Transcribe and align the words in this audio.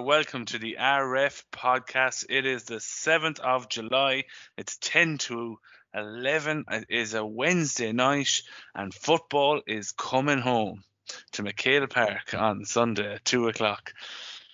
Welcome 0.00 0.46
to 0.46 0.58
the 0.58 0.78
RF 0.80 1.44
podcast. 1.52 2.24
It 2.30 2.46
is 2.46 2.64
the 2.64 2.76
7th 2.76 3.38
of 3.38 3.68
July. 3.68 4.24
It's 4.56 4.78
10 4.78 5.18
to 5.18 5.58
11. 5.92 6.64
It 6.70 6.86
is 6.88 7.12
a 7.12 7.24
Wednesday 7.24 7.92
night, 7.92 8.40
and 8.74 8.94
football 8.94 9.60
is 9.66 9.92
coming 9.92 10.38
home 10.38 10.84
to 11.32 11.42
McHale 11.42 11.88
Park 11.90 12.32
on 12.32 12.64
Sunday 12.64 13.16
at 13.16 13.26
2 13.26 13.48
o'clock. 13.48 13.92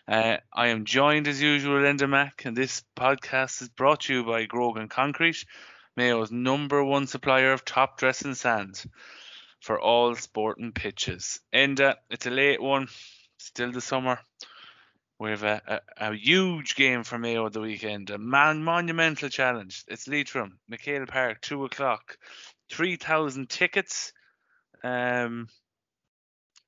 Uh, 0.09 0.39
I 0.53 0.69
am 0.69 0.85
joined 0.85 1.29
as 1.29 1.41
usual, 1.41 1.81
Linda 1.81 2.09
Mack, 2.09 2.45
and 2.45 2.57
this 2.57 2.83
podcast 2.97 3.63
is 3.63 3.69
brought 3.69 4.01
to 4.01 4.15
you 4.15 4.25
by 4.25 4.47
Grogan 4.47 4.89
Concrete, 4.89 5.45
Mayo's 5.97 6.33
number 6.33 6.83
one 6.83 7.07
supplier 7.07 7.53
of 7.53 7.65
top 7.65 7.99
dressing 7.99 8.35
sand 8.35 8.83
for 9.61 9.81
all 9.81 10.17
sporting 10.17 10.73
pitches. 10.73 11.41
Enda, 11.55 11.95
it's 12.11 12.27
a 12.27 12.31
late 12.31 12.61
one, 12.61 12.89
still 13.39 13.71
the 13.71 13.81
summer. 13.81 14.19
We 15.19 15.31
have 15.31 15.45
a, 15.45 15.81
a, 15.99 16.11
a 16.11 16.15
huge 16.15 16.75
game 16.77 17.03
for 17.03 17.19
Mayo 17.19 17.47
at 17.47 17.53
the 17.55 17.61
weekend, 17.61 18.11
a 18.11 18.19
man, 18.19 18.63
monumental 18.63 19.29
challenge. 19.31 19.85
It's 19.89 20.07
Leitrim, 20.07 20.59
McHale 20.71 21.09
Park, 21.09 21.41
2 21.41 21.65
o'clock. 21.65 22.19
3,000 22.71 23.49
tickets. 23.49 24.13
Um, 24.85 25.49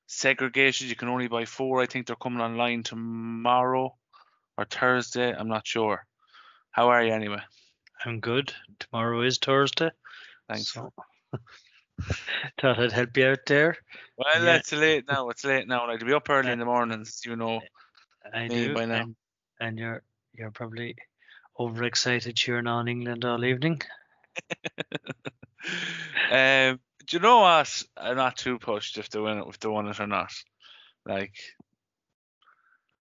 segregation, 0.07 0.87
you 0.87 0.95
can 0.95 1.09
only 1.09 1.27
buy 1.27 1.45
four. 1.45 1.81
I 1.81 1.85
think 1.85 2.07
they're 2.07 2.15
coming 2.15 2.41
online 2.41 2.81
tomorrow 2.83 3.95
or 4.57 4.65
Thursday. 4.65 5.31
I'm 5.31 5.47
not 5.49 5.67
sure. 5.67 6.05
How 6.71 6.89
are 6.89 7.03
you 7.03 7.13
anyway? 7.13 7.41
I'm 8.03 8.19
good. 8.19 8.53
Tomorrow 8.79 9.21
is 9.21 9.37
Thursday. 9.37 9.91
Thanks. 10.47 10.73
So 10.73 10.91
thought 12.61 12.79
I'd 12.79 12.91
help 12.93 13.15
you 13.17 13.27
out 13.27 13.45
there. 13.45 13.77
Well, 14.17 14.43
Yeah. 14.43 14.55
it's 14.55 14.71
late 14.71 15.05
now. 15.07 15.29
It's 15.29 15.45
late 15.45 15.67
now. 15.67 15.85
To 15.85 16.05
be 16.05 16.13
up 16.13 16.29
early 16.29 16.51
in 16.51 16.59
the 16.59 16.65
mornings, 16.65 17.21
you 17.25 17.35
know. 17.35 17.61
I 18.33 18.47
Me 18.47 18.67
do. 18.67 18.73
by 18.73 18.85
now. 18.85 19.01
And, 19.01 19.15
and 19.59 19.79
you're 19.79 20.03
you're 20.33 20.51
probably 20.51 20.95
overexcited 21.59 22.35
cheering 22.35 22.67
on 22.67 22.87
England 22.87 23.25
all 23.25 23.43
evening. 23.43 23.81
um, 26.31 26.79
do 27.05 27.17
you 27.17 27.19
know 27.19 27.39
what? 27.39 27.83
I'm 27.97 28.15
not 28.15 28.37
too 28.37 28.59
pushed 28.59 28.97
if 28.97 29.09
they 29.09 29.19
win 29.19 29.39
it, 29.39 29.45
if 29.47 29.59
they 29.59 29.67
won 29.67 29.87
it 29.87 29.99
or 29.99 30.07
not. 30.07 30.31
Like, 31.05 31.35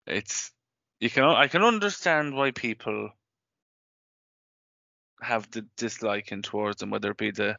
it's 0.06 0.50
you 1.00 1.10
can 1.10 1.24
I 1.24 1.48
can 1.48 1.62
understand 1.62 2.34
why 2.34 2.50
people 2.50 3.10
have 5.22 5.50
the 5.50 5.66
disliking 5.76 6.42
towards 6.42 6.78
them, 6.78 6.90
whether 6.90 7.10
it 7.10 7.16
be 7.16 7.30
the 7.30 7.56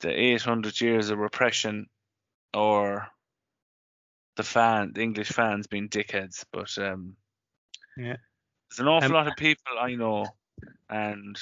the 0.00 0.10
800 0.10 0.80
years 0.80 1.10
of 1.10 1.18
repression 1.18 1.86
or 2.54 3.06
the 4.36 4.42
fan, 4.42 4.92
the 4.94 5.02
English 5.02 5.28
fans 5.28 5.66
being 5.66 5.88
dickheads. 5.88 6.44
But 6.52 6.76
um, 6.78 7.16
Yeah. 7.96 8.16
there's 8.70 8.80
an 8.80 8.88
awful 8.88 9.08
Um, 9.08 9.12
lot 9.12 9.26
of 9.28 9.36
people 9.36 9.78
I 9.78 9.94
know, 9.94 10.26
and 10.88 11.36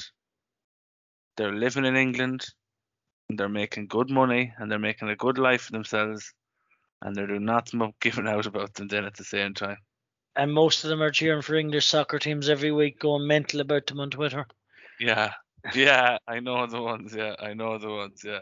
they're 1.36 1.52
living 1.52 1.84
in 1.84 1.96
England, 1.96 2.46
and 3.28 3.38
they're 3.38 3.48
making 3.48 3.86
good 3.86 4.10
money, 4.10 4.52
and 4.58 4.70
they're 4.70 4.78
making 4.78 5.08
a 5.08 5.16
good 5.16 5.38
life 5.38 5.62
for 5.62 5.72
themselves, 5.72 6.32
and 7.02 7.14
they're 7.14 7.26
doing 7.26 7.44
nothing 7.44 7.78
but 7.80 8.00
giving 8.00 8.26
out 8.28 8.46
about 8.46 8.74
them 8.74 8.88
then 8.88 9.04
at 9.04 9.16
the 9.16 9.24
same 9.24 9.54
time. 9.54 9.78
And 10.36 10.52
most 10.52 10.84
of 10.84 10.90
them 10.90 11.02
are 11.02 11.10
cheering 11.10 11.42
for 11.42 11.54
English 11.54 11.86
soccer 11.86 12.18
teams 12.18 12.48
every 12.48 12.72
week, 12.72 13.00
going 13.00 13.26
mental 13.26 13.60
about 13.60 13.86
them 13.86 14.00
on 14.00 14.10
Twitter. 14.10 14.46
Yeah, 15.00 15.32
yeah, 15.74 16.18
I 16.26 16.40
know 16.40 16.66
the 16.66 16.80
ones. 16.82 17.14
Yeah, 17.14 17.34
I 17.38 17.54
know 17.54 17.78
the 17.78 17.90
ones. 17.90 18.22
Yeah, 18.24 18.40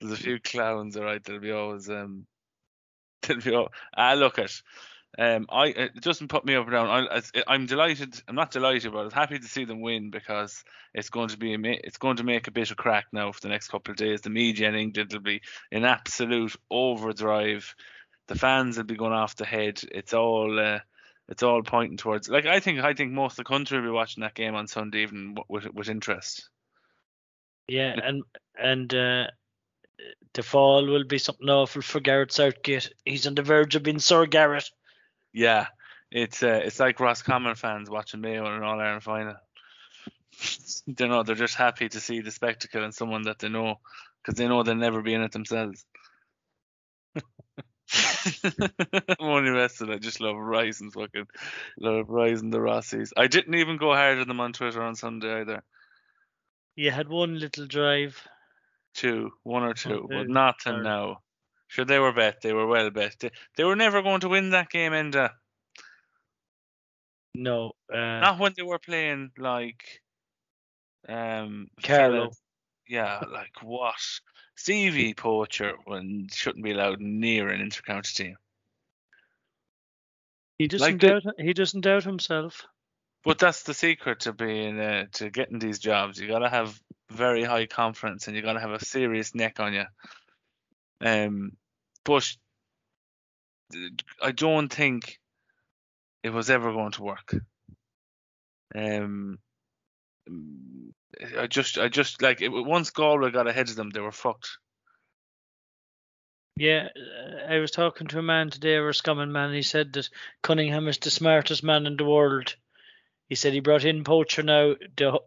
there's 0.00 0.12
a 0.12 0.16
few 0.16 0.38
clowns, 0.40 0.96
all 0.96 1.04
right. 1.04 1.22
There'll 1.22 1.40
be 1.40 1.52
always 1.52 1.88
um, 1.90 2.26
they'll 3.22 3.40
be. 3.40 3.66
Ah, 3.96 4.14
look 4.14 4.38
at. 4.38 4.62
Um, 5.18 5.46
I 5.50 5.66
it 5.66 6.00
doesn't 6.00 6.28
put 6.28 6.44
me 6.44 6.54
up 6.54 6.68
or 6.68 6.70
down. 6.70 6.88
I- 6.88 7.22
I'm 7.46 7.66
delighted. 7.66 8.20
I'm 8.28 8.34
not 8.34 8.50
delighted, 8.50 8.92
but 8.92 9.06
I'm 9.06 9.10
happy 9.10 9.38
to 9.38 9.48
see 9.48 9.64
them 9.64 9.80
win 9.80 10.10
because 10.10 10.62
it's 10.94 11.10
going 11.10 11.28
to 11.28 11.38
be 11.38 11.54
a, 11.54 11.58
it's 11.60 11.98
going 11.98 12.18
to 12.18 12.24
make 12.24 12.46
a 12.46 12.52
bit 12.52 12.70
of 12.70 12.76
crack 12.76 13.06
now 13.12 13.32
for 13.32 13.40
the 13.40 13.48
next 13.48 13.68
couple 13.68 13.90
of 13.90 13.96
days. 13.96 14.20
The 14.20 14.30
media 14.30 14.68
in 14.68 14.74
England 14.74 15.12
will 15.12 15.20
be 15.20 15.40
in 15.72 15.84
absolute 15.84 16.54
overdrive. 16.70 17.74
The 18.28 18.36
fans 18.36 18.76
will 18.76 18.84
be 18.84 18.96
going 18.96 19.14
off 19.14 19.34
the 19.34 19.46
head. 19.46 19.80
It's 19.90 20.14
all 20.14 20.60
uh, 20.60 20.80
it's 21.28 21.42
all 21.42 21.62
pointing 21.62 21.96
towards. 21.96 22.28
Like 22.28 22.46
I 22.46 22.60
think 22.60 22.80
I 22.80 22.94
think 22.94 23.12
most 23.12 23.32
of 23.32 23.36
the 23.38 23.44
country 23.44 23.78
will 23.78 23.88
be 23.88 23.92
watching 23.92 24.22
that 24.22 24.34
game 24.34 24.54
on 24.54 24.68
Sunday 24.68 25.02
evening 25.02 25.36
with 25.48 25.66
with 25.72 25.88
interest. 25.88 26.48
Yeah, 27.66 27.94
and 28.02 28.22
and 28.56 28.94
uh, 28.94 29.26
the 30.32 30.42
fall 30.42 30.86
will 30.86 31.04
be 31.04 31.18
something 31.18 31.48
awful 31.48 31.82
for 31.82 32.00
Gareth 32.00 32.32
Southgate. 32.32 32.92
He's 33.04 33.26
on 33.26 33.34
the 33.34 33.42
verge 33.42 33.76
of 33.76 33.82
being 33.82 33.98
Sir 33.98 34.26
Gareth. 34.26 34.70
Yeah, 35.32 35.66
it's 36.10 36.42
uh, 36.42 36.60
it's 36.64 36.80
like 36.80 37.00
Roscommon 37.00 37.54
fans 37.54 37.90
watching 37.90 38.20
Mayo 38.20 38.46
in 38.46 38.52
an 38.52 38.62
All 38.62 38.80
Ireland 38.80 39.02
final. 39.02 39.36
they 40.86 41.08
know 41.08 41.22
they're 41.22 41.34
just 41.34 41.56
happy 41.56 41.88
to 41.88 42.00
see 42.00 42.20
the 42.20 42.30
spectacle 42.30 42.84
and 42.84 42.94
someone 42.94 43.22
that 43.22 43.38
they 43.38 43.48
know 43.48 43.80
because 44.22 44.38
they 44.38 44.48
know 44.48 44.62
they'll 44.62 44.74
never 44.74 45.02
be 45.02 45.14
in 45.14 45.22
it 45.22 45.32
themselves. 45.32 45.84
I'm 47.16 47.22
only 49.20 49.50
messing. 49.50 49.90
I 49.90 49.96
just 49.96 50.20
love 50.20 50.36
rising 50.36 50.90
fucking 50.90 51.26
love 51.78 52.08
rising 52.08 52.50
the 52.50 52.58
Rossies. 52.58 53.12
I 53.16 53.26
didn't 53.26 53.54
even 53.54 53.78
go 53.78 53.94
hard 53.94 54.18
on 54.18 54.28
them 54.28 54.40
on 54.40 54.52
Twitter 54.52 54.82
on 54.82 54.94
Sunday 54.94 55.40
either. 55.40 55.62
You 56.76 56.90
had 56.90 57.08
one 57.08 57.38
little 57.38 57.66
drive. 57.66 58.22
Two, 58.98 59.30
one 59.44 59.62
or 59.62 59.74
two, 59.74 60.08
but 60.10 60.28
not 60.28 60.58
to 60.60 60.70
alright. 60.70 60.82
now. 60.82 61.20
Sure, 61.68 61.84
they 61.84 62.00
were 62.00 62.12
bet. 62.12 62.40
They 62.42 62.52
were 62.52 62.66
well 62.66 62.90
bet. 62.90 63.14
They, 63.20 63.30
they 63.56 63.62
were 63.62 63.76
never 63.76 64.02
going 64.02 64.20
to 64.22 64.28
win 64.28 64.50
that 64.50 64.70
game, 64.70 64.92
and 64.92 65.14
uh, 65.14 65.28
No, 67.32 67.72
uh, 67.92 67.96
not 67.96 68.40
when 68.40 68.54
they 68.56 68.64
were 68.64 68.80
playing 68.80 69.30
like 69.38 70.00
um 71.08 71.68
fellas- 71.80 72.40
Yeah, 72.88 73.22
like 73.30 73.52
what? 73.62 73.94
Stevie 74.56 75.14
Poacher 75.14 75.74
when 75.84 76.26
shouldn't 76.32 76.64
be 76.64 76.72
allowed 76.72 77.00
near 77.00 77.48
an 77.50 77.60
intercounty 77.60 78.12
team. 78.12 78.36
he 80.58 80.66
doesn't 80.66 81.00
the- 81.00 81.20
doubt. 81.20 81.22
He 81.38 81.52
doesn't 81.52 81.82
doubt 81.82 82.02
himself. 82.02 82.66
But 83.22 83.38
that's 83.38 83.62
the 83.62 83.74
secret 83.74 84.20
to 84.20 84.32
being 84.32 84.80
uh, 84.80 85.06
to 85.14 85.30
getting 85.30 85.60
these 85.60 85.78
jobs. 85.78 86.18
You 86.18 86.26
gotta 86.26 86.48
have 86.48 86.80
very 87.10 87.44
high 87.44 87.66
confidence 87.66 88.26
and 88.26 88.36
you 88.36 88.42
gotta 88.42 88.60
have 88.60 88.72
a 88.72 88.84
serious 88.84 89.34
neck 89.34 89.60
on 89.60 89.74
you. 89.74 89.84
Um, 91.00 91.52
but 92.04 92.30
I 94.22 94.32
don't 94.32 94.72
think 94.72 95.18
it 96.22 96.30
was 96.30 96.50
ever 96.50 96.72
going 96.72 96.92
to 96.92 97.02
work. 97.02 97.34
Um, 98.74 99.38
I 101.36 101.46
just, 101.46 101.78
I 101.78 101.88
just 101.88 102.20
like 102.22 102.42
it, 102.42 102.48
once 102.48 102.90
Galway 102.90 103.30
got 103.30 103.46
ahead 103.46 103.68
of 103.68 103.76
them, 103.76 103.90
they 103.90 104.00
were 104.00 104.12
fucked. 104.12 104.58
Yeah, 106.56 106.88
uh, 106.96 107.52
I 107.52 107.58
was 107.58 107.70
talking 107.70 108.08
to 108.08 108.18
a 108.18 108.22
man 108.22 108.50
today, 108.50 108.74
a 108.74 108.82
Roscommon 108.82 109.30
man. 109.30 109.52
He 109.54 109.62
said 109.62 109.92
that 109.92 110.08
Cunningham 110.42 110.88
is 110.88 110.98
the 110.98 111.10
smartest 111.10 111.62
man 111.62 111.86
in 111.86 111.96
the 111.96 112.04
world. 112.04 112.56
He 113.28 113.34
said 113.34 113.52
he 113.52 113.60
brought 113.60 113.84
in 113.84 114.04
Poacher 114.04 114.42
now. 114.42 114.74
The, 114.96 115.20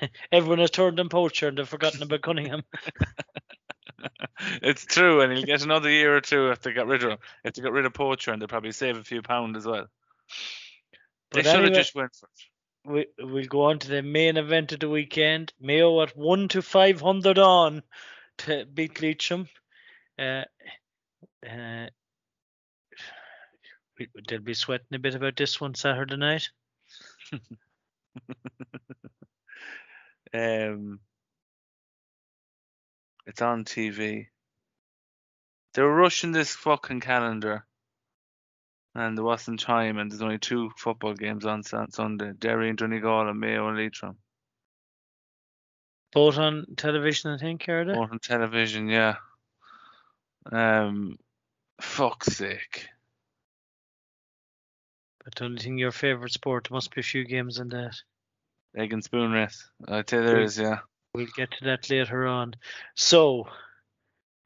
everyone 0.32 0.60
has 0.60 0.70
turned 0.70 1.00
on 1.00 1.08
Poacher 1.08 1.48
and 1.48 1.58
they've 1.58 1.68
forgotten 1.68 2.02
about 2.02 2.22
Cunningham. 2.22 2.62
it's 4.62 4.84
true, 4.86 5.20
and 5.20 5.32
he'll 5.32 5.44
get 5.44 5.64
another 5.64 5.90
year 5.90 6.16
or 6.16 6.20
two 6.20 6.50
if 6.50 6.60
they 6.60 6.72
got 6.72 6.86
rid 6.86 7.02
of 7.02 7.10
him. 7.10 7.18
If 7.44 7.54
they 7.54 7.62
got 7.62 7.72
rid 7.72 7.84
of 7.84 7.94
Poacher, 7.94 8.32
and 8.32 8.40
they'll 8.40 8.48
probably 8.48 8.70
save 8.70 8.96
a 8.96 9.02
few 9.02 9.22
pound 9.22 9.56
as 9.56 9.66
well. 9.66 9.86
They 11.32 11.42
But 11.42 11.46
should 11.46 11.64
have 11.64 11.74
just 11.74 11.94
went 11.96 12.14
for 12.14 12.28
it. 12.28 13.10
we, 13.18 13.26
we'll 13.26 13.46
go 13.46 13.64
on 13.64 13.80
to 13.80 13.88
the 13.88 14.02
main 14.02 14.36
event 14.36 14.72
of 14.72 14.80
the 14.80 14.88
weekend. 14.88 15.52
Mayo 15.60 16.00
at 16.02 16.16
1 16.16 16.48
to 16.48 16.62
500 16.62 17.38
on 17.38 17.82
to 18.38 18.66
beat 18.66 19.02
Leitrim. 19.02 19.48
Uh, 20.16 20.44
uh, 21.44 21.86
they'll 24.28 24.40
be 24.40 24.54
sweating 24.54 24.94
a 24.94 24.98
bit 25.00 25.16
about 25.16 25.36
this 25.36 25.60
one 25.60 25.74
Saturday 25.74 26.16
night. 26.16 26.50
Um, 30.34 31.00
it's 33.26 33.42
on 33.42 33.64
TV. 33.64 34.26
They're 35.74 35.88
rushing 35.88 36.32
this 36.32 36.54
fucking 36.54 37.00
calendar, 37.00 37.64
and 38.94 39.16
there 39.16 39.24
wasn't 39.24 39.60
time. 39.60 39.98
And 39.98 40.10
there's 40.10 40.22
only 40.22 40.38
two 40.38 40.70
football 40.76 41.14
games 41.14 41.46
on 41.46 41.62
Sunday: 41.62 42.32
Derry 42.38 42.68
and 42.68 42.78
Donegal, 42.78 43.28
and 43.28 43.40
Mayo 43.40 43.68
and 43.68 43.78
Leitrim. 43.78 44.16
Both 46.12 46.38
on 46.38 46.64
television, 46.76 47.30
I 47.32 47.38
think, 47.38 47.68
are 47.68 47.84
they? 47.84 47.92
Both 47.92 48.12
on 48.12 48.18
television, 48.18 48.88
yeah. 48.88 49.16
Um, 50.50 51.16
fuck's 51.80 52.36
sake. 52.36 52.88
But 55.28 55.42
only 55.42 55.58
thing 55.58 55.76
your 55.76 55.92
favourite 55.92 56.32
sport, 56.32 56.68
there 56.68 56.74
must 56.74 56.94
be 56.94 57.02
a 57.02 57.04
few 57.04 57.22
games 57.24 57.58
in 57.58 57.68
that. 57.68 57.96
Egg 58.74 58.94
and 58.94 59.04
spoon 59.04 59.30
race. 59.30 59.68
I 59.86 60.00
tell 60.00 60.20
you 60.20 60.26
there 60.26 60.40
is, 60.40 60.58
yeah. 60.58 60.78
We'll 61.12 61.26
get 61.36 61.50
to 61.50 61.64
that 61.64 61.90
later 61.90 62.26
on. 62.26 62.54
So 62.94 63.46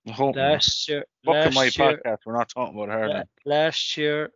last 0.04 0.88
year, 0.88 1.04
last 1.24 1.54
my 1.54 1.64
year, 1.64 1.70
podcast. 2.04 2.18
We're 2.26 2.36
not 2.36 2.48
talking 2.48 2.74
about 2.74 2.88
la- 2.88 2.94
hurling. 2.94 3.28
last 3.44 3.96
year, 3.96 4.32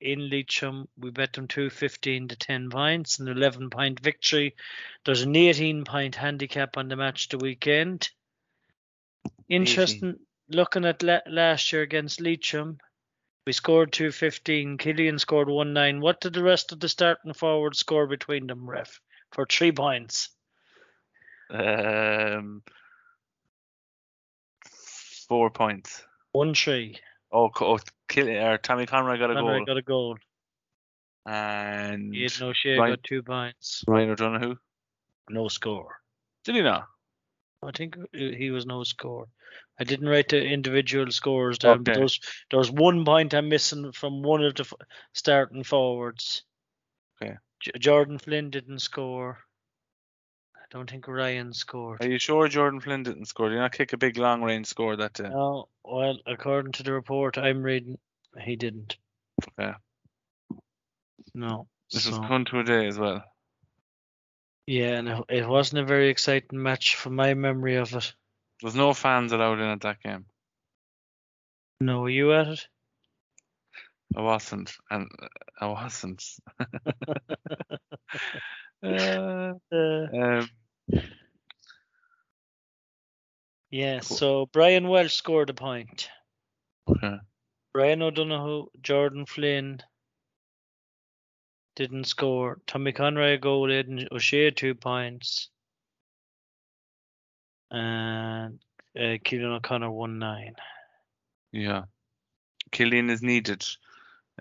in 0.00 0.30
Leitrim. 0.30 0.88
We 0.98 1.10
bet 1.10 1.34
them 1.34 1.46
two 1.46 1.68
fifteen 1.68 2.28
to 2.28 2.36
ten 2.36 2.70
points, 2.70 3.18
an 3.18 3.28
eleven 3.28 3.68
point 3.68 4.00
victory. 4.00 4.56
There's 5.04 5.22
an 5.22 5.36
eighteen 5.36 5.84
point 5.84 6.14
handicap 6.14 6.78
on 6.78 6.88
the 6.88 6.96
match 6.96 7.28
the 7.28 7.38
weekend. 7.38 8.08
Interesting. 9.50 10.16
Looking 10.48 10.86
at 10.86 11.02
la- 11.02 11.20
last 11.26 11.70
year 11.70 11.82
against 11.82 12.22
Leitrim, 12.22 12.78
we 13.48 13.52
scored 13.52 13.90
two 13.92 14.12
fifteen. 14.12 14.76
Cillian 14.76 15.18
scored 15.18 15.48
one 15.48 15.72
nine. 15.72 16.02
What 16.02 16.20
did 16.20 16.34
the 16.34 16.42
rest 16.42 16.70
of 16.72 16.80
the 16.80 16.88
starting 16.90 17.32
forward 17.32 17.74
score 17.76 18.06
between 18.06 18.46
them, 18.46 18.68
ref? 18.68 19.00
For 19.32 19.46
three 19.46 19.72
points. 19.72 20.28
Um, 21.48 22.62
four 25.28 25.48
points. 25.48 26.04
One 26.32 26.52
three. 26.54 26.98
Oh, 27.32 27.48
Co- 27.48 27.76
oh 27.76 27.78
Kill, 28.06 28.28
or 28.28 28.58
Tommy 28.58 28.84
Conroy 28.84 29.18
got 29.18 29.30
a 29.30 29.34
Conroy 29.36 29.56
goal, 29.56 29.64
got 29.64 29.76
a 29.78 29.82
goal. 29.82 30.18
and 31.24 32.14
Aidan 32.14 32.48
O'Shea 32.48 32.76
Ryan- 32.76 32.92
got 32.96 33.04
two 33.04 33.22
points. 33.22 33.82
Ryan 33.88 34.10
O'Donoghue. 34.10 34.56
No 35.30 35.48
score. 35.48 35.96
Did 36.44 36.56
he 36.56 36.60
not? 36.60 36.86
I 37.62 37.70
think 37.72 37.96
he 38.12 38.34
he 38.34 38.50
was 38.50 38.66
no 38.66 38.84
score. 38.84 39.26
I 39.80 39.84
didn't 39.84 40.08
write 40.08 40.28
the 40.28 40.42
individual 40.44 41.10
scores 41.10 41.58
down, 41.58 41.80
Okay. 41.80 41.92
there 41.92 42.02
was, 42.02 42.20
there 42.50 42.58
was 42.58 42.70
one 42.70 43.04
point 43.04 43.32
I'm 43.34 43.48
missing 43.48 43.92
from 43.92 44.22
one 44.22 44.44
of 44.44 44.54
the 44.54 44.62
f- 44.62 44.72
starting 45.14 45.62
forwards. 45.64 46.42
Okay. 47.22 47.36
J- 47.60 47.72
Jordan 47.78 48.18
Flynn 48.18 48.50
didn't 48.50 48.80
score. 48.80 49.38
I 50.56 50.64
don't 50.70 50.90
think 50.90 51.08
Ryan 51.08 51.52
scored. 51.52 52.04
Are 52.04 52.08
you 52.10 52.18
sure 52.18 52.46
Jordan 52.48 52.80
Flynn 52.80 53.02
didn't 53.04 53.26
score? 53.26 53.48
Did 53.48 53.54
he 53.56 53.60
not 53.60 53.72
kick 53.72 53.92
a 53.92 53.96
big 53.96 54.18
long 54.18 54.42
range 54.42 54.66
score 54.66 54.96
that 54.96 55.14
day? 55.14 55.28
No, 55.28 55.68
well, 55.84 56.18
according 56.26 56.72
to 56.72 56.82
the 56.82 56.92
report 56.92 57.38
I'm 57.38 57.62
reading, 57.62 57.98
he 58.40 58.56
didn't. 58.56 58.96
Okay. 59.58 59.72
No. 61.34 61.68
This 61.92 62.06
was 62.06 62.16
so- 62.16 62.22
come 62.22 62.44
to 62.46 62.60
a 62.60 62.64
day 62.64 62.86
as 62.86 62.98
well. 62.98 63.24
Yeah, 64.68 64.98
and 64.98 65.24
it, 65.30 65.48
wasn't 65.48 65.80
a 65.80 65.86
very 65.86 66.10
exciting 66.10 66.62
match 66.62 66.96
from 66.96 67.16
my 67.16 67.32
memory 67.32 67.76
of 67.76 67.94
it. 67.94 68.12
There 68.60 68.66
was 68.66 68.74
no 68.74 68.92
fans 68.92 69.32
allowed 69.32 69.60
in 69.60 69.70
at 69.70 69.80
that 69.80 70.02
game. 70.02 70.26
No, 71.80 72.00
were 72.00 72.10
you 72.10 72.34
at 72.34 72.48
it? 72.48 72.68
I 74.14 74.20
wasn't, 74.20 74.76
and 74.90 75.10
I 75.58 75.66
wasn't. 75.68 76.22
Uh, 78.80 79.54
Uh, 79.72 80.06
um, 80.14 80.48
yeah, 83.70 83.98
so 84.00 84.46
Brian 84.52 84.86
Welsh 84.86 85.14
scored 85.14 85.50
a 85.50 85.54
point. 85.54 86.08
okay. 86.88 87.16
Brian 87.72 88.02
O'Donoghue, 88.02 88.66
Jordan 88.80 89.26
Flynn 89.26 89.82
didn't 91.78 92.08
score. 92.08 92.58
Tommy 92.66 92.90
Conroy 92.90 93.34
a 93.34 93.38
goal, 93.38 93.70
Aidan 93.70 94.08
O'Shea 94.10 94.50
two 94.50 94.74
points. 94.74 95.48
And 97.70 98.58
uh, 98.96 99.18
Cillian 99.24 99.54
O'Connor 99.54 99.92
one 99.92 100.18
nine. 100.18 100.56
Yeah. 101.52 101.84
Cillian 102.72 103.10
is 103.10 103.22
needed. 103.22 103.64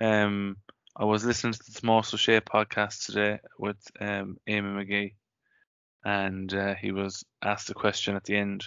Um, 0.02 0.58
I 0.96 1.06
was 1.06 1.24
listening 1.24 1.54
to 1.54 1.64
the 1.64 1.74
Small 1.74 2.00
O'Shea 2.00 2.42
podcast 2.42 3.06
today 3.06 3.40
with 3.60 3.78
um, 4.02 4.38
Amy 4.48 4.70
McGee, 4.70 5.14
and 6.04 6.52
uh, 6.52 6.74
he 6.74 6.92
was 6.92 7.24
asked 7.44 7.70
a 7.70 7.76
question 7.76 8.16
at 8.16 8.24
the 8.24 8.36
end. 8.36 8.66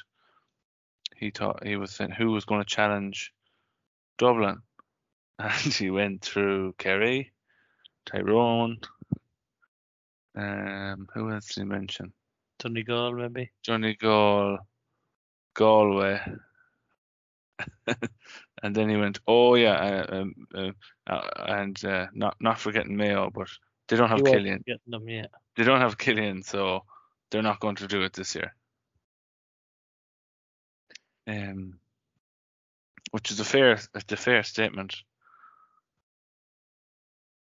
He 1.17 1.31
thought 1.31 1.67
he 1.67 1.75
was 1.75 1.90
saying 1.90 2.12
who 2.12 2.31
was 2.31 2.44
going 2.44 2.61
to 2.61 2.64
challenge 2.64 3.32
Dublin, 4.17 4.62
and 5.40 5.75
he 5.75 5.90
went 5.90 6.22
through 6.22 6.75
Kerry, 6.78 7.32
Tyrone. 8.11 8.79
Um, 10.37 11.09
who 11.12 11.31
else 11.31 11.47
did 11.47 11.62
he 11.62 11.65
mention? 11.65 12.12
Donegal 12.59 13.12
maybe. 13.12 13.51
Johnny 13.62 13.95
Gall, 13.95 14.59
Galway. 15.55 16.21
and 18.62 18.75
then 18.75 18.89
he 18.89 18.97
went, 18.97 19.21
oh 19.27 19.55
yeah, 19.55 19.75
uh, 19.75 20.17
um, 20.17 20.35
uh, 20.55 20.71
uh, 21.07 21.29
and 21.49 21.85
uh, 21.85 22.07
not 22.15 22.37
not 22.41 22.59
forgetting 22.59 22.97
Mayo, 22.97 23.31
but 23.31 23.49
they 23.89 23.97
don't 23.97 24.09
have 24.09 24.21
Cillian. 24.21 24.63
Them, 24.87 25.09
yeah. 25.09 25.27
They 25.56 25.65
don't 25.65 25.81
have 25.81 25.99
Cillian, 25.99 26.45
so 26.45 26.85
they're 27.31 27.43
not 27.43 27.61
going 27.61 27.77
to 27.77 27.89
do 27.89 28.03
it 28.03 28.13
this 28.13 28.35
year. 28.35 28.55
Um, 31.27 31.79
which 33.11 33.31
is 33.31 33.41
a 33.41 33.45
fair, 33.45 33.79
a 33.95 34.17
fair 34.17 34.43
statement. 34.43 34.97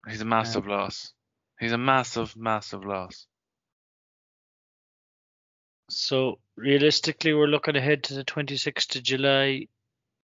He's 0.08 0.20
a 0.20 0.24
massive 0.24 0.66
loss. 0.66 1.12
He's 1.58 1.72
a 1.72 1.78
massive, 1.78 2.36
massive 2.36 2.84
loss. 2.84 3.26
So 5.90 6.38
realistically, 6.56 7.34
we're 7.34 7.46
looking 7.46 7.76
ahead 7.76 8.04
to 8.04 8.14
the 8.14 8.24
26th 8.24 8.96
of 8.96 9.02
July 9.02 9.66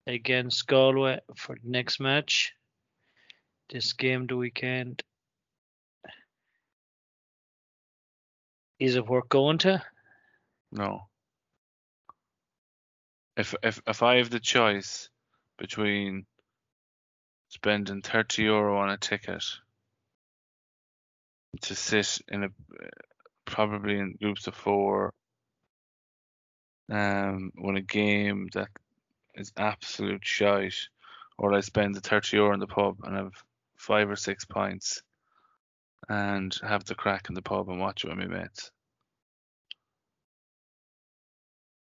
against 0.06 0.66
Galway 0.66 1.20
for 1.36 1.56
the 1.56 1.68
next 1.68 2.00
match. 2.00 2.54
This 3.68 3.92
game 3.92 4.26
the 4.26 4.36
weekend. 4.36 5.02
Is 8.78 8.96
it 8.96 9.06
worth 9.06 9.28
going 9.28 9.58
to? 9.58 9.82
No. 10.72 11.08
If 13.36 13.54
if 13.62 13.80
if 13.86 14.02
I 14.02 14.16
have 14.16 14.30
the 14.30 14.40
choice 14.40 15.10
between 15.58 16.26
spending 17.48 18.02
thirty 18.02 18.42
euro 18.42 18.78
on 18.78 18.90
a 18.90 18.96
ticket 18.96 19.44
to 21.62 21.74
sit 21.74 22.20
in 22.28 22.44
a 22.44 22.48
probably 23.46 23.98
in 23.98 24.16
groups 24.20 24.46
of 24.46 24.54
four, 24.54 25.14
um, 26.90 27.50
when 27.56 27.76
a 27.76 27.82
game 27.82 28.48
that 28.52 28.68
is 29.34 29.52
absolute 29.56 30.24
shite, 30.24 30.88
or 31.38 31.54
I 31.54 31.60
spend 31.60 31.94
the 31.94 32.00
thirty 32.00 32.36
euro 32.36 32.52
in 32.52 32.60
the 32.60 32.66
pub 32.66 32.98
and 33.04 33.16
have 33.16 33.32
five 33.76 34.10
or 34.10 34.16
six 34.16 34.44
pints, 34.44 35.02
and 36.08 36.54
have 36.62 36.84
the 36.84 36.94
crack 36.94 37.28
in 37.28 37.34
the 37.34 37.42
pub 37.42 37.68
and 37.68 37.80
watch 37.80 38.04
it 38.04 38.08
with 38.08 38.18
my 38.18 38.26
mates. 38.26 38.70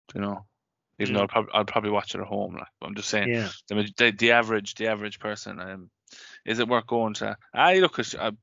Do 0.09 0.19
you 0.19 0.25
know? 0.25 0.45
Even 0.99 1.15
though 1.15 1.21
Mm. 1.21 1.23
I'll, 1.23 1.29
prob- 1.29 1.51
I'll 1.55 1.65
probably 1.65 1.91
watch 1.91 2.15
it 2.15 2.21
at 2.21 2.27
home. 2.27 2.55
Like, 2.55 2.67
but 2.81 2.87
I'm 2.89 2.95
just 2.95 3.09
saying, 3.09 3.29
Yeah. 3.29 3.49
the, 3.69 3.93
the, 3.97 4.11
the 4.11 4.33
average, 4.33 4.75
the 4.75 4.89
average 4.89 5.19
person, 5.19 5.61
um, 5.61 5.91
is 6.45 6.59
it 6.59 6.69
worth 6.69 6.87
going 6.87 7.15
to? 7.15 7.37
I 7.55 7.79
look 7.79 7.99
at, 7.99 8.15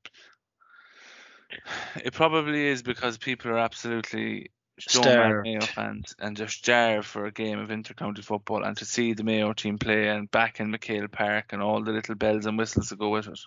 it 2.03 2.13
probably 2.13 2.67
is 2.67 2.83
because 2.83 3.17
people 3.17 3.51
are 3.51 3.57
absolutely 3.57 4.51
stone 4.79 5.41
Mayo 5.43 5.61
fans 5.61 6.15
and 6.19 6.35
they're 6.35 6.47
starved 6.49 7.07
for 7.07 7.25
a 7.25 7.31
game 7.31 7.59
of 7.59 7.69
intercounty 7.69 8.23
football 8.23 8.63
and 8.63 8.75
to 8.77 8.85
see 8.85 9.13
the 9.13 9.23
Mayo 9.23 9.53
team 9.53 9.77
play 9.77 10.07
and 10.09 10.29
back 10.31 10.59
in 10.59 10.71
McHale 10.71 11.11
Park 11.11 11.53
and 11.53 11.61
all 11.61 11.83
the 11.83 11.91
little 11.91 12.15
bells 12.15 12.45
and 12.45 12.57
whistles 12.57 12.89
that 12.89 12.99
go 12.99 13.09
with 13.09 13.27
it. 13.27 13.39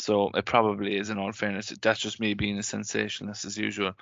So 0.00 0.30
it 0.34 0.44
probably 0.44 0.96
is 0.96 1.10
in 1.10 1.18
all 1.18 1.32
fairness. 1.32 1.72
That's 1.80 2.00
just 2.00 2.20
me 2.20 2.34
being 2.34 2.58
a 2.58 2.62
sensationalist 2.62 3.44
as 3.44 3.56
usual 3.56 3.92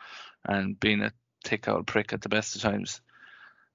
and 0.44 0.78
being 0.80 1.02
a 1.02 1.12
thick 1.44 1.68
old 1.68 1.87
prick 1.87 2.12
at 2.12 2.23
the 2.23 2.28
best 2.28 2.56
of 2.56 2.62
times. 2.62 3.00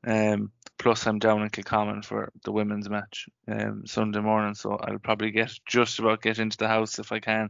Um, 0.06 0.52
plus 0.78 1.06
I'm 1.06 1.20
down 1.20 1.42
in 1.42 1.50
Kilcommon 1.50 2.06
for 2.06 2.32
the 2.44 2.52
women's 2.52 2.90
match 2.90 3.28
um, 3.48 3.84
Sunday 3.86 4.22
morning, 4.22 4.56
so 4.56 4.76
I'll 4.76 5.00
probably 5.00 5.32
get 5.32 5.52
just 5.66 6.00
about 6.00 6.22
get 6.22 6.40
into 6.40 6.58
the 6.58 6.68
house 6.68 7.00
if 7.00 7.12
I 7.12 7.20
can 7.20 7.50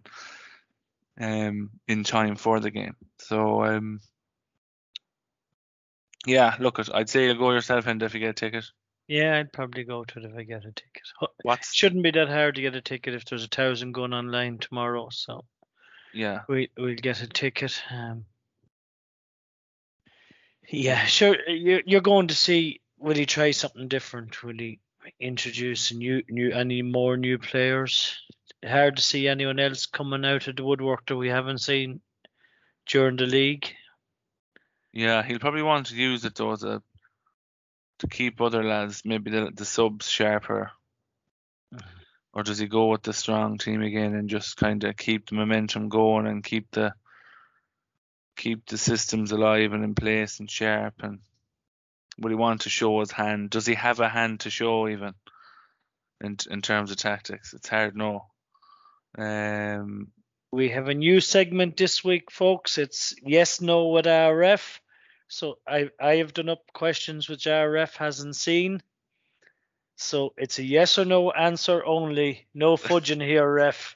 um, 1.19 1.69
in 1.87 2.03
time 2.03 2.35
for 2.35 2.59
the 2.59 2.71
game. 2.71 2.95
So 3.17 3.63
um, 3.63 3.99
yeah, 6.25 6.55
look, 6.59 6.79
it. 6.79 6.89
I'd 6.93 7.09
say 7.09 7.25
you'll 7.25 7.35
go 7.37 7.51
yourself 7.51 7.87
in 7.87 8.01
if 8.01 8.13
you 8.13 8.19
get 8.19 8.29
a 8.29 8.33
ticket. 8.33 8.65
Yeah, 9.07 9.37
I'd 9.37 9.53
probably 9.53 9.83
go 9.83 10.03
to 10.03 10.19
it 10.19 10.25
if 10.25 10.35
I 10.35 10.43
get 10.43 10.65
a 10.65 10.71
ticket. 10.71 11.03
What 11.43 11.65
Shouldn't 11.65 12.03
be 12.03 12.11
that 12.11 12.29
hard 12.29 12.55
to 12.55 12.61
get 12.61 12.75
a 12.75 12.81
ticket 12.81 13.15
if 13.15 13.25
there's 13.25 13.43
a 13.43 13.47
thousand 13.47 13.93
going 13.93 14.13
online 14.13 14.59
tomorrow. 14.59 15.09
So 15.11 15.45
yeah, 16.13 16.41
we 16.47 16.69
we'll 16.77 16.95
get 16.95 17.21
a 17.21 17.27
ticket. 17.27 17.81
Um, 17.91 18.25
yeah, 20.71 21.05
sure. 21.05 21.35
Uh, 21.47 21.51
you're 21.51 21.81
you're 21.85 22.01
going 22.01 22.27
to 22.27 22.35
see. 22.35 22.81
Will 22.97 23.15
he 23.15 23.25
try 23.25 23.51
something 23.51 23.87
different? 23.87 24.43
Will 24.43 24.57
he 24.57 24.79
introduce 25.19 25.91
new 25.93 26.23
new 26.29 26.51
any 26.51 26.81
more 26.81 27.17
new 27.17 27.37
players? 27.37 28.17
Hard 28.65 28.97
to 28.97 29.01
see 29.01 29.27
anyone 29.27 29.59
else 29.59 29.85
coming 29.85 30.25
out 30.25 30.47
of 30.47 30.55
the 30.57 30.65
woodwork 30.65 31.05
that 31.07 31.15
we 31.15 31.29
haven't 31.29 31.59
seen 31.59 32.01
during 32.85 33.15
the 33.15 33.25
league. 33.25 33.67
yeah, 34.93 35.23
he'll 35.23 35.39
probably 35.39 35.61
want 35.63 35.87
to 35.87 35.95
use 35.95 36.25
it 36.25 36.35
though 36.35 36.55
to 36.55 36.81
to 37.99 38.07
keep 38.07 38.41
other 38.41 38.63
lads, 38.63 39.03
maybe 39.05 39.31
the 39.31 39.51
the 39.53 39.65
subs 39.65 40.09
sharper. 40.09 40.71
Mm-hmm. 41.73 41.87
Or 42.33 42.43
does 42.43 42.59
he 42.59 42.67
go 42.67 42.87
with 42.87 43.03
the 43.03 43.13
strong 43.13 43.57
team 43.57 43.81
again 43.81 44.13
and 44.15 44.29
just 44.29 44.57
kind 44.57 44.83
of 44.83 44.95
keep 44.97 45.29
the 45.29 45.35
momentum 45.35 45.89
going 45.89 46.27
and 46.27 46.43
keep 46.43 46.69
the 46.71 46.93
keep 48.39 48.65
the 48.65 48.77
systems 48.77 49.31
alive 49.31 49.73
and 49.73 49.83
in 49.83 49.93
place 49.93 50.39
and 50.39 50.49
sharp 50.49 50.93
and 51.03 51.19
will 52.17 52.29
he 52.29 52.35
want 52.35 52.61
to 52.61 52.69
show 52.69 52.99
his 52.99 53.11
hand? 53.11 53.49
Does 53.49 53.65
he 53.65 53.75
have 53.75 53.99
a 53.99 54.09
hand 54.09 54.41
to 54.41 54.49
show 54.49 54.87
even 54.87 55.13
in 56.21 56.37
in 56.49 56.61
terms 56.61 56.91
of 56.91 56.97
tactics? 56.97 57.53
It's 57.53 57.69
hard 57.69 57.95
no. 57.95 58.25
Um, 59.17 60.11
We 60.51 60.69
have 60.69 60.87
a 60.87 60.93
new 60.93 61.19
segment 61.19 61.77
this 61.77 62.03
week, 62.03 62.31
folks. 62.31 62.77
It's 62.77 63.13
yes, 63.21 63.61
no 63.61 63.87
with 63.87 64.07
our 64.07 64.35
ref. 64.35 64.81
So 65.27 65.59
I 65.67 65.89
I 65.99 66.15
have 66.17 66.33
done 66.33 66.49
up 66.49 66.63
questions 66.73 67.29
which 67.29 67.45
our 67.47 67.69
ref 67.69 67.95
hasn't 67.97 68.35
seen. 68.35 68.81
So 69.97 70.33
it's 70.37 70.59
a 70.59 70.63
yes 70.63 70.97
or 70.97 71.05
no 71.05 71.31
answer 71.31 71.85
only. 71.85 72.47
No 72.53 72.77
fudging 72.77 73.21
here, 73.21 73.51
ref. 73.51 73.95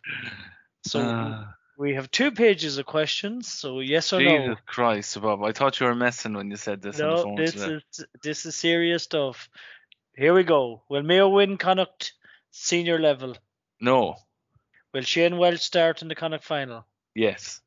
So 0.85 0.99
uh, 0.99 1.45
we 1.77 1.95
have 1.95 2.11
two 2.11 2.31
pages 2.31 2.77
of 2.77 2.85
questions. 2.85 3.47
So 3.51 3.79
yes 3.79 4.13
or 4.13 4.19
Jesus 4.19 4.33
no. 4.33 4.45
Jesus 4.47 4.63
Christ, 4.65 5.21
Bob! 5.21 5.43
I 5.43 5.51
thought 5.51 5.79
you 5.79 5.87
were 5.87 5.95
messing 5.95 6.33
when 6.33 6.49
you 6.51 6.57
said 6.57 6.81
this 6.81 6.99
on 6.99 7.09
the 7.09 7.25
No, 7.25 7.35
this 7.37 7.53
today. 7.53 7.79
is 7.91 8.05
this 8.23 8.45
is 8.45 8.55
serious 8.55 9.03
stuff. 9.03 9.49
Here 10.15 10.33
we 10.33 10.43
go. 10.43 10.83
Will 10.89 11.03
Mayo 11.03 11.29
win 11.29 11.57
Connacht 11.57 12.13
senior 12.51 12.99
level? 12.99 13.35
No. 13.81 14.15
Will 14.93 15.01
Shane 15.01 15.37
Welch 15.37 15.61
start 15.61 16.01
in 16.03 16.07
the 16.07 16.15
Connacht 16.15 16.43
final? 16.43 16.85
Yes. 17.15 17.61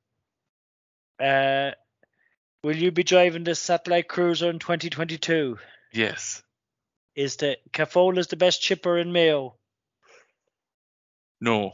Uh, 1.19 1.73
will 2.63 2.77
you 2.77 2.93
be 2.93 3.03
driving 3.03 3.43
the 3.43 3.55
satellite 3.55 4.07
cruiser 4.07 4.49
in 4.51 4.59
2022? 4.61 5.59
Yes. 5.93 6.43
Is 7.17 7.37
the 7.37 7.57
Cafola's 7.73 8.29
the 8.29 8.37
best 8.37 8.61
chipper 8.63 8.97
in 8.99 9.11
Mayo? 9.13 9.57
No. 11.41 11.73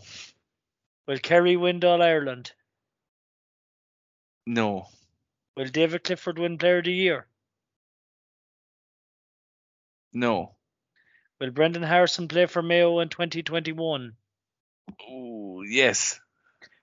Will 1.06 1.18
Kerry 1.18 1.56
win 1.56 1.84
All 1.84 2.02
Ireland? 2.02 2.52
No. 4.46 4.86
Will 5.56 5.66
David 5.66 6.04
Clifford 6.04 6.38
win 6.38 6.58
Player 6.58 6.78
of 6.78 6.84
the 6.84 6.92
Year? 6.92 7.26
No. 10.12 10.54
Will 11.40 11.50
Brendan 11.50 11.82
Harrison 11.82 12.28
play 12.28 12.46
for 12.46 12.62
Mayo 12.62 13.00
in 13.00 13.08
2021? 13.08 14.12
Ooh, 15.10 15.62
yes. 15.66 16.20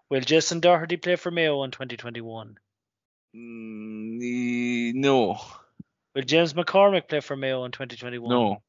Will 0.09 0.21
Jason 0.21 0.59
Doherty 0.59 0.97
play 0.97 1.15
for 1.15 1.31
Mayo 1.31 1.63
in 1.63 1.71
2021? 1.71 2.57
Mm, 3.35 4.93
no. 4.95 5.39
Will 6.15 6.23
James 6.23 6.53
McCormick 6.53 7.07
play 7.07 7.19
for 7.19 7.35
Mayo 7.35 7.63
in 7.65 7.71
2021? 7.71 8.29
No. 8.29 8.61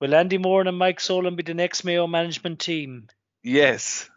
Will 0.00 0.14
Andy 0.14 0.38
Moore 0.38 0.62
and 0.62 0.76
Mike 0.76 1.00
Solon 1.00 1.36
be 1.36 1.42
the 1.42 1.54
next 1.54 1.84
Mayo 1.84 2.06
management 2.06 2.58
team? 2.58 3.08
Yes. 3.42 4.10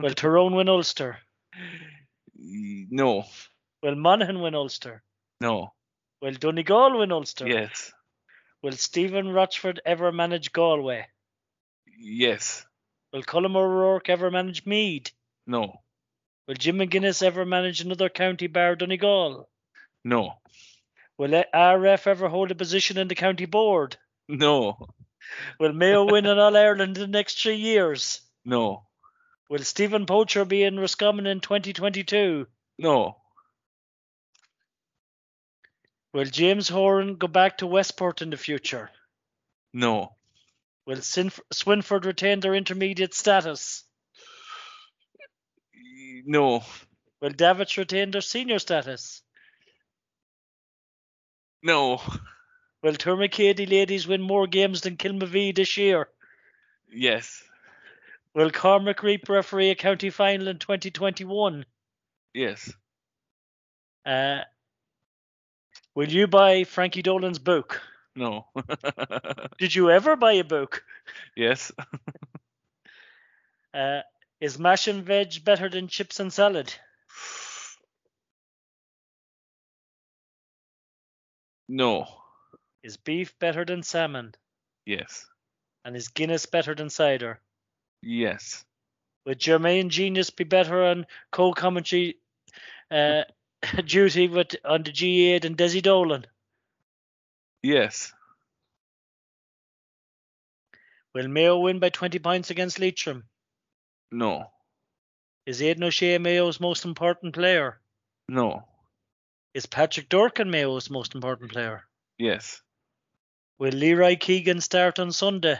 Will 0.00 0.14
Tyrone 0.14 0.54
win 0.54 0.68
Ulster? 0.68 1.18
No. 2.34 3.24
Will 3.82 3.96
Monaghan 3.96 4.40
win 4.40 4.54
Ulster? 4.54 5.02
No. 5.40 5.72
Will 6.22 6.32
Donegal 6.32 6.98
win 6.98 7.12
Ulster? 7.12 7.46
Yes. 7.46 7.92
Will 8.62 8.72
Stephen 8.72 9.32
Rochford 9.32 9.80
ever 9.84 10.10
manage 10.10 10.52
Galway? 10.52 11.06
Yes. 11.98 12.64
Will 13.12 13.22
Colm 13.22 13.56
O'Rourke 13.56 14.08
ever 14.08 14.30
manage 14.30 14.64
Meath? 14.64 15.12
No. 15.46 15.80
Will 16.46 16.54
Jim 16.54 16.78
McGuinness 16.78 17.22
ever 17.22 17.44
manage 17.44 17.80
another 17.80 18.08
county 18.08 18.46
bar 18.46 18.76
Donegal? 18.76 19.48
No. 20.04 20.34
Will 21.18 21.42
RF 21.54 22.06
ever 22.06 22.28
hold 22.28 22.50
a 22.50 22.54
position 22.54 22.96
in 22.96 23.08
the 23.08 23.14
county 23.14 23.44
board? 23.46 23.96
No. 24.28 24.88
Will 25.58 25.72
Mayo 25.74 26.10
win 26.10 26.26
an 26.26 26.38
All 26.38 26.56
Ireland 26.56 26.96
in 26.96 27.02
the 27.02 27.18
next 27.18 27.42
three 27.42 27.56
years? 27.56 28.22
No. 28.44 28.84
Will 29.50 29.64
Stephen 29.64 30.06
Poacher 30.06 30.44
be 30.44 30.62
in 30.62 30.78
Roscommon 30.78 31.26
in 31.26 31.40
2022? 31.40 32.46
No. 32.78 33.16
Will 36.12 36.24
James 36.24 36.68
Horan 36.68 37.16
go 37.16 37.26
back 37.26 37.58
to 37.58 37.66
Westport 37.66 38.22
in 38.22 38.30
the 38.30 38.36
future? 38.36 38.90
No. 39.72 40.14
Will 40.86 40.98
Sinf- 40.98 41.40
Swinford 41.52 42.04
retain 42.04 42.38
their 42.38 42.54
intermediate 42.54 43.12
status? 43.12 43.82
No. 46.24 46.62
Will 47.20 47.30
Davitts 47.30 47.76
retain 47.76 48.12
their 48.12 48.20
senior 48.20 48.60
status? 48.60 49.20
No. 51.60 52.00
Will 52.84 52.94
Tourmakeady 52.94 53.68
ladies 53.68 54.06
win 54.06 54.22
more 54.22 54.46
games 54.46 54.82
than 54.82 54.96
Kilmavie 54.96 55.56
this 55.56 55.76
year? 55.76 56.08
Yes. 56.88 57.42
Will 58.34 58.50
Cormac 58.50 59.02
Reap 59.02 59.28
referee 59.28 59.70
a 59.70 59.74
county 59.74 60.10
final 60.10 60.48
in 60.48 60.58
2021? 60.58 61.64
Yes. 62.32 62.72
Uh, 64.06 64.40
will 65.94 66.08
you 66.08 66.26
buy 66.26 66.64
Frankie 66.64 67.02
Dolan's 67.02 67.38
book? 67.40 67.82
No. 68.14 68.46
Did 69.58 69.74
you 69.74 69.90
ever 69.90 70.16
buy 70.16 70.32
a 70.32 70.44
book? 70.44 70.84
yes. 71.36 71.72
Uh, 73.72 74.00
is 74.40 74.58
mash 74.58 74.88
and 74.88 75.04
veg 75.04 75.44
better 75.44 75.68
than 75.68 75.86
chips 75.86 76.18
and 76.18 76.32
salad? 76.32 76.74
No. 81.68 82.08
Is 82.82 82.96
beef 82.96 83.38
better 83.38 83.64
than 83.64 83.84
salmon? 83.84 84.34
Yes. 84.84 85.24
And 85.84 85.94
is 85.96 86.08
Guinness 86.08 86.46
better 86.46 86.74
than 86.74 86.90
cider? 86.90 87.40
Yes. 88.02 88.64
Would 89.26 89.38
Jermaine 89.38 89.88
Genius 89.88 90.30
be 90.30 90.44
better 90.44 90.84
on 90.84 91.06
co-commentary 91.30 92.16
uh, 92.90 93.22
duty 93.84 94.28
with 94.28 94.56
on 94.64 94.82
the 94.82 94.90
GAA 94.92 95.38
than 95.40 95.56
Desi 95.56 95.82
Dolan? 95.82 96.26
Yes. 97.62 98.12
Will 101.14 101.28
Mayo 101.28 101.58
win 101.58 101.78
by 101.80 101.90
20 101.90 102.18
points 102.20 102.50
against 102.50 102.78
Leitrim? 102.78 103.24
No. 104.10 104.50
Is 105.44 105.60
Aidan 105.60 105.84
O'Shea 105.84 106.18
Mayo's 106.18 106.60
most 106.60 106.84
important 106.84 107.34
player? 107.34 107.80
No. 108.28 108.64
Is 109.52 109.66
Patrick 109.66 110.08
Durcan 110.08 110.48
Mayo's 110.48 110.88
most 110.88 111.14
important 111.14 111.50
player? 111.50 111.84
Yes. 112.18 112.62
Will 113.58 113.72
Leroy 113.72 114.16
Keegan 114.16 114.60
start 114.60 114.98
on 114.98 115.10
Sunday? 115.10 115.58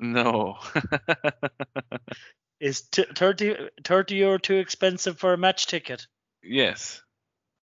No. 0.00 0.58
Is 2.60 2.82
t- 2.82 3.04
30, 3.14 3.70
30 3.84 4.14
euro 4.16 4.38
too 4.38 4.56
expensive 4.56 5.18
for 5.18 5.32
a 5.32 5.38
match 5.38 5.66
ticket? 5.66 6.06
yes. 6.42 7.02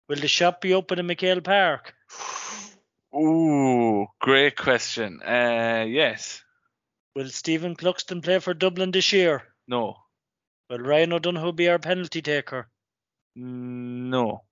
Will 0.07 0.17
the 0.17 0.27
shop 0.27 0.62
be 0.62 0.74
open 0.74 0.98
in 0.98 1.05
McHale 1.05 1.43
Park? 1.43 1.93
Ooh, 3.15 4.07
great 4.19 4.57
question. 4.57 5.21
Uh, 5.21 5.86
yes. 5.88 6.41
Will 7.15 7.29
Stephen 7.29 7.75
Cluxton 7.75 8.24
play 8.24 8.39
for 8.39 8.55
Dublin 8.55 8.89
this 8.89 9.13
year? 9.13 9.43
No. 9.67 9.98
Will 10.69 10.79
Ryan 10.79 11.13
O'Donoghue 11.13 11.53
be 11.53 11.69
our 11.69 11.77
penalty 11.77 12.24
taker? 12.24 12.69
No. 13.36 14.43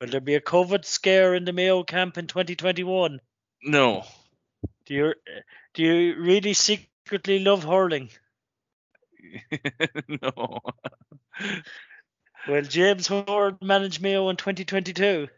Will 0.00 0.08
there 0.08 0.20
be 0.20 0.34
a 0.34 0.40
COVID 0.40 0.84
scare 0.84 1.34
in 1.34 1.44
the 1.44 1.52
Mayo 1.52 1.84
camp 1.84 2.18
in 2.18 2.26
2021? 2.26 3.20
No. 3.62 4.04
Do 4.86 4.94
you 4.94 5.14
do 5.74 5.82
you 5.82 6.20
really 6.20 6.54
secretly 7.08 7.38
love 7.38 7.64
hurling? 7.64 8.10
no. 10.08 10.60
Will 12.46 12.62
James 12.62 13.06
Horan 13.06 13.56
manage 13.62 13.98
Mayo 13.98 14.28
in 14.28 14.36
2022? 14.36 15.28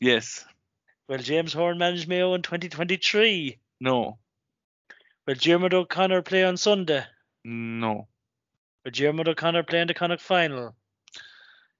Yes. 0.00 0.44
Will 1.08 1.16
James 1.16 1.54
Horan 1.54 1.78
manage 1.78 2.06
Mayo 2.06 2.34
in 2.34 2.42
2023? 2.42 3.58
No. 3.80 4.18
Will 5.26 5.34
Dermot 5.34 5.72
O'Connor 5.72 6.20
play 6.20 6.44
on 6.44 6.58
Sunday? 6.58 7.04
No. 7.42 8.06
Will 8.84 8.92
Dermot 8.92 9.28
O'Connor 9.28 9.62
play 9.62 9.80
in 9.80 9.88
the 9.88 9.94
Connacht 9.94 10.20
final? 10.20 10.76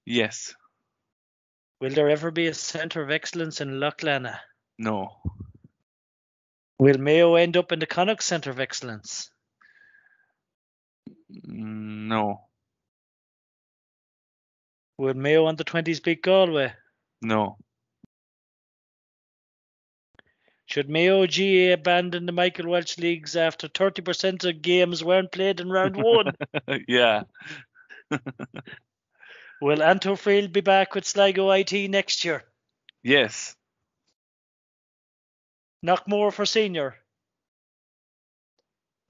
Yes. 0.06 0.54
Will 1.82 1.90
there 1.90 2.08
ever 2.08 2.30
be 2.30 2.46
a 2.46 2.54
centre 2.54 3.02
of 3.02 3.10
excellence 3.10 3.60
in 3.60 3.78
Loughlana? 3.78 4.38
No. 4.78 5.18
Will 6.78 6.98
Mayo 6.98 7.36
end 7.36 7.56
up 7.56 7.72
in 7.72 7.78
the 7.78 7.86
Connacht 7.86 8.22
Centre 8.22 8.50
of 8.50 8.60
Excellence? 8.60 9.30
No. 11.28 12.42
Will 14.98 15.14
Mayo 15.14 15.46
on 15.46 15.56
the 15.56 15.64
20s 15.64 16.02
beat 16.02 16.22
Galway? 16.22 16.72
No. 17.22 17.56
Should 20.66 20.90
Mayo 20.90 21.26
GAA 21.26 21.72
abandon 21.74 22.26
the 22.26 22.32
Michael 22.32 22.68
Welch 22.68 22.98
leagues 22.98 23.36
after 23.36 23.68
30% 23.68 24.44
of 24.44 24.62
games 24.62 25.02
weren't 25.02 25.32
played 25.32 25.60
in 25.60 25.70
round 25.70 25.96
one? 25.96 26.32
yeah. 26.88 27.22
Will 29.60 29.78
Antofield 29.78 30.52
be 30.52 30.60
back 30.60 30.94
with 30.94 31.06
Sligo 31.06 31.50
IT 31.52 31.72
next 31.88 32.24
year? 32.24 32.44
Yes. 33.02 33.54
Knockmore 35.84 36.32
for 36.32 36.46
senior. 36.46 36.96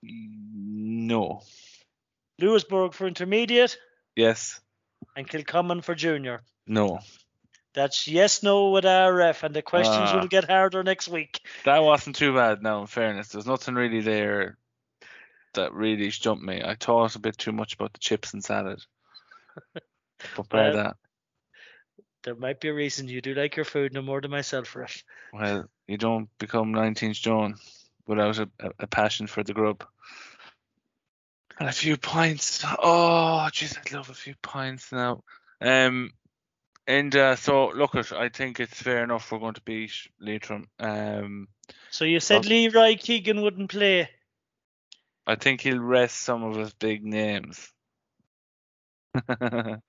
No. 0.02 1.42
Louisburgh 2.38 2.92
for 2.92 3.06
intermediate. 3.06 3.78
Yes. 4.14 4.60
And 5.16 5.28
Kilcommon 5.28 5.82
for 5.82 5.94
junior. 5.94 6.42
No. 6.66 7.00
That's 7.74 8.08
yes, 8.08 8.42
no 8.42 8.70
with 8.70 8.84
RF, 8.84 9.42
and 9.42 9.54
the 9.54 9.62
questions 9.62 10.08
Ah. 10.10 10.20
will 10.20 10.28
get 10.28 10.44
harder 10.44 10.82
next 10.82 11.08
week. 11.08 11.40
That 11.64 11.82
wasn't 11.82 12.16
too 12.16 12.34
bad 12.34 12.62
now, 12.62 12.80
in 12.80 12.86
fairness. 12.86 13.28
There's 13.28 13.46
nothing 13.46 13.74
really 13.74 14.00
there 14.00 14.56
that 15.54 15.74
really 15.74 16.10
stumped 16.10 16.42
me. 16.42 16.62
I 16.64 16.74
thought 16.74 17.16
a 17.16 17.18
bit 17.18 17.36
too 17.36 17.52
much 17.52 17.74
about 17.74 17.92
the 17.92 17.98
chips 17.98 18.32
and 18.32 18.42
salad. 18.44 18.82
But 20.34 20.48
by 20.48 20.70
Well, 20.70 20.76
that, 20.76 20.96
There 22.26 22.34
might 22.34 22.58
be 22.58 22.68
a 22.68 22.74
reason 22.74 23.06
you 23.06 23.20
do 23.20 23.34
like 23.34 23.54
your 23.54 23.64
food 23.64 23.92
no 23.92 24.02
more 24.02 24.20
than 24.20 24.32
myself, 24.32 24.74
Ref. 24.74 25.04
well, 25.32 25.70
you 25.86 25.96
don't 25.96 26.28
become 26.38 26.72
19 26.72 27.14
stone 27.14 27.54
without 28.04 28.38
a, 28.40 28.48
a, 28.80 28.86
passion 28.88 29.28
for 29.28 29.44
the 29.44 29.54
grub. 29.54 29.84
And 31.60 31.68
a 31.68 31.72
few 31.72 31.96
pints. 31.96 32.64
Oh, 32.64 33.46
jeez, 33.52 33.78
I'd 33.78 33.92
love 33.92 34.10
a 34.10 34.14
few 34.14 34.34
pints 34.42 34.90
now. 34.90 35.22
Um, 35.60 36.10
and 36.88 37.14
uh, 37.14 37.36
so 37.36 37.68
look, 37.68 37.94
at 37.94 38.10
I 38.10 38.28
think 38.28 38.58
it's 38.58 38.82
fair 38.82 39.04
enough 39.04 39.30
we're 39.30 39.38
going 39.38 39.54
to 39.54 39.62
beat 39.62 39.92
Leitrim. 40.20 40.66
Um, 40.80 41.46
So 41.90 42.04
you 42.04 42.18
said 42.18 42.44
Oh. 42.44 42.48
Leroy 42.48 42.96
Keegan 42.96 43.40
wouldn't 43.40 43.70
play. 43.70 44.10
I 45.28 45.36
think 45.36 45.60
he'll 45.60 45.78
rest 45.78 46.16
some 46.16 46.42
of 46.42 46.56
his 46.56 46.74
big 46.74 47.04
names. 47.04 47.72
what 49.26 49.38
are 49.40 49.80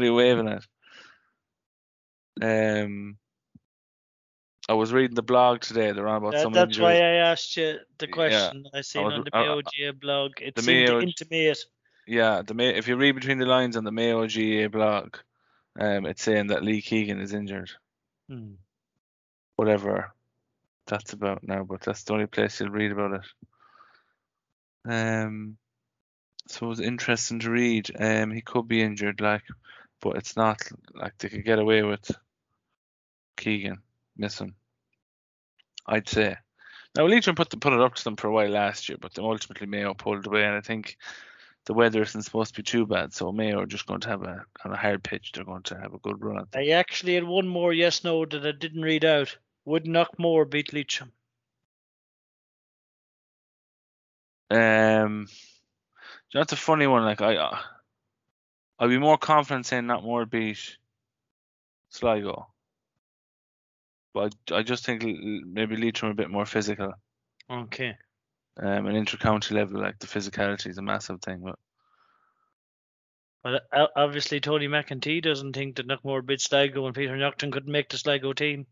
you 0.00 0.14
waving 0.14 0.48
at? 0.48 0.64
Um, 2.40 3.18
I 4.68 4.74
was 4.74 4.92
reading 4.92 5.14
the 5.14 5.22
blog 5.22 5.60
today. 5.60 5.92
They're 5.92 6.08
on 6.08 6.16
about 6.18 6.32
That- 6.32 6.42
some 6.42 6.52
that's 6.52 6.78
why. 6.78 6.92
I 6.94 7.14
asked 7.30 7.56
you 7.56 7.78
the 7.98 8.06
Yeah, 8.06 8.12
question 8.12 8.66
I 8.72 8.80
seen 8.80 9.04
was- 9.04 9.14
on 9.14 9.24
the 9.24 9.30
POGA 9.30 9.92
blog. 10.00 10.32
It 10.40 10.54
the 10.54 10.62
seemed 10.62 10.86
to 10.86 10.92
Mayo- 10.94 11.02
intimate. 11.02 11.58
Yeah, 12.06 12.42
the 12.42 12.54
May, 12.54 12.74
if 12.74 12.88
you 12.88 12.96
read 12.96 13.12
between 13.12 13.38
the 13.38 13.46
lines 13.46 13.76
on 13.76 13.84
the 13.84 13.92
Mayo 13.92 14.26
GAA 14.26 14.68
blog, 14.68 15.16
um, 15.78 16.06
it's 16.06 16.22
saying 16.22 16.48
that 16.48 16.64
Lee 16.64 16.82
Keegan 16.82 17.20
is 17.20 17.32
injured. 17.32 17.70
Hmm. 18.28 18.54
Whatever 19.56 20.12
that's 20.86 21.12
about 21.12 21.44
now, 21.44 21.62
but 21.64 21.80
that's 21.82 22.02
the 22.04 22.12
only 22.12 22.26
place 22.26 22.58
you'll 22.60 22.70
read 22.70 22.90
about 22.92 23.24
it. 24.84 24.90
Um, 24.90 25.58
so 26.48 26.66
it 26.66 26.68
was 26.68 26.80
interesting 26.80 27.38
to 27.40 27.50
read. 27.50 27.90
Um, 27.98 28.30
he 28.32 28.40
could 28.42 28.66
be 28.66 28.82
injured, 28.82 29.20
like, 29.20 29.44
but 30.02 30.16
it's 30.16 30.36
not 30.36 30.60
like 30.94 31.16
they 31.16 31.28
could 31.28 31.44
get 31.44 31.58
away 31.58 31.82
with 31.82 32.10
Keegan 33.38 33.78
missing. 34.16 34.54
I'd 35.86 36.08
say. 36.08 36.36
Now 36.94 37.06
Leitrim 37.06 37.36
put 37.36 37.48
the, 37.48 37.56
put 37.56 37.72
it 37.72 37.80
up 37.80 37.94
to 37.94 38.04
them 38.04 38.16
for 38.16 38.26
a 38.26 38.32
while 38.32 38.50
last 38.50 38.88
year, 38.88 38.98
but 39.00 39.14
then 39.14 39.24
ultimately 39.24 39.66
Mayo 39.66 39.94
pulled 39.94 40.26
away, 40.26 40.44
and 40.44 40.54
I 40.54 40.60
think 40.60 40.98
the 41.64 41.72
weather 41.72 42.02
isn't 42.02 42.22
supposed 42.22 42.54
to 42.54 42.62
be 42.62 42.64
too 42.64 42.84
bad, 42.86 43.14
so 43.14 43.32
Mayo 43.32 43.60
are 43.60 43.66
just 43.66 43.86
going 43.86 44.00
to 44.00 44.08
have 44.08 44.22
a 44.22 44.44
on 44.64 44.72
a 44.72 44.76
hard 44.76 45.02
pitch. 45.02 45.32
They're 45.32 45.44
going 45.44 45.62
to 45.64 45.78
have 45.78 45.94
a 45.94 45.98
good 45.98 46.22
run. 46.22 46.46
I 46.54 46.68
actually 46.68 47.14
had 47.14 47.24
one 47.24 47.48
more 47.48 47.72
yes 47.72 48.04
no 48.04 48.26
that 48.26 48.46
I 48.46 48.52
didn't 48.52 48.82
read 48.82 49.04
out. 49.04 49.36
Would 49.64 49.84
Knockmore 49.84 50.50
beat 50.50 50.72
Leitrim? 50.72 51.12
Um, 54.50 55.28
that's 56.34 56.52
a 56.52 56.56
funny 56.56 56.86
one. 56.86 57.04
Like 57.04 57.22
I, 57.22 57.36
uh, 57.36 57.58
I'd 58.82 58.88
be 58.88 58.98
more 58.98 59.16
confident 59.16 59.64
saying 59.64 59.86
not 59.86 60.02
more 60.02 60.26
beat 60.26 60.76
Sligo, 61.90 62.48
but 64.12 64.34
I, 64.50 64.56
I 64.56 64.62
just 64.64 64.84
think 64.84 65.04
maybe 65.04 65.76
Leitrim 65.76 66.10
a 66.10 66.16
bit 66.16 66.30
more 66.30 66.46
physical. 66.46 66.92
Okay. 67.48 67.96
Um, 68.60 68.86
an 68.86 68.96
inter-county 68.96 69.54
level, 69.54 69.80
like 69.80 70.00
the 70.00 70.08
physicality 70.08 70.66
is 70.66 70.78
a 70.78 70.82
massive 70.82 71.20
thing. 71.22 71.42
But 71.44 71.60
But 73.44 73.62
uh, 73.72 73.86
obviously 73.94 74.40
Tony 74.40 74.66
McEntee 74.66 75.22
doesn't 75.22 75.52
think 75.52 75.76
that 75.76 75.86
Knockmore 75.86 76.26
beat 76.26 76.40
Sligo 76.40 76.84
and 76.86 76.94
Peter 76.94 77.16
Knockton 77.16 77.52
couldn't 77.52 77.70
make 77.70 77.88
the 77.88 77.98
Sligo 77.98 78.32
team. 78.32 78.66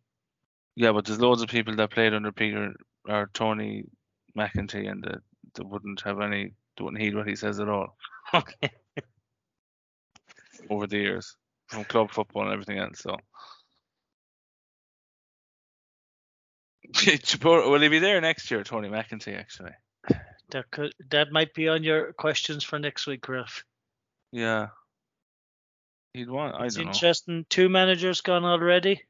yeah, 0.74 0.90
but 0.90 1.04
there's 1.04 1.20
loads 1.20 1.42
of 1.42 1.48
people 1.48 1.76
that 1.76 1.92
played 1.92 2.14
under 2.14 2.32
Peter 2.32 2.74
or 3.08 3.30
Tony 3.32 3.84
McEntee, 4.36 4.90
and 4.90 5.04
that 5.04 5.20
they 5.54 5.62
wouldn't 5.62 6.00
have 6.00 6.20
any, 6.20 6.52
they 6.76 6.82
wouldn't 6.82 7.00
heed 7.00 7.14
what 7.14 7.28
he 7.28 7.36
says 7.36 7.60
at 7.60 7.68
all 7.68 7.96
Okay. 8.34 8.70
Over 10.68 10.86
the 10.86 10.98
years 10.98 11.36
from 11.68 11.84
club 11.84 12.10
football 12.10 12.42
and 12.44 12.52
everything 12.52 12.78
else. 12.78 12.98
So. 13.00 13.16
Will 17.44 17.80
he 17.80 17.88
be 17.88 17.98
there 17.98 18.20
next 18.20 18.50
year, 18.50 18.64
Tony 18.64 18.88
McEntee? 18.88 19.38
Actually, 19.38 19.72
That 20.50 20.70
could 20.70 20.92
that 21.10 21.30
might 21.30 21.54
be 21.54 21.68
on 21.68 21.84
your 21.84 22.12
questions 22.14 22.64
for 22.64 22.78
next 22.78 23.06
week, 23.06 23.28
Ralph. 23.28 23.64
yeah. 24.32 24.68
He'd 26.12 26.28
want. 26.28 26.56
I 26.56 26.64
It's 26.66 26.74
don't 26.74 26.86
know. 26.86 26.90
interesting. 26.90 27.46
Two 27.48 27.68
managers 27.68 28.20
gone 28.20 28.44
already. 28.44 29.00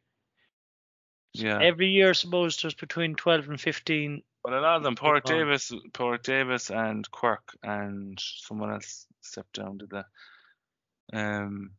Yeah. 1.32 1.58
Every 1.62 1.86
year, 1.88 2.10
I 2.10 2.12
suppose 2.12 2.60
there's 2.60 2.74
between 2.74 3.14
twelve 3.14 3.48
and 3.48 3.58
fifteen. 3.58 4.22
But 4.44 4.52
a 4.52 4.60
lot 4.60 4.76
of 4.76 4.82
them, 4.82 4.96
gone. 5.24 5.38
Davis, 5.38 5.72
Pork 5.94 6.22
Davis, 6.22 6.70
and 6.70 7.10
Quirk, 7.10 7.56
and 7.62 8.18
someone 8.20 8.70
else 8.70 9.06
stepped 9.22 9.54
down 9.54 9.78
to 9.78 9.86
that. 9.92 10.04
Um, 11.12 11.72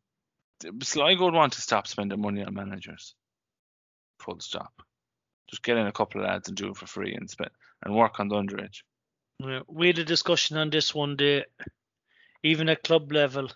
Sligo 0.83 1.25
would 1.25 1.33
want 1.33 1.53
to 1.53 1.61
stop 1.61 1.87
spending 1.87 2.21
money 2.21 2.43
on 2.43 2.53
managers. 2.53 3.15
Full 4.19 4.39
stop. 4.39 4.73
Just 5.49 5.63
get 5.63 5.77
in 5.77 5.87
a 5.87 5.91
couple 5.91 6.21
of 6.21 6.27
lads 6.27 6.47
and 6.47 6.57
do 6.57 6.69
it 6.69 6.77
for 6.77 6.85
free 6.85 7.13
and 7.13 7.29
spend 7.29 7.49
and 7.83 7.95
work 7.95 8.19
on 8.19 8.27
the 8.27 8.35
underage. 8.35 8.83
Yeah, 9.39 9.61
We 9.67 9.87
had 9.87 9.99
a 9.99 10.05
discussion 10.05 10.57
on 10.57 10.69
this 10.69 10.93
one 10.93 11.15
day. 11.15 11.45
Even 12.43 12.69
at 12.69 12.83
club 12.83 13.11
level, 13.11 13.49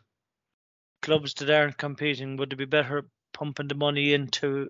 clubs 1.02 1.34
that 1.36 1.50
aren't 1.50 1.78
competing, 1.78 2.38
would 2.38 2.54
it 2.54 2.58
be 2.58 2.66
better 2.66 3.06
pumping 3.34 3.68
the 3.68 3.76
money 3.76 4.14
into 4.14 4.70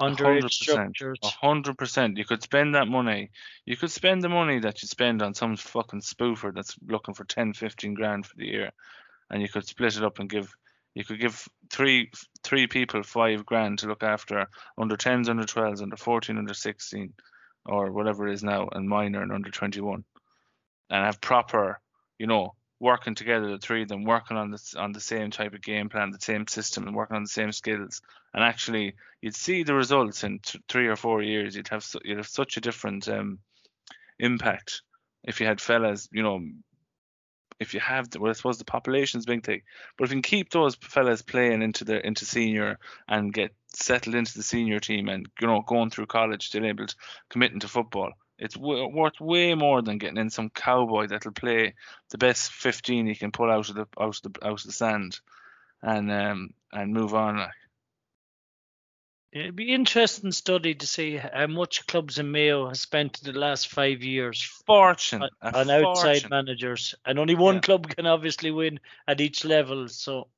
underage 0.00 0.42
100%. 0.42 0.50
structures? 0.50 1.18
A 1.22 1.28
hundred 1.28 1.76
percent. 1.76 2.16
You 2.16 2.24
could 2.24 2.42
spend 2.42 2.74
that 2.74 2.88
money. 2.88 3.30
You 3.64 3.76
could 3.76 3.90
spend 3.90 4.22
the 4.22 4.28
money 4.28 4.60
that 4.60 4.82
you 4.82 4.88
spend 4.88 5.22
on 5.22 5.34
some 5.34 5.56
fucking 5.56 6.00
spoofer 6.00 6.54
that's 6.54 6.76
looking 6.86 7.14
for 7.14 7.24
10, 7.24 7.52
15 7.52 7.94
grand 7.94 8.26
for 8.26 8.36
the 8.36 8.46
year, 8.46 8.72
and 9.30 9.42
you 9.42 9.48
could 9.48 9.66
split 9.66 9.96
it 9.96 10.04
up 10.04 10.18
and 10.18 10.30
give. 10.30 10.54
You 10.94 11.04
could 11.04 11.20
give 11.20 11.46
three 11.70 12.10
three 12.42 12.66
people 12.66 13.02
five 13.02 13.46
grand 13.46 13.80
to 13.80 13.88
look 13.88 14.02
after 14.02 14.48
under 14.76 14.96
10s, 14.96 15.28
under 15.28 15.44
12s, 15.44 15.82
under 15.82 15.96
14, 15.96 16.38
under 16.38 16.54
16, 16.54 17.12
or 17.66 17.92
whatever 17.92 18.26
it 18.26 18.34
is 18.34 18.42
now, 18.42 18.68
and 18.72 18.88
minor 18.88 19.22
and 19.22 19.32
under 19.32 19.50
21, 19.50 20.04
and 20.90 21.04
have 21.04 21.20
proper, 21.20 21.80
you 22.18 22.26
know, 22.26 22.54
working 22.80 23.14
together 23.14 23.50
the 23.50 23.58
three 23.58 23.82
of 23.82 23.88
them, 23.88 24.04
working 24.04 24.36
on 24.36 24.50
this 24.50 24.74
on 24.74 24.92
the 24.92 25.00
same 25.00 25.30
type 25.30 25.54
of 25.54 25.62
game 25.62 25.88
plan, 25.88 26.10
the 26.10 26.18
same 26.20 26.46
system, 26.46 26.86
and 26.86 26.96
working 26.96 27.16
on 27.16 27.22
the 27.22 27.28
same 27.28 27.52
skills, 27.52 28.00
and 28.34 28.42
actually 28.42 28.94
you'd 29.20 29.36
see 29.36 29.62
the 29.62 29.74
results 29.74 30.24
in 30.24 30.40
th- 30.40 30.62
three 30.68 30.88
or 30.88 30.96
four 30.96 31.22
years. 31.22 31.54
You'd 31.54 31.68
have 31.68 31.84
su- 31.84 32.00
you'd 32.04 32.18
have 32.18 32.28
such 32.28 32.56
a 32.56 32.60
different 32.60 33.08
um, 33.08 33.38
impact 34.18 34.82
if 35.24 35.40
you 35.40 35.46
had 35.46 35.60
fellas, 35.60 36.08
you 36.12 36.22
know, 36.22 36.40
if 37.60 37.74
you 37.74 37.80
have 37.80 38.10
the, 38.10 38.20
well, 38.20 38.30
I 38.30 38.34
suppose 38.34 38.58
the 38.58 38.64
population's 38.64 39.26
big 39.26 39.44
thing, 39.44 39.62
but 39.96 40.04
if 40.04 40.10
you 40.10 40.16
can 40.16 40.22
keep 40.22 40.50
those 40.50 40.76
fellas 40.76 41.22
playing 41.22 41.62
into 41.62 41.84
the 41.84 42.04
into 42.06 42.24
senior 42.24 42.78
and 43.08 43.32
get 43.32 43.52
settled 43.74 44.14
into 44.14 44.34
the 44.34 44.42
senior 44.42 44.78
team 44.80 45.08
and 45.08 45.28
you 45.40 45.46
know 45.46 45.62
going 45.66 45.90
through 45.90 46.06
college, 46.06 46.46
still 46.46 46.64
able 46.64 46.86
to 46.86 46.94
committing 47.28 47.60
to 47.60 47.68
football, 47.68 48.12
it's 48.38 48.54
w- 48.54 48.88
worth 48.88 49.20
way 49.20 49.54
more 49.54 49.82
than 49.82 49.98
getting 49.98 50.18
in 50.18 50.30
some 50.30 50.50
cowboy 50.50 51.08
that'll 51.08 51.32
play 51.32 51.74
the 52.10 52.18
best 52.18 52.52
15 52.52 53.06
he 53.06 53.14
can 53.14 53.32
pull 53.32 53.50
out 53.50 53.68
of 53.68 53.74
the 53.74 53.86
out 54.00 54.24
of 54.24 54.32
the 54.32 54.46
out 54.46 54.60
of 54.60 54.64
the 54.64 54.72
sand, 54.72 55.18
and 55.82 56.10
um 56.10 56.50
and 56.72 56.92
move 56.92 57.14
on. 57.14 57.38
Like. 57.38 57.50
It'd 59.30 59.56
be 59.56 59.74
interesting 59.74 60.32
study 60.32 60.74
to 60.74 60.86
see 60.86 61.16
how 61.16 61.46
much 61.48 61.86
clubs 61.86 62.18
in 62.18 62.30
Mayo 62.30 62.68
have 62.68 62.78
spent 62.78 63.20
in 63.22 63.32
the 63.32 63.38
last 63.38 63.68
five 63.68 64.02
years 64.02 64.42
Fortune, 64.66 65.22
on, 65.22 65.54
on 65.54 65.70
outside 65.70 66.22
fortune. 66.22 66.30
managers, 66.30 66.94
and 67.04 67.18
only 67.18 67.34
one 67.34 67.56
Yeah. 67.56 67.60
club 67.60 67.94
can 67.94 68.06
obviously 68.06 68.50
win 68.50 68.80
at 69.06 69.20
each 69.20 69.44
level. 69.44 69.86
So 69.88 70.28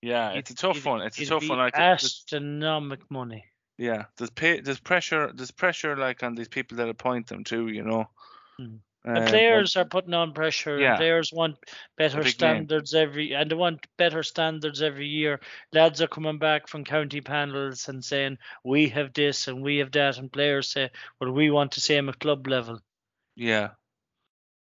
Yeah, 0.00 0.30
it- 0.32 0.38
it's 0.38 0.50
a 0.50 0.54
tough 0.54 0.76
it'd- 0.76 0.86
one. 0.88 1.02
It's 1.02 1.18
a 1.18 1.26
tough 1.26 1.46
one. 1.48 1.58
Like 1.58 1.74
there's- 1.74 2.04
astronomic 2.04 3.10
money. 3.10 3.44
Yeah, 3.76 4.04
there's 4.16 4.30
pay, 4.30 4.60
there's 4.60 4.80
pressure, 4.80 5.32
there's 5.34 5.50
pressure 5.50 5.96
like 5.96 6.22
on 6.22 6.34
these 6.36 6.48
people 6.48 6.78
that 6.78 6.88
appoint 6.88 7.26
them 7.26 7.44
too. 7.44 7.68
You 7.68 7.82
know. 7.82 8.08
Mm. 8.60 8.78
The 9.04 9.20
uh, 9.20 9.28
players 9.28 9.76
are 9.76 9.84
putting 9.84 10.14
on 10.14 10.32
pressure. 10.32 10.78
yeah. 10.78 10.96
Players 10.96 11.30
want 11.30 11.56
better 11.98 12.24
standards 12.24 12.94
every, 12.94 13.34
and 13.34 13.50
they 13.50 13.54
want 13.54 13.86
better 13.98 14.22
standards 14.22 14.80
every 14.80 15.08
year. 15.08 15.40
Lads 15.74 16.00
are 16.00 16.06
coming 16.06 16.38
back 16.38 16.68
from 16.68 16.84
county 16.84 17.20
panels 17.20 17.86
and 17.88 18.02
saying 18.02 18.38
we 18.64 18.88
have 18.88 19.12
this 19.12 19.46
and 19.46 19.62
we 19.62 19.78
have 19.78 19.92
that, 19.92 20.16
and 20.16 20.32
players 20.32 20.68
say, 20.68 20.90
"Well, 21.20 21.32
we 21.32 21.50
want 21.50 21.74
the 21.74 21.80
same 21.80 22.08
at 22.08 22.18
club 22.18 22.46
level." 22.48 22.80
Yeah. 23.36 23.70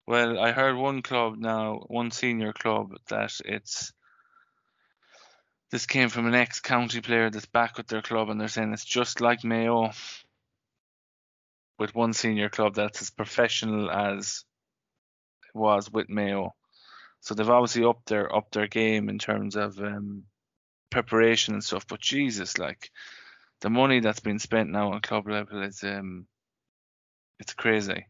Well, 0.07 0.41
I 0.41 0.53
heard 0.53 0.77
one 0.77 1.03
club 1.03 1.37
now, 1.37 1.85
one 1.89 2.11
senior 2.11 2.55
club, 2.55 2.95
that 3.11 3.33
it's 3.45 3.93
this 5.71 5.87
came 5.87 6.09
from 6.09 6.27
an 6.27 6.35
ex-county 6.35 7.01
player 7.03 7.31
that's 7.31 7.47
back 7.47 7.77
with 7.77 7.89
their 7.89 8.03
club, 8.03 8.31
and 8.31 8.41
they're 8.41 8.49
saying 8.49 8.73
it's 8.73 8.85
just 8.85 9.21
like 9.21 9.45
Mayo, 9.45 9.91
with 11.81 11.95
one 11.95 12.13
senior 12.13 12.51
club 12.51 12.75
that's 12.75 13.01
as 13.01 13.11
professional 13.11 13.91
as 13.91 14.45
it 15.53 15.59
was 15.59 15.91
with 15.91 16.11
Mayo. 16.11 16.55
So 17.21 17.35
they've 17.35 17.49
obviously 17.49 17.85
upped 17.85 18.07
their 18.07 18.35
up 18.35 18.51
their 18.53 18.69
game 18.69 19.09
in 19.09 19.19
terms 19.19 19.57
of 19.57 19.81
um, 19.81 20.25
preparation 20.91 21.55
and 21.55 21.65
stuff. 21.65 21.87
But 21.89 22.01
Jesus, 22.01 22.59
like 22.59 22.91
the 23.63 23.71
money 23.71 24.01
that's 24.01 24.21
been 24.21 24.39
spent 24.39 24.71
now 24.71 24.93
on 24.93 25.01
club 25.01 25.27
level 25.27 25.63
is 25.63 25.83
um, 25.83 26.27
it's 27.41 27.55
crazy. 27.55 28.07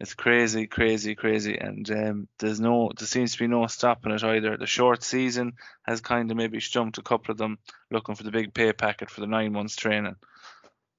It's 0.00 0.14
crazy, 0.14 0.66
crazy, 0.66 1.14
crazy, 1.14 1.56
and 1.56 1.88
um, 1.90 2.28
there's 2.40 2.58
no, 2.58 2.90
there 2.98 3.06
seems 3.06 3.34
to 3.34 3.38
be 3.38 3.46
no 3.46 3.68
stopping 3.68 4.10
it 4.10 4.24
either. 4.24 4.56
The 4.56 4.66
short 4.66 5.04
season 5.04 5.52
has 5.84 6.00
kind 6.00 6.28
of 6.28 6.36
maybe 6.36 6.58
stumped 6.58 6.98
a 6.98 7.02
couple 7.02 7.30
of 7.30 7.38
them 7.38 7.58
looking 7.88 8.16
for 8.16 8.24
the 8.24 8.32
big 8.32 8.52
pay 8.52 8.72
packet 8.72 9.10
for 9.10 9.20
the 9.20 9.28
nine 9.28 9.52
months 9.52 9.76
training. 9.76 10.16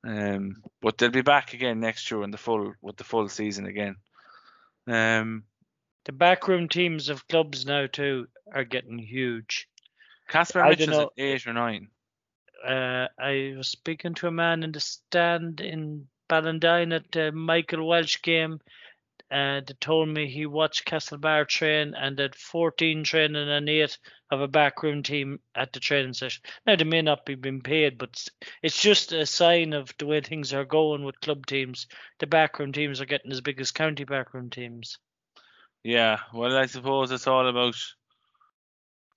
Um, 0.06 0.64
but 0.82 0.98
they'll 0.98 1.10
be 1.10 1.22
back 1.22 1.54
again 1.54 1.80
next 1.80 2.10
year 2.12 2.24
in 2.24 2.32
the 2.32 2.38
full 2.38 2.74
with 2.82 2.98
the 2.98 3.04
full 3.04 3.30
season 3.30 3.66
again. 3.66 3.96
Um, 4.88 5.44
The 6.06 6.12
backroom 6.12 6.68
teams 6.68 7.10
of 7.10 7.28
clubs 7.28 7.66
now 7.66 7.88
too 7.88 8.28
are 8.54 8.66
getting 8.66 8.98
huge. 8.98 9.70
Castlebar 10.30 10.70
Mitchell's 10.70 10.98
at 10.98 11.08
eight 11.18 11.48
or 11.48 11.54
nine. 11.54 11.88
Uh, 12.66 13.08
I 13.20 13.54
was 13.58 13.70
speaking 13.70 14.14
to 14.16 14.28
a 14.28 14.32
man 14.32 14.64
in 14.64 14.72
the 14.72 14.80
stand 14.80 15.62
in 15.62 16.08
Ballindine 16.30 16.96
at 16.96 17.12
the 17.12 17.32
Michael 17.32 17.88
Welsh 17.88 18.22
game. 18.22 18.60
Uh, 19.34 19.62
told 19.80 20.08
me 20.08 20.28
he 20.28 20.46
watched 20.46 20.86
Castlebar 20.86 21.48
train 21.48 21.96
and 21.96 22.18
that 22.18 22.36
14 22.36 23.04
training 23.04 23.50
and 23.50 23.68
8 23.68 23.98
of 24.30 24.42
a 24.42 24.48
backroom 24.48 25.02
team 25.02 25.40
at 25.56 25.74
the 25.74 25.80
training 25.80 26.14
session. 26.14 26.44
Now, 26.68 26.76
they 26.76 26.84
may 26.84 27.02
not 27.02 27.26
be 27.26 27.34
being 27.34 27.62
paid, 27.62 27.98
but 27.98 28.28
it's 28.62 28.80
just 28.80 29.12
a 29.12 29.26
sign 29.26 29.74
of 29.74 29.92
the 29.98 30.06
way 30.06 30.22
things 30.22 30.54
are 30.54 30.66
going 30.66 31.04
with 31.04 31.20
club 31.20 31.48
teams. 31.48 31.88
The 32.20 32.28
backroom 32.28 32.74
teams 32.74 33.02
are 33.02 33.08
getting 33.08 33.32
as 33.32 33.42
big 33.42 33.60
as 33.60 33.72
county 33.72 34.04
backroom 34.04 34.52
teams. 34.52 35.00
Yeah, 35.84 36.20
well, 36.32 36.56
I 36.56 36.68
suppose 36.68 37.12
it's 37.12 37.26
all 37.26 37.48
about 37.48 37.76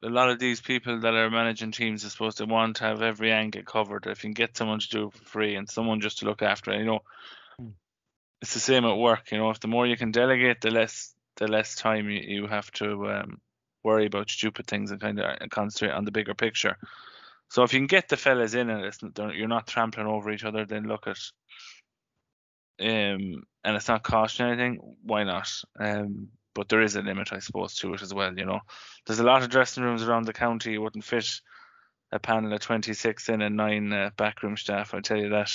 a 0.03 0.09
lot 0.09 0.31
of 0.31 0.39
these 0.39 0.63
people 0.63 1.01
that 1.01 1.15
are 1.15 1.31
managing 1.31 1.73
teams. 1.73 2.05
I 2.07 2.09
suppose 2.09 2.37
they 2.37 2.45
want 2.47 2.77
to 2.77 2.85
have 2.85 3.03
every 3.03 3.33
angle 3.33 3.63
covered. 3.65 4.07
If 4.07 4.25
you 4.25 4.29
can 4.29 4.33
get 4.33 4.57
someone 4.57 4.81
to 4.81 4.89
do 4.89 5.09
it 5.09 5.13
for 5.13 5.25
free 5.25 5.57
and 5.57 5.69
someone 5.69 6.01
just 6.01 6.21
to 6.21 6.25
look 6.25 6.41
after 6.41 6.73
it, 6.73 6.79
you 6.79 6.87
know. 6.87 7.03
It's 8.43 8.55
the 8.55 8.61
same 8.61 8.85
at 8.85 8.97
work. 8.97 9.33
You 9.33 9.39
know, 9.39 9.51
if 9.51 9.61
the 9.61 9.69
more 9.69 9.87
you 9.87 9.97
can 9.97 10.11
delegate, 10.11 10.61
the 10.61 10.71
less 10.71 11.15
the 11.37 11.49
less 11.49 11.75
time 11.75 12.09
you, 12.09 12.21
you 12.21 12.47
have 12.47 12.71
to 12.73 13.11
um, 13.11 13.41
worry 13.85 14.07
about 14.07 14.31
stupid 14.31 14.67
things 14.67 14.91
and 14.91 15.01
kind 15.01 15.21
of 15.21 15.51
concentrate 15.51 15.95
on 15.95 16.05
the 16.05 16.11
bigger 16.11 16.35
picture. 16.35 16.77
So 17.51 17.63
if 17.63 17.73
you 17.73 17.79
can 17.79 17.87
get 17.87 18.09
the 18.09 18.17
fellas 18.17 18.55
in 18.55 18.71
and 18.71 18.85
it's, 18.85 18.99
you're 19.35 19.49
not 19.49 19.67
trampling 19.67 20.07
over 20.07 20.31
each 20.31 20.45
other, 20.45 20.65
then 20.65 20.85
look 20.85 21.07
at 21.07 21.19
um, 22.81 23.45
and 23.65 23.77
it's 23.77 23.89
not 23.89 24.03
costing 24.03 24.47
anything, 24.47 24.97
why 25.03 25.25
not? 25.25 25.49
Um, 25.79 26.29
but 26.55 26.69
there 26.69 26.83
is 26.83 26.97
a 26.97 27.03
limit, 27.03 27.33
I 27.33 27.39
suppose, 27.39 27.75
to 27.77 27.95
it 27.95 28.03
as 28.03 28.13
well. 28.13 28.37
You 28.37 28.47
know, 28.47 28.61
there's 29.07 29.21
a 29.21 29.25
lot 29.25 29.43
of 29.43 29.51
dressing 29.51 29.83
rooms 29.83 30.03
around 30.03 30.25
the 30.25 30.33
county. 30.33 30.73
You 30.73 30.83
wouldn't 30.83 31.05
fit 31.05 31.41
a 32.13 32.19
panel 32.19 32.53
of 32.53 32.61
26 32.61 33.29
in 33.29 33.43
and 33.43 33.57
nine 33.57 33.93
uh, 33.93 34.11
backroom 34.17 34.57
staff. 34.57 34.95
I 34.95 35.01
tell 35.01 35.19
you 35.19 35.31
that. 35.31 35.51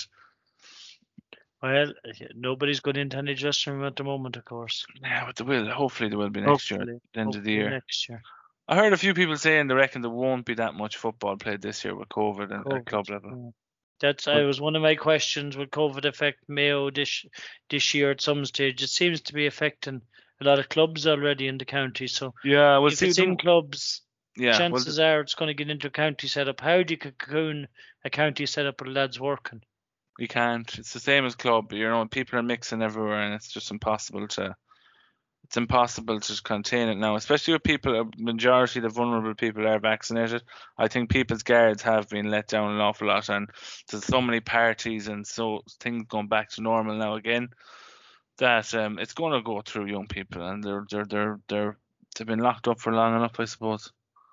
Well, 1.61 1.93
nobody's 2.35 2.79
going 2.79 2.97
into 2.97 3.17
any 3.17 3.35
dressing 3.35 3.73
room 3.73 3.85
at 3.85 3.95
the 3.95 4.03
moment, 4.03 4.35
of 4.35 4.45
course. 4.45 4.85
Yeah, 5.01 5.25
but 5.25 5.35
there 5.35 5.45
will. 5.45 5.69
Hopefully, 5.69 6.09
there 6.09 6.17
will 6.17 6.29
be 6.29 6.41
next 6.41 6.71
year, 6.71 6.81
at 6.81 6.87
the 6.87 7.19
end 7.19 7.35
of 7.35 7.43
the 7.43 7.51
year. 7.51 7.69
Next 7.69 8.09
year. 8.09 8.21
I 8.67 8.75
heard 8.77 8.93
a 8.93 8.97
few 8.97 9.13
people 9.13 9.35
saying 9.37 9.67
they 9.67 9.75
reckon 9.75 10.01
there 10.01 10.09
won't 10.09 10.45
be 10.45 10.55
that 10.55 10.73
much 10.73 10.97
football 10.97 11.35
played 11.37 11.61
this 11.61 11.83
year 11.83 11.95
with 11.95 12.09
COVID 12.09 12.51
and 12.51 12.65
COVID, 12.65 12.77
at 12.77 12.85
club 12.85 13.09
level. 13.09 13.31
yeah. 13.31 13.51
That's 13.99 14.27
I 14.27 14.41
was 14.41 14.59
one 14.59 14.75
of 14.75 14.81
my 14.81 14.95
questions. 14.95 15.55
Will 15.55 15.67
COVID 15.67 16.05
affect 16.05 16.39
Mayo 16.47 16.89
this 16.89 17.23
this 17.69 17.93
year 17.93 18.11
at 18.11 18.21
some 18.21 18.45
stage? 18.45 18.81
It 18.81 18.89
seems 18.89 19.21
to 19.21 19.33
be 19.33 19.45
affecting 19.45 20.01
a 20.41 20.43
lot 20.43 20.57
of 20.57 20.69
clubs 20.69 21.05
already 21.05 21.47
in 21.47 21.59
the 21.59 21.65
county. 21.65 22.07
So 22.07 22.33
Yeah, 22.43 22.79
we'll 22.79 22.91
if 22.91 22.97
see. 22.97 23.09
it's 23.09 23.19
in 23.19 23.37
clubs, 23.37 24.01
yeah, 24.35 24.51
well, 24.51 24.57
chances 24.59 24.97
are 24.97 25.21
it's 25.21 25.35
going 25.35 25.47
to 25.47 25.53
get 25.53 25.69
into 25.69 25.87
a 25.87 25.91
county 25.91 26.27
setup. 26.27 26.61
How 26.61 26.81
do 26.81 26.93
you 26.95 26.97
cocoon 26.97 27.67
a 28.03 28.09
county 28.09 28.47
setup 28.47 28.81
with 28.81 28.95
lads 28.95 29.19
working? 29.19 29.61
You 30.19 30.27
can't. 30.27 30.77
It's 30.77 30.93
the 30.93 30.99
same 30.99 31.25
as 31.25 31.35
club. 31.35 31.71
You 31.73 31.87
know, 31.87 32.05
people 32.05 32.39
are 32.39 32.43
mixing 32.43 32.81
everywhere, 32.81 33.21
and 33.21 33.33
it's 33.33 33.51
just 33.51 33.71
impossible 33.71 34.27
to. 34.29 34.55
It's 35.45 35.57
impossible 35.57 36.19
to 36.19 36.41
contain 36.43 36.87
it 36.87 36.95
now, 36.95 37.15
especially 37.17 37.53
with 37.53 37.63
people. 37.63 37.99
A 37.99 38.05
majority 38.17 38.79
of 38.79 38.83
the 38.83 38.89
vulnerable 38.89 39.35
people 39.35 39.67
are 39.67 39.79
vaccinated. 39.79 40.43
I 40.77 40.87
think 40.87 41.09
people's 41.09 41.43
guards 41.43 41.81
have 41.81 42.07
been 42.07 42.29
let 42.29 42.47
down 42.47 42.71
an 42.71 42.79
awful 42.79 43.07
lot, 43.07 43.27
and 43.29 43.49
there's 43.89 44.05
so 44.05 44.21
many 44.21 44.39
parties 44.39 45.07
and 45.07 45.27
so 45.27 45.61
things 45.79 46.05
going 46.07 46.27
back 46.27 46.49
to 46.51 46.61
normal 46.61 46.95
now 46.95 47.15
again. 47.15 47.49
That 48.37 48.73
um, 48.75 48.97
it's 48.97 49.13
going 49.13 49.33
to 49.33 49.41
go 49.41 49.61
through 49.61 49.87
young 49.87 50.07
people, 50.07 50.47
and 50.47 50.63
they're 50.63 50.85
they're 50.89 51.05
they're 51.05 51.39
they're 51.49 51.77
they've 52.15 52.27
been 52.27 52.39
locked 52.39 52.67
up 52.67 52.79
for 52.79 52.93
long 52.93 53.15
enough, 53.15 53.39
I 53.39 53.45
suppose. 53.45 53.91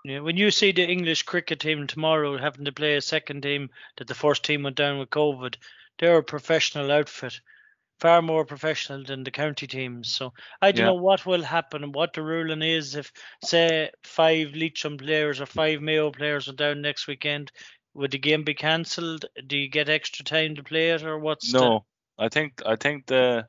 Yeah, 0.08 0.20
when 0.20 0.38
you 0.38 0.50
see 0.50 0.72
the 0.72 0.88
English 0.88 1.24
cricket 1.24 1.60
team 1.60 1.86
tomorrow 1.86 2.38
having 2.38 2.64
to 2.64 2.72
play 2.72 2.96
a 2.96 3.02
second 3.02 3.42
team 3.42 3.68
that 3.98 4.08
the 4.08 4.14
first 4.14 4.42
team 4.42 4.62
went 4.62 4.76
down 4.76 4.98
with 4.98 5.10
COVID, 5.10 5.56
they're 5.98 6.16
a 6.16 6.22
professional 6.22 6.90
outfit, 6.90 7.38
far 8.00 8.22
more 8.22 8.46
professional 8.46 9.04
than 9.04 9.22
the 9.22 9.30
county 9.30 9.66
teams. 9.66 10.10
So 10.10 10.32
I 10.62 10.72
don't 10.72 10.78
Yeah. 10.78 10.86
know 10.86 10.94
what 10.94 11.26
will 11.26 11.42
happen 11.42 11.84
and 11.84 11.94
what 11.94 12.14
the 12.14 12.22
ruling 12.22 12.62
is 12.62 12.94
if, 12.94 13.12
say, 13.44 13.90
five 14.02 14.54
Leitrim 14.54 14.96
players 14.96 15.42
or 15.42 15.46
five 15.46 15.82
Mayo 15.82 16.10
players 16.10 16.48
are 16.48 16.54
down 16.54 16.80
next 16.80 17.06
weekend. 17.06 17.52
Would 17.92 18.12
the 18.12 18.18
game 18.18 18.44
be 18.44 18.54
cancelled? 18.54 19.26
Do 19.46 19.58
you 19.58 19.68
get 19.68 19.90
extra 19.90 20.24
time 20.24 20.54
to 20.54 20.62
play 20.62 20.90
it, 20.90 21.02
or 21.02 21.18
what's 21.18 21.52
the- 21.52 21.58
No, 21.58 21.86
I 22.16 22.30
think 22.30 22.62
I 22.64 22.76
think 22.76 23.04
the 23.06 23.46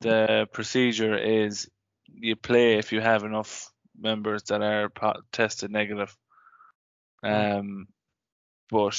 the 0.00 0.48
procedure 0.52 1.16
is 1.16 1.70
you 2.12 2.36
play 2.36 2.74
if 2.74 2.92
you 2.92 3.00
have 3.00 3.24
enough 3.24 3.71
members 3.98 4.44
that 4.44 4.62
are 4.62 4.88
po- 4.88 5.22
tested 5.32 5.70
negative. 5.70 6.16
Um, 7.22 7.88
but 8.70 8.98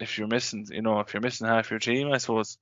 if 0.00 0.18
you're 0.18 0.28
missing, 0.28 0.66
you 0.70 0.82
know, 0.82 1.00
if 1.00 1.14
you're 1.14 1.20
missing 1.20 1.46
half 1.46 1.70
your 1.70 1.78
team, 1.78 2.10
I 2.12 2.18
suppose 2.18 2.58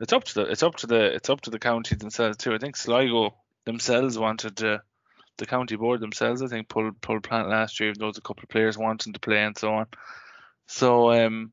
it's 0.00 0.12
up 0.12 0.24
to 0.24 0.34
the 0.34 0.42
it's 0.42 0.62
up 0.62 0.76
to 0.76 0.86
the 0.86 1.14
it's 1.14 1.30
up 1.30 1.42
to 1.42 1.50
the 1.50 1.58
county 1.58 1.94
themselves 1.94 2.36
too. 2.36 2.54
I 2.54 2.58
think 2.58 2.76
Sligo 2.76 3.34
themselves 3.64 4.18
wanted 4.18 4.56
to, 4.56 4.82
the 5.38 5.46
county 5.46 5.76
board 5.76 6.00
themselves, 6.00 6.42
I 6.42 6.48
think, 6.48 6.68
pulled 6.68 7.00
pulled 7.00 7.22
plant 7.22 7.48
last 7.48 7.80
year. 7.80 7.92
There 7.96 8.06
was 8.06 8.18
a 8.18 8.22
couple 8.22 8.42
of 8.42 8.48
players 8.48 8.76
wanting 8.76 9.12
to 9.12 9.20
play 9.20 9.42
and 9.42 9.56
so 9.56 9.72
on. 9.72 9.86
So 10.66 11.12
um, 11.12 11.52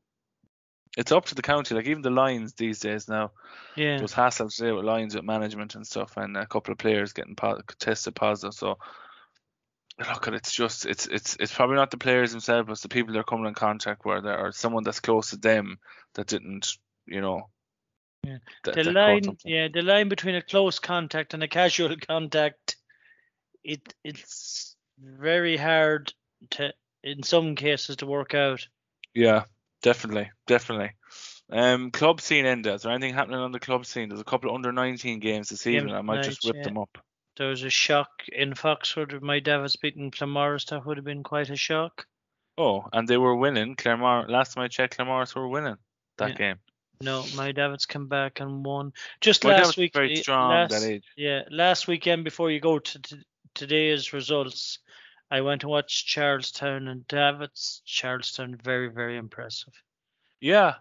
it's 0.96 1.12
up 1.12 1.26
to 1.26 1.34
the 1.34 1.42
county. 1.42 1.74
Like 1.74 1.86
even 1.86 2.02
the 2.02 2.10
Lions 2.10 2.54
these 2.54 2.80
days 2.80 3.08
now, 3.08 3.32
Yeah. 3.76 3.94
there 3.96 4.02
was 4.02 4.12
hassles 4.14 4.56
today 4.56 4.72
with 4.72 4.84
Lions 4.84 5.14
with 5.14 5.24
management 5.24 5.74
and 5.74 5.86
stuff, 5.86 6.16
and 6.16 6.36
a 6.36 6.46
couple 6.46 6.72
of 6.72 6.78
players 6.78 7.12
getting 7.12 7.36
po- 7.36 7.60
tested 7.78 8.14
positive. 8.14 8.54
So 8.54 8.78
look, 9.98 10.26
it's 10.28 10.52
just 10.52 10.86
it's 10.86 11.06
it's 11.06 11.36
it's 11.38 11.54
probably 11.54 11.76
not 11.76 11.90
the 11.90 11.96
players 11.98 12.32
themselves, 12.32 12.66
but 12.66 12.72
it's 12.72 12.82
the 12.82 12.88
people 12.88 13.12
they're 13.12 13.22
coming 13.22 13.46
in 13.46 13.54
contact 13.54 14.04
with, 14.04 14.26
or 14.26 14.52
someone 14.52 14.82
that's 14.82 15.00
close 15.00 15.30
to 15.30 15.36
them 15.36 15.78
that 16.14 16.26
didn't, 16.26 16.76
you 17.06 17.20
know. 17.20 17.48
Yeah. 18.24 18.38
that- 18.64 18.74
the 18.74 18.82
that 18.84 18.92
line 18.92 19.36
yeah 19.46 19.68
the 19.72 19.80
line 19.80 20.10
between 20.10 20.34
a 20.34 20.42
close 20.42 20.78
contact 20.78 21.32
and 21.32 21.42
a 21.42 21.48
casual 21.48 21.96
contact 22.06 22.76
it 23.64 23.94
it's 24.04 24.76
very 25.02 25.56
hard 25.56 26.12
to 26.50 26.74
in 27.02 27.22
some 27.22 27.54
cases 27.56 27.96
to 27.96 28.06
work 28.06 28.34
out 28.34 28.68
Yeah, 29.14 29.44
definitely, 29.82 30.30
definitely. 30.46 30.92
Um, 31.50 31.90
club 31.90 32.20
scene 32.20 32.46
ended. 32.46 32.74
Is 32.74 32.82
there 32.82 32.92
anything 32.92 33.14
happening 33.14 33.40
on 33.40 33.52
the 33.52 33.58
club 33.60 33.84
scene? 33.84 34.08
There's 34.08 34.20
a 34.20 34.24
couple 34.24 34.50
of 34.50 34.54
under 34.54 34.70
19 34.72 35.18
games 35.18 35.48
this 35.48 35.66
evening. 35.66 35.94
I 35.94 36.00
might 36.02 36.22
just 36.22 36.44
whip 36.44 36.56
yeah. 36.56 36.62
them 36.64 36.78
up. 36.78 36.98
there 37.36 37.48
was 37.48 37.62
a 37.64 37.70
shock 37.70 38.08
in 38.32 38.54
Foxford 38.54 39.12
with 39.12 39.22
my 39.22 39.40
Davis 39.40 39.76
beating 39.76 40.10
Claremorris 40.10 40.66
that 40.70 40.86
would 40.86 40.96
have 40.96 41.04
been 41.04 41.22
quite 41.22 41.50
a 41.50 41.56
shock 41.56 42.06
Oh, 42.58 42.84
and 42.92 43.08
they 43.08 43.16
were 43.16 43.34
winning. 43.36 43.74
Claremore. 43.74 44.28
Last 44.28 44.54
time 44.54 44.64
I 44.64 44.68
checked, 44.68 44.98
Claremorris 44.98 45.34
were 45.34 45.48
winning 45.48 45.76
that 46.18 46.30
Yeah. 46.30 46.34
game. 46.36 46.58
no 47.02 47.24
my 47.34 47.50
Davids 47.50 47.86
come 47.86 48.08
back 48.08 48.40
and 48.40 48.62
won 48.64 48.92
just 49.22 49.42
last 49.44 49.78
week 49.78 49.94
very 49.94 50.12
eh, 50.12 50.20
strong 50.20 50.50
last, 50.50 50.70
that 50.70 50.82
age. 50.82 51.04
yeah 51.16 51.40
last 51.50 51.88
weekend 51.88 52.24
before 52.24 52.50
you 52.50 52.60
go 52.60 52.78
to, 52.78 52.98
to 53.00 53.16
today's 53.54 54.12
results 54.12 54.80
I 55.30 55.42
went 55.42 55.60
to 55.60 55.68
watch 55.68 56.06
Charlestown 56.06 56.88
and 56.88 57.06
Davits. 57.06 57.82
Charlestown 57.84 58.56
very 58.62 58.88
very 58.88 59.16
impressive 59.16 59.74
Yeah, 60.40 60.74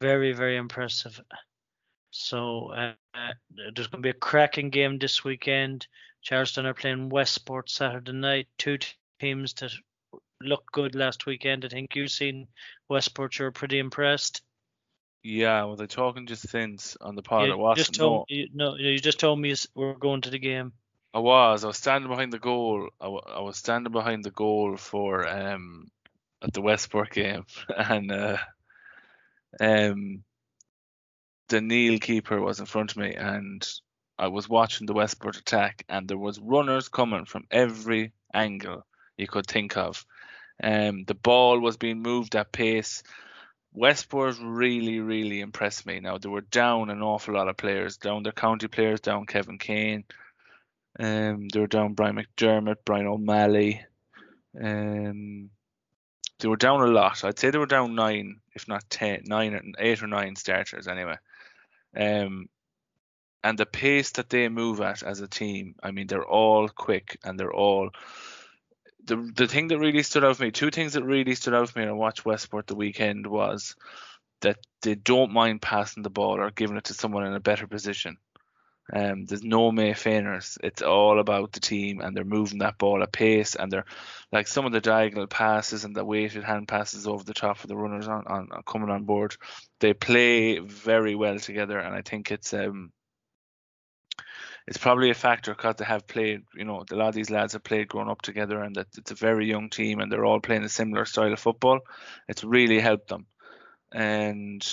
very 0.00 0.32
very 0.32 0.56
impressive. 0.56 1.20
So 2.10 2.72
uh, 2.72 2.92
there's 3.50 3.86
going 3.86 4.02
to 4.02 4.06
be 4.06 4.10
a 4.10 4.14
cracking 4.14 4.70
game 4.70 4.98
this 4.98 5.24
weekend. 5.24 5.86
Charleston 6.22 6.66
are 6.66 6.74
playing 6.74 7.08
Westport 7.08 7.70
Saturday 7.70 8.12
night. 8.12 8.48
Two 8.58 8.78
teams 9.20 9.54
that 9.54 9.72
looked 10.42 10.72
good 10.72 10.94
last 10.94 11.26
weekend. 11.26 11.64
I 11.64 11.68
think 11.68 11.94
you've 11.94 12.10
seen 12.10 12.48
Westport. 12.88 13.38
You're 13.38 13.52
pretty 13.52 13.78
impressed. 13.78 14.42
yeah. 15.22 15.62
Was 15.64 15.80
I 15.80 15.86
talking 15.86 16.26
just 16.26 16.48
since 16.48 16.96
on 17.00 17.14
the 17.14 17.22
pod? 17.22 17.46
you 17.46 17.52
it 17.52 17.58
wasn't. 17.58 17.86
just 17.86 17.94
told 17.94 18.26
no, 18.28 18.36
you, 18.36 18.48
no, 18.52 18.76
you 18.76 18.98
just 18.98 19.20
told 19.20 19.38
me 19.38 19.54
we're 19.74 19.94
going 19.94 20.22
to 20.22 20.30
the 20.30 20.38
game. 20.38 20.72
I 21.12 21.18
was. 21.18 21.64
I 21.64 21.68
was 21.68 21.76
standing 21.76 22.08
behind 22.08 22.32
the 22.32 22.38
goal. 22.38 22.88
I, 23.00 23.08
was 23.08 23.56
standing 23.56 23.92
behind 23.92 24.24
the 24.24 24.30
goal 24.30 24.76
for 24.76 25.28
um 25.28 25.88
at 26.42 26.52
the 26.52 26.62
Westport 26.62 27.10
game, 27.10 27.46
and 27.76 28.12
uh, 28.12 28.36
um 29.60 30.22
the 31.48 31.60
Neale 31.60 31.98
keeper 31.98 32.40
was 32.40 32.60
in 32.60 32.66
front 32.66 32.92
of 32.92 32.96
me, 32.96 33.14
and 33.14 33.66
I 34.18 34.28
was 34.28 34.48
watching 34.48 34.86
the 34.86 34.92
Westport 34.92 35.36
attack, 35.36 35.84
and 35.88 36.06
there 36.06 36.18
was 36.18 36.38
runners 36.38 36.88
coming 36.88 37.24
from 37.24 37.46
every 37.50 38.12
angle 38.32 38.86
you 39.16 39.26
could 39.26 39.46
think 39.46 39.76
of. 39.76 40.06
Um, 40.62 41.04
the 41.04 41.14
ball 41.14 41.58
was 41.58 41.76
being 41.76 42.02
moved 42.02 42.36
at 42.36 42.52
pace. 42.52 43.02
Westport 43.72 44.36
really, 44.40 45.00
really 45.00 45.40
impressed 45.40 45.86
me. 45.86 46.00
Now 46.00 46.18
they 46.18 46.28
were 46.28 46.40
down 46.40 46.90
an 46.90 47.02
awful 47.02 47.34
lot 47.34 47.48
of 47.48 47.56
players, 47.56 47.96
down 47.96 48.22
their 48.22 48.32
county 48.32 48.68
players, 48.68 49.00
down 49.00 49.26
Kevin 49.26 49.58
Kane, 49.58 50.04
um, 50.98 51.48
they 51.48 51.60
were 51.60 51.66
down 51.66 51.94
Brian 51.94 52.16
McDermott, 52.16 52.76
Brian 52.84 53.06
O'Malley, 53.06 53.84
um, 54.60 55.50
they 56.40 56.48
were 56.48 56.56
down 56.56 56.80
a 56.80 56.86
lot. 56.86 57.22
I'd 57.24 57.38
say 57.38 57.50
they 57.50 57.58
were 57.58 57.66
down 57.66 57.94
nine, 57.94 58.40
if 58.54 58.66
not 58.66 58.88
ten, 58.90 59.22
nine, 59.26 59.74
eight 59.78 60.02
or 60.02 60.06
nine 60.06 60.36
starters 60.36 60.88
anyway. 60.88 61.16
Um, 61.96 62.48
and 63.44 63.58
the 63.58 63.66
pace 63.66 64.10
that 64.12 64.28
they 64.28 64.48
move 64.48 64.80
at 64.80 65.02
as 65.02 65.20
a 65.20 65.28
team, 65.28 65.74
I 65.82 65.92
mean, 65.92 66.06
they're 66.06 66.24
all 66.26 66.68
quick 66.68 67.18
and 67.24 67.38
they're 67.38 67.52
all. 67.52 67.90
The, 69.04 69.16
the 69.16 69.48
thing 69.48 69.68
that 69.68 69.78
really 69.78 70.02
stood 70.02 70.24
out 70.24 70.36
for 70.36 70.42
me, 70.42 70.50
two 70.50 70.70
things 70.70 70.92
that 70.92 71.04
really 71.04 71.34
stood 71.34 71.54
out 71.54 71.70
for 71.70 71.78
me 71.78 71.84
when 71.84 71.90
I 71.90 71.96
watched 71.96 72.24
Westport 72.26 72.66
the 72.66 72.74
weekend 72.74 73.26
was 73.26 73.76
that 74.42 74.58
they 74.82 74.94
don't 74.94 75.32
mind 75.32 75.62
passing 75.62 76.02
the 76.02 76.10
ball 76.10 76.38
or 76.38 76.50
giving 76.50 76.76
it 76.76 76.84
to 76.84 76.94
someone 76.94 77.26
in 77.26 77.34
a 77.34 77.40
better 77.40 77.66
position. 77.66 78.18
Um, 78.92 79.24
there's 79.24 79.42
no 79.42 79.70
May 79.70 79.92
Feiners. 79.92 80.58
It's 80.62 80.82
all 80.82 81.20
about 81.20 81.52
the 81.52 81.60
team, 81.60 82.00
and 82.00 82.16
they're 82.16 82.24
moving 82.24 82.58
that 82.58 82.78
ball 82.78 83.02
at 83.02 83.12
pace, 83.12 83.54
and 83.54 83.70
they're 83.70 83.84
like 84.32 84.48
some 84.48 84.66
of 84.66 84.72
the 84.72 84.80
diagonal 84.80 85.26
passes 85.26 85.84
and 85.84 85.94
the 85.94 86.04
weighted 86.04 86.44
hand 86.44 86.68
passes 86.68 87.06
over 87.06 87.22
the 87.22 87.34
top 87.34 87.62
of 87.62 87.68
the 87.68 87.76
runners 87.76 88.08
on, 88.08 88.24
on, 88.26 88.48
on 88.50 88.62
coming 88.66 88.90
on 88.90 89.04
board. 89.04 89.36
They 89.80 89.94
play 89.94 90.58
very 90.58 91.14
well 91.14 91.38
together, 91.38 91.78
and 91.78 91.94
I 91.94 92.02
think 92.02 92.30
it's 92.30 92.52
um 92.52 92.92
it's 94.66 94.78
probably 94.78 95.10
a 95.10 95.14
factor 95.14 95.52
because 95.52 95.76
they 95.76 95.84
have 95.84 96.06
played. 96.06 96.42
You 96.54 96.64
know, 96.64 96.84
a 96.90 96.94
lot 96.94 97.08
of 97.08 97.14
these 97.14 97.30
lads 97.30 97.52
have 97.54 97.64
played 97.64 97.88
growing 97.88 98.10
up 98.10 98.22
together, 98.22 98.60
and 98.62 98.74
that 98.76 98.88
it's 98.96 99.10
a 99.10 99.16
very 99.16 99.46
young 99.46 99.70
team, 99.70 100.00
and 100.00 100.10
they're 100.10 100.24
all 100.24 100.40
playing 100.40 100.64
a 100.64 100.68
similar 100.68 101.04
style 101.04 101.32
of 101.32 101.40
football. 101.40 101.80
It's 102.28 102.44
really 102.44 102.80
helped 102.80 103.08
them. 103.08 103.26
And 103.92 104.66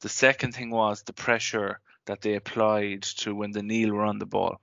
the 0.00 0.08
second 0.08 0.52
thing 0.52 0.70
was 0.70 1.02
the 1.02 1.12
pressure 1.12 1.80
that 2.06 2.22
they 2.22 2.34
applied 2.34 3.02
to 3.02 3.34
when 3.34 3.52
the 3.52 3.62
Neale 3.62 3.92
were 3.92 4.04
on 4.04 4.18
the 4.18 4.26
ball. 4.26 4.60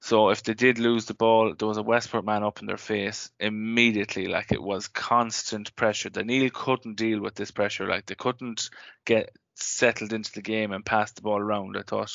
So 0.00 0.30
if 0.30 0.42
they 0.42 0.54
did 0.54 0.78
lose 0.78 1.04
the 1.04 1.14
ball, 1.14 1.54
there 1.54 1.68
was 1.68 1.76
a 1.76 1.82
Westport 1.82 2.24
man 2.24 2.42
up 2.42 2.60
in 2.60 2.66
their 2.66 2.78
face 2.78 3.30
immediately. 3.38 4.28
Like 4.28 4.50
it 4.50 4.62
was 4.62 4.88
constant 4.88 5.76
pressure. 5.76 6.08
The 6.08 6.24
Neale 6.24 6.50
couldn't 6.50 6.96
deal 6.96 7.20
with 7.20 7.34
this 7.34 7.50
pressure. 7.50 7.86
Like 7.86 8.06
they 8.06 8.14
couldn't 8.14 8.70
get 9.04 9.36
settled 9.56 10.14
into 10.14 10.32
the 10.32 10.42
game 10.42 10.72
and 10.72 10.86
pass 10.86 11.12
the 11.12 11.20
ball 11.20 11.38
around. 11.38 11.76
I 11.76 11.82
thought, 11.82 12.12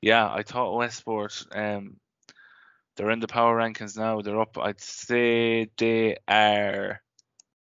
yeah, 0.00 0.26
I 0.26 0.42
thought 0.42 0.76
Westport. 0.76 1.44
Um, 1.52 1.96
they're 2.96 3.10
in 3.10 3.20
the 3.20 3.28
power 3.28 3.58
rankings 3.58 3.98
now. 3.98 4.22
They're 4.22 4.40
up. 4.40 4.56
I'd 4.58 4.80
say 4.80 5.68
they 5.76 6.16
are. 6.26 7.02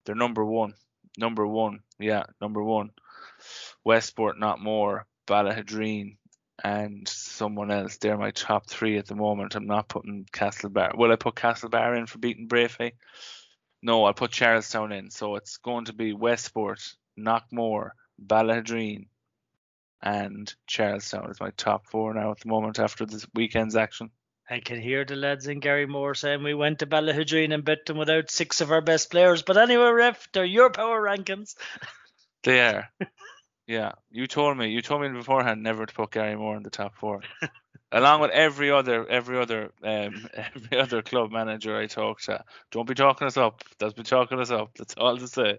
They're 0.05 0.17
number 0.17 0.45
one. 0.45 0.75
Number 1.17 1.47
one. 1.47 1.81
Yeah, 2.01 2.25
number 2.41 2.63
one. 2.65 2.91
Westport, 3.85 4.39
Knockmore. 4.39 5.03
Ballaghaderreen, 5.31 6.17
and 6.65 7.07
someone 7.09 7.71
else. 7.71 7.97
They're 7.97 8.19
my 8.19 8.33
top 8.33 8.69
three 8.69 8.99
at 8.99 9.07
the 9.07 9.15
moment. 9.15 9.55
I'm 9.55 9.67
not 9.67 9.89
putting 9.89 10.27
Castlebar. 10.33 10.97
Will 10.97 11.13
I 11.13 11.17
put 11.17 11.37
Castlebar 11.37 11.97
in 11.97 12.07
for 12.07 12.19
beating 12.19 12.49
Breaffy? 12.49 12.93
No, 13.83 14.05
I'll 14.05 14.13
put 14.13 14.33
Charlestown 14.33 14.93
in. 14.93 15.11
So 15.11 15.37
it's 15.37 15.57
going 15.57 15.87
to 15.87 15.93
be 15.93 16.13
Westport, 16.13 16.83
Knockmore, 17.19 17.91
Ballaghaderreen, 18.25 19.07
and 20.03 20.53
Charlestown 20.67 21.31
is 21.31 21.41
my 21.41 21.51
top 21.57 21.87
four 21.87 22.13
now 22.13 22.33
at 22.33 22.41
the 22.41 22.49
moment 22.49 22.79
after 22.79 23.07
this 23.07 23.27
weekend's 23.35 23.77
action. 23.77 24.11
I 24.51 24.59
can 24.59 24.81
hear 24.81 25.05
the 25.05 25.15
lads 25.15 25.47
in 25.47 25.61
Garrymore 25.61 26.17
saying 26.17 26.43
we 26.43 26.55
went 26.55 26.81
to 26.81 26.87
Ballaghaderreen 26.87 27.55
and 27.55 27.65
bet 27.65 27.87
them 27.87 27.99
without 27.99 28.31
six 28.31 28.61
of 28.61 28.73
our 28.73 28.81
best 28.81 29.11
players. 29.11 29.43
But 29.43 29.57
anyway, 29.57 29.91
ref, 29.91 30.29
they're 30.33 30.45
your 30.45 30.71
power 30.71 31.01
rankings. 31.01 31.55
They 32.43 32.61
are. 32.61 32.89
Yeah, 33.71 33.93
you 34.11 34.27
told 34.27 34.59
me. 34.59 34.71
You 34.71 34.83
told 34.83 35.03
me 35.03 35.09
beforehand 35.11 35.63
never 35.63 35.87
to 35.87 35.95
put 35.95 36.11
Garrymore 36.11 36.57
in 36.57 36.65
the 36.65 36.71
top 36.71 36.97
four, 36.97 37.21
along 37.93 38.21
with 38.21 38.33
every 38.33 38.73
other 38.73 39.09
every 39.09 39.39
other 39.39 39.71
um, 39.85 40.27
every 40.35 40.77
other 40.77 41.03
club 41.03 41.31
manager 41.31 41.79
I 41.79 41.87
talked 41.87 42.25
to. 42.25 42.43
Don't 42.73 42.89
be 42.89 42.95
talking 42.95 43.29
us 43.29 43.37
up. 43.37 43.63
That's 43.79 43.95
be 43.95 44.03
talking 44.03 44.41
us 44.41 44.51
up. 44.51 44.73
That's 44.77 44.95
all 44.97 45.17
to 45.17 45.29
say. 45.29 45.59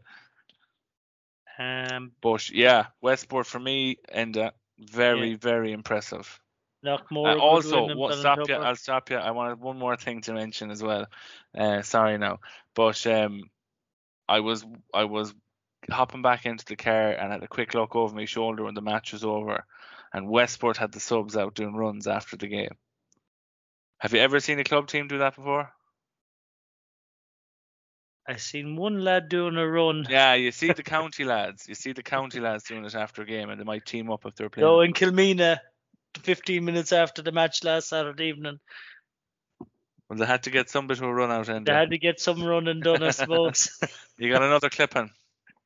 Um, 1.57 2.11
but 2.21 2.49
yeah, 2.49 2.87
Westport 2.99 3.47
for 3.47 3.59
me 3.59 3.99
and 4.11 4.35
uh, 4.35 4.51
very 4.77 5.29
yeah. 5.29 5.37
very 5.39 5.71
impressive. 5.71 6.37
Uh, 6.83 7.37
also, 7.39 7.95
what, 7.95 8.15
stop 8.15 8.39
you. 8.45 8.55
I'll 8.55 8.75
stop 8.75 9.09
you. 9.09 9.15
I 9.15 9.31
wanted 9.31 9.61
one 9.61 9.79
more 9.79 9.95
thing 9.95 10.19
to 10.23 10.33
mention 10.33 10.69
as 10.69 10.83
well. 10.83 11.05
Uh, 11.57 11.81
sorry 11.81 12.17
now, 12.17 12.41
but 12.75 13.07
um, 13.07 13.43
I 14.27 14.41
was 14.41 14.65
I 14.93 15.05
was 15.05 15.33
hopping 15.89 16.21
back 16.21 16.45
into 16.45 16.65
the 16.65 16.75
car 16.75 17.11
and 17.11 17.31
had 17.31 17.43
a 17.43 17.47
quick 17.47 17.73
look 17.73 17.95
over 17.95 18.13
my 18.15 18.25
shoulder 18.25 18.63
when 18.63 18.75
the 18.75 18.81
match 18.81 19.13
was 19.13 19.23
over, 19.23 19.65
and 20.13 20.29
Westport 20.29 20.77
had 20.77 20.91
the 20.91 20.99
subs 20.99 21.37
out 21.37 21.55
doing 21.55 21.75
runs 21.75 22.07
after 22.07 22.37
the 22.37 22.47
game. 22.47 22.75
Have 23.99 24.13
you 24.13 24.19
ever 24.19 24.39
seen 24.39 24.59
a 24.59 24.63
club 24.63 24.87
team 24.87 25.07
do 25.07 25.19
that 25.19 25.35
before? 25.35 25.71
I 28.27 28.35
seen 28.37 28.75
one 28.75 29.03
lad 29.03 29.29
doing 29.29 29.57
a 29.57 29.67
run. 29.67 30.05
Yeah, 30.09 30.35
you 30.35 30.51
see 30.51 30.71
the 30.71 30.83
county 30.83 31.23
lads. 31.23 31.67
You 31.67 31.75
see 31.75 31.93
the 31.93 32.03
county 32.03 32.39
lads 32.39 32.63
doing 32.63 32.85
it 32.85 32.95
after 32.95 33.23
a 33.23 33.25
game, 33.25 33.49
and 33.49 33.59
they 33.59 33.65
might 33.65 33.85
team 33.85 34.11
up 34.11 34.25
if 34.25 34.35
they're 34.35 34.49
playing. 34.49 34.67
Oh, 34.67 34.81
in 34.81 34.93
Kilmeena, 34.93 35.59
15 36.19 36.63
minutes 36.63 36.93
after 36.93 37.21
the 37.21 37.31
match 37.31 37.63
last 37.63 37.89
Saturday 37.89 38.25
evening. 38.25 38.59
Well, 40.09 40.19
they 40.19 40.25
had 40.25 40.43
to 40.43 40.49
get 40.49 40.69
somebody 40.69 40.99
to 40.99 41.07
run 41.07 41.31
out. 41.31 41.49
And 41.49 41.65
they 41.65 41.73
had 41.73 41.91
to 41.91 41.97
get 41.97 42.19
some 42.19 42.43
running 42.43 42.81
done, 42.81 43.01
I 43.01 43.11
suppose. 43.11 43.69
you 44.17 44.31
got 44.31 44.43
another 44.43 44.69
clipping. 44.69 45.09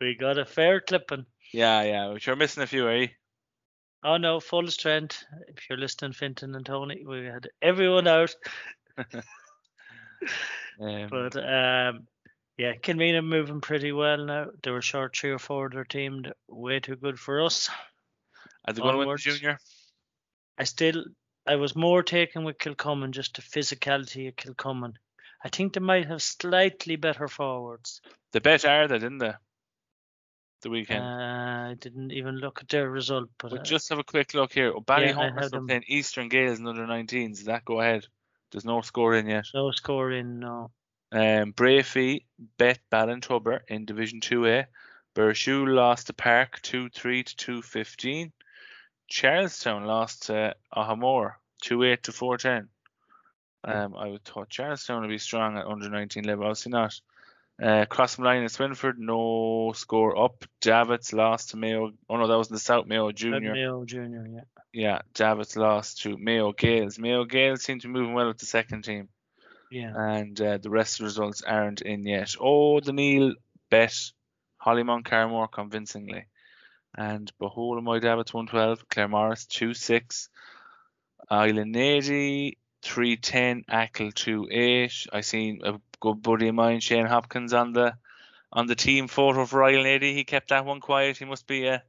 We 0.02 0.16
got 0.16 0.38
a 0.38 0.46
fair 0.46 0.82
clipping. 0.82 1.26
Yeah, 1.54 1.84
yeah. 1.84 2.10
But 2.12 2.26
you're 2.26 2.36
missing 2.36 2.64
a 2.64 2.68
few, 2.68 2.90
eh? 2.90 3.08
Oh 4.04 4.18
no, 4.18 4.40
full 4.40 4.68
strength. 4.68 5.24
If 5.48 5.70
you're 5.70 5.80
listening, 5.80 6.12
Finton 6.12 6.56
and 6.56 6.66
Tony, 6.66 7.04
we 7.06 7.26
had 7.26 7.50
everyone 7.62 8.08
out. 8.08 8.36
um, 8.98 9.08
but 11.10 11.36
um, 11.38 12.08
yeah, 12.58 12.74
Kilmeena 12.76 13.26
moving 13.26 13.62
pretty 13.62 13.92
well 13.92 14.26
now. 14.26 14.48
They 14.62 14.72
were 14.72 14.82
short 14.82 15.16
three 15.16 15.32
or 15.32 15.40
four 15.40 15.66
of 15.66 15.74
their 15.74 15.86
team. 15.86 16.26
Way 16.48 16.80
too 16.80 16.96
good 16.96 17.20
for 17.20 17.44
us. 17.44 17.70
Are 18.66 18.74
they 18.74 18.82
going 18.82 18.94
to 18.94 19.00
win 19.00 19.10
the 19.10 19.18
junior? 19.18 19.58
I 20.58 20.64
still, 20.64 21.04
I 21.48 21.56
was 21.56 21.76
more 21.76 22.04
taken 22.04 22.44
with 22.44 22.58
Kilcommon, 22.58 23.12
just 23.12 23.36
the 23.36 23.42
physicality 23.42 24.28
of 24.28 24.36
Kilcommon. 24.36 24.94
I 25.44 25.50
think 25.50 25.74
they 25.74 25.80
might 25.80 26.08
have 26.08 26.22
slightly 26.22 26.96
better 26.96 27.28
forwards. 27.28 28.02
The 28.32 28.42
bet 28.42 28.66
are 28.66 28.88
they, 28.88 29.00
didn't 29.00 29.18
they? 29.18 29.34
The 30.66 30.72
weekend? 30.72 31.04
Uh, 31.04 31.70
I 31.70 31.76
didn't 31.80 32.12
even 32.12 32.38
look 32.38 32.60
at 32.60 32.70
their 32.70 32.90
result, 32.90 33.30
but 33.38 33.52
we'll 33.52 33.62
uh, 33.62 33.64
just 33.64 33.88
have 33.90 34.00
a 34.00 34.04
quick 34.04 34.34
look 34.34 34.52
here. 34.52 34.74
Oh, 34.76 34.82
Ballyholmer 34.82 35.40
yeah, 35.40 35.60
are 35.60 35.62
playing 35.62 35.84
Eastern 35.86 36.28
Gaels 36.28 36.58
in 36.58 36.66
under 36.66 36.88
19s. 36.88 37.36
Does 37.36 37.46
that 37.46 37.66
go 37.66 37.82
ahead? 37.82 38.08
There's 38.52 38.66
no 38.66 38.82
score 38.82 39.14
in 39.14 39.28
yet. 39.28 39.46
No 39.54 39.70
score 39.70 40.12
in, 40.12 40.40
no. 40.40 40.72
Um, 41.12 41.54
Breaffy 41.54 42.26
bet 42.58 42.80
Ballintubber 42.92 43.60
in 43.68 43.86
Division 43.86 44.22
2A. 44.22 44.66
Burrishoole 45.14 45.70
lost 45.70 46.08
to 46.08 46.14
Park 46.14 46.60
2 46.64 46.90
3 46.90 47.24
to 47.24 47.36
2 47.36 47.62
15. 47.62 48.32
Charlestown 49.08 49.86
lost 49.86 50.24
to 50.24 50.56
Aghamore 50.76 51.34
2 51.62 51.84
8 51.84 52.02
to 52.02 52.12
4 52.12 52.38
10. 52.40 52.70
Um, 53.66 53.96
I 53.96 54.08
would 54.08 54.26
thought 54.26 54.50
Charlestown 54.50 55.02
would 55.02 55.10
be 55.10 55.20
strong 55.20 55.60
at 55.60 55.68
under 55.68 55.90
19 55.90 56.24
level. 56.24 56.46
Obviously 56.46 56.72
not. 56.72 57.00
Uh, 57.62 57.86
Crossmolina 57.86 58.40
and 58.40 58.50
Swinford, 58.50 58.98
no 58.98 59.72
score 59.76 60.22
up. 60.22 60.44
Davits 60.60 61.14
lost 61.14 61.52
to 61.52 61.58
Mayo. 61.58 61.92
Oh 62.10 62.18
no, 62.18 62.28
that 62.28 62.38
was 62.38 62.50
in 62.50 62.54
the 62.54 62.60
South 62.60 62.86
Mayo 62.86 63.12
Junior. 63.12 63.54
Mayo 63.54 63.86
Junior, 63.86 64.28
yeah. 64.30 64.42
Yeah, 64.74 65.00
Davits 65.14 65.56
lost 65.56 66.02
to 66.02 66.18
Mayo 66.18 66.52
Gaels. 66.52 67.00
Mayo 67.00 67.24
Gaels 67.24 67.62
seem 67.62 67.80
to 67.80 67.88
be 67.88 67.94
moving 67.94 68.14
well 68.14 68.28
with 68.28 68.40
the 68.40 68.46
second 68.46 68.84
team. 68.84 69.08
Yeah. 69.72 69.94
And 69.96 70.40
uh, 70.40 70.58
the 70.58 70.70
rest 70.70 70.96
of 70.96 70.98
the 71.00 71.04
results 71.06 71.42
aren't 71.44 71.82
in 71.82 72.06
yet. 72.06 72.36
Oh, 72.40 72.82
the 72.82 72.92
Neale 72.92 73.36
bet 73.70 73.98
Hollymount 74.64 75.06
Carmore 75.06 75.48
convincingly. 75.48 76.26
And 76.98 77.32
Behold 77.40 77.84
my 77.84 78.00
Davits 78.00 78.34
112, 78.34 78.88
Claremorris 78.90 79.48
2 79.48 79.74
6, 79.74 80.30
Islandeady 81.32 82.58
310, 82.82 83.66
Achill 83.68 84.12
2 84.12 84.48
8. 84.52 85.08
I 85.12 85.22
seen 85.22 85.62
a 85.64 85.80
good 86.00 86.22
buddy 86.22 86.48
of 86.48 86.56
mine, 86.56 86.80
Shane 86.80 87.06
Hopkins, 87.06 87.54
on 87.54 87.74
the 87.74 87.96
on 88.52 88.68
the 88.68 88.76
team 88.76 89.08
photo 89.08 89.46
for 89.46 89.60
Royal 89.60 89.84
Navy. 89.84 90.14
He 90.14 90.24
kept 90.24 90.50
that 90.50 90.66
one 90.66 90.80
quiet. 90.80 91.18
He 91.18 91.26
must 91.26 91.48
be 91.48 91.68
uh, 91.68 91.80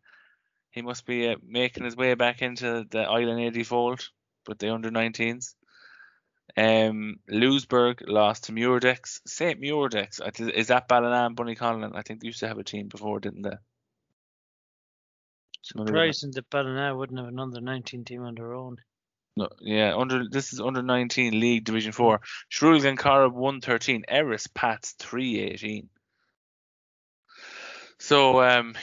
he 0.70 0.82
must 0.82 1.06
be 1.06 1.28
uh, 1.28 1.36
making 1.46 1.84
his 1.84 1.96
way 1.96 2.14
back 2.14 2.42
into 2.42 2.86
the 2.90 3.04
Islandeady 3.04 3.64
fold 3.64 4.08
with 4.46 4.58
the 4.58 4.72
under 4.72 4.90
19s. 4.90 5.54
Um, 6.56 7.16
Louisburgh 7.28 8.02
lost 8.06 8.44
to 8.44 8.52
Muirdex. 8.52 9.20
St. 9.26 9.60
Muirdex. 9.60 10.20
Is 10.54 10.68
that 10.68 10.88
Ballina 10.88 11.26
and 11.26 11.36
Bunnyconlon? 11.36 11.94
I 11.94 12.02
think 12.02 12.20
they 12.20 12.26
used 12.26 12.40
to 12.40 12.48
have 12.48 12.58
a 12.58 12.64
team 12.64 12.88
before, 12.88 13.20
didn't 13.20 13.42
they? 13.42 13.56
Surprising 15.62 16.30
that 16.32 16.48
Ballina 16.48 16.96
wouldn't 16.96 17.18
have 17.18 17.28
another 17.28 17.60
19 17.60 18.04
team 18.04 18.22
on 18.22 18.34
their 18.34 18.54
own. 18.54 18.76
No, 19.36 19.48
yeah, 19.60 19.94
under 19.94 20.28
this 20.28 20.52
is 20.54 20.60
under 20.60 20.82
19 20.82 21.38
League 21.38 21.64
Division 21.64 21.92
4. 21.92 22.20
Shrule 22.50 22.80
Glencorrib 22.80 23.32
113, 23.32 24.04
Erris 24.08 24.46
Pats 24.46 24.92
318. 24.98 25.88
So 27.98 28.42
um, 28.42 28.74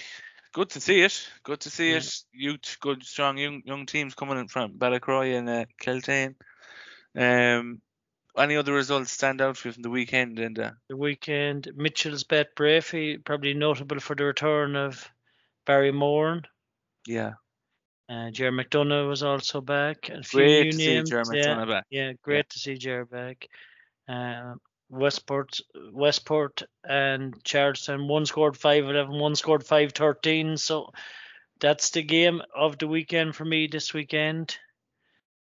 good 0.54 0.70
to 0.72 0.80
see 0.80 1.02
it. 1.02 1.28
Good 1.44 1.62
to 1.62 1.70
see 1.70 1.92
Yeah. 1.92 1.98
it. 1.98 2.16
Youth, 2.32 2.78
good, 2.80 3.04
strong 3.04 3.38
young 3.38 3.62
young 3.66 3.86
teams 3.86 4.14
coming 4.16 4.38
in 4.38 4.48
from 4.48 4.74
Ballycroy 4.78 5.38
and 5.38 5.50
uh, 5.50 5.66
Kiltane. 5.82 6.36
Um, 7.16 7.82
any 8.38 8.56
other 8.56 8.74
results 8.74 9.12
stand 9.12 9.42
out 9.42 9.58
for 9.58 9.68
you 9.68 9.72
from 9.74 9.84
the 9.84 9.90
weekend? 9.92 10.40
And 10.40 10.58
uh, 10.60 10.72
The 10.90 10.98
weekend, 10.98 11.72
Mitchell's 11.76 12.24
bet 12.24 12.56
Breaffy, 12.56 13.24
probably 13.24 13.54
notable 13.54 14.00
for 14.00 14.16
the 14.16 14.26
return 14.26 14.76
of 14.76 15.08
Barry 15.66 15.92
Moran. 15.92 16.44
yeah, 17.08 17.34
Uh, 18.10 18.30
Jerry 18.32 18.52
McDonough 18.52 19.08
was 19.08 19.24
also 19.24 19.62
back. 19.62 20.10
A 20.10 20.24
few 20.24 20.40
great 20.40 20.64
new 20.66 20.72
to 20.72 20.78
see 20.78 20.88
names, 20.96 21.10
Jeremy 21.10 21.40
yeah, 21.40 21.66
back. 21.66 21.86
yeah, 21.90 22.12
great 22.22 22.50
to 22.50 22.60
see 22.60 22.78
Jerry 22.78 23.06
back. 23.06 23.48
Uh, 24.08 24.56
Westport, 24.90 25.60
Westport 25.92 26.64
and 26.84 27.34
Charlestown. 27.44 28.08
One 28.08 28.26
scored 28.26 28.56
5-11, 28.56 29.20
one 29.20 29.36
scored 29.36 29.64
5-13. 29.66 30.60
So 30.60 30.92
that's 31.60 31.92
the 31.92 32.04
game 32.04 32.42
of 32.56 32.78
the 32.78 32.88
weekend 32.88 33.36
for 33.36 33.46
me 33.46 33.68
this 33.68 33.94
weekend. 33.94 34.58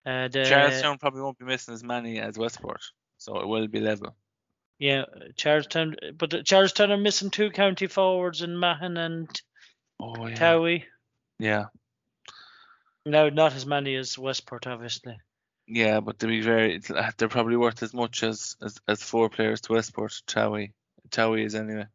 Uh, 0.05 0.27
the, 0.29 0.45
Charlestown 0.45 0.97
probably 0.97 1.21
won't 1.21 1.37
be 1.37 1.45
missing 1.45 1.73
as 1.73 1.83
many 1.83 2.19
as 2.19 2.37
Westport, 2.37 2.81
so 3.17 3.39
it 3.39 3.47
will 3.47 3.67
be 3.67 3.81
level. 3.81 4.15
Yeah, 4.79 5.03
Charlestown. 5.35 5.95
But 6.17 6.45
Charlestown 6.45 6.91
are 6.91 6.97
missing 6.97 7.29
two 7.29 7.49
county 7.49 7.87
forwards 7.87 8.41
in 8.41 8.57
Mahon 8.57 8.97
and 8.97 9.41
Oh 9.99 10.27
yeah, 10.27 10.35
Towie. 10.35 10.83
yeah, 11.39 11.65
No, 13.07 13.29
not 13.29 13.53
as 13.55 13.65
many 13.65 13.95
as 13.95 14.17
Westport, 14.17 14.67
obviously. 14.67 15.17
yeah. 15.67 15.99
But 16.01 16.19
to 16.19 16.27
be 16.27 16.41
fair, 16.41 16.65
it's, 16.65 16.91
uh, 16.91 17.11
they're 17.17 17.29
probably 17.29 17.57
worth 17.57 17.81
as 17.83 17.93
much 17.93 18.23
as 18.23 18.55
as, 18.61 18.77
as 18.87 19.01
four 19.01 19.29
players 19.29 19.61
to 19.61 19.73
Westport. 19.73 20.11
Towie, 20.27 20.73
Towie 21.09 21.45
is 21.45 21.55
anyway. 21.55 21.85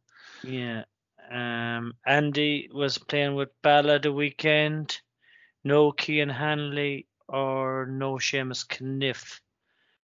Yeah. 0.42 0.84
Um, 1.30 1.94
Andy 2.06 2.68
was 2.72 2.98
playing 2.98 3.34
with 3.34 3.50
Bala 3.62 3.98
the 3.98 4.12
weekend. 4.12 4.98
No 5.64 5.92
Kean 5.92 6.28
Hanley 6.28 7.06
or 7.28 7.86
no 7.86 8.14
Seamus 8.14 8.64
Kniff. 8.80 9.40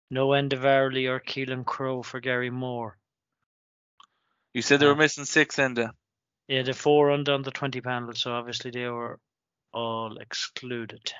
No 0.09 0.29
Enda 0.29 0.57
Varley 0.57 1.07
or 1.07 1.19
Keelan 1.19 1.65
Crow 1.65 2.03
for 2.03 2.19
Garrymore. 2.21 2.93
You 4.53 4.61
said 4.61 4.79
they 4.79 4.85
were 4.85 4.93
Uh, 4.93 5.03
missing 5.03 5.25
six, 5.25 5.55
Enda. 5.57 5.91
Yeah, 6.47 6.63
the 6.63 6.73
four 6.73 7.11
under 7.11 7.33
on 7.33 7.43
the 7.43 7.51
20 7.51 7.79
panel, 7.81 8.13
so 8.13 8.33
obviously 8.33 8.71
they 8.71 8.87
were 8.87 9.19
all 9.73 10.17
excluded. 10.17 11.11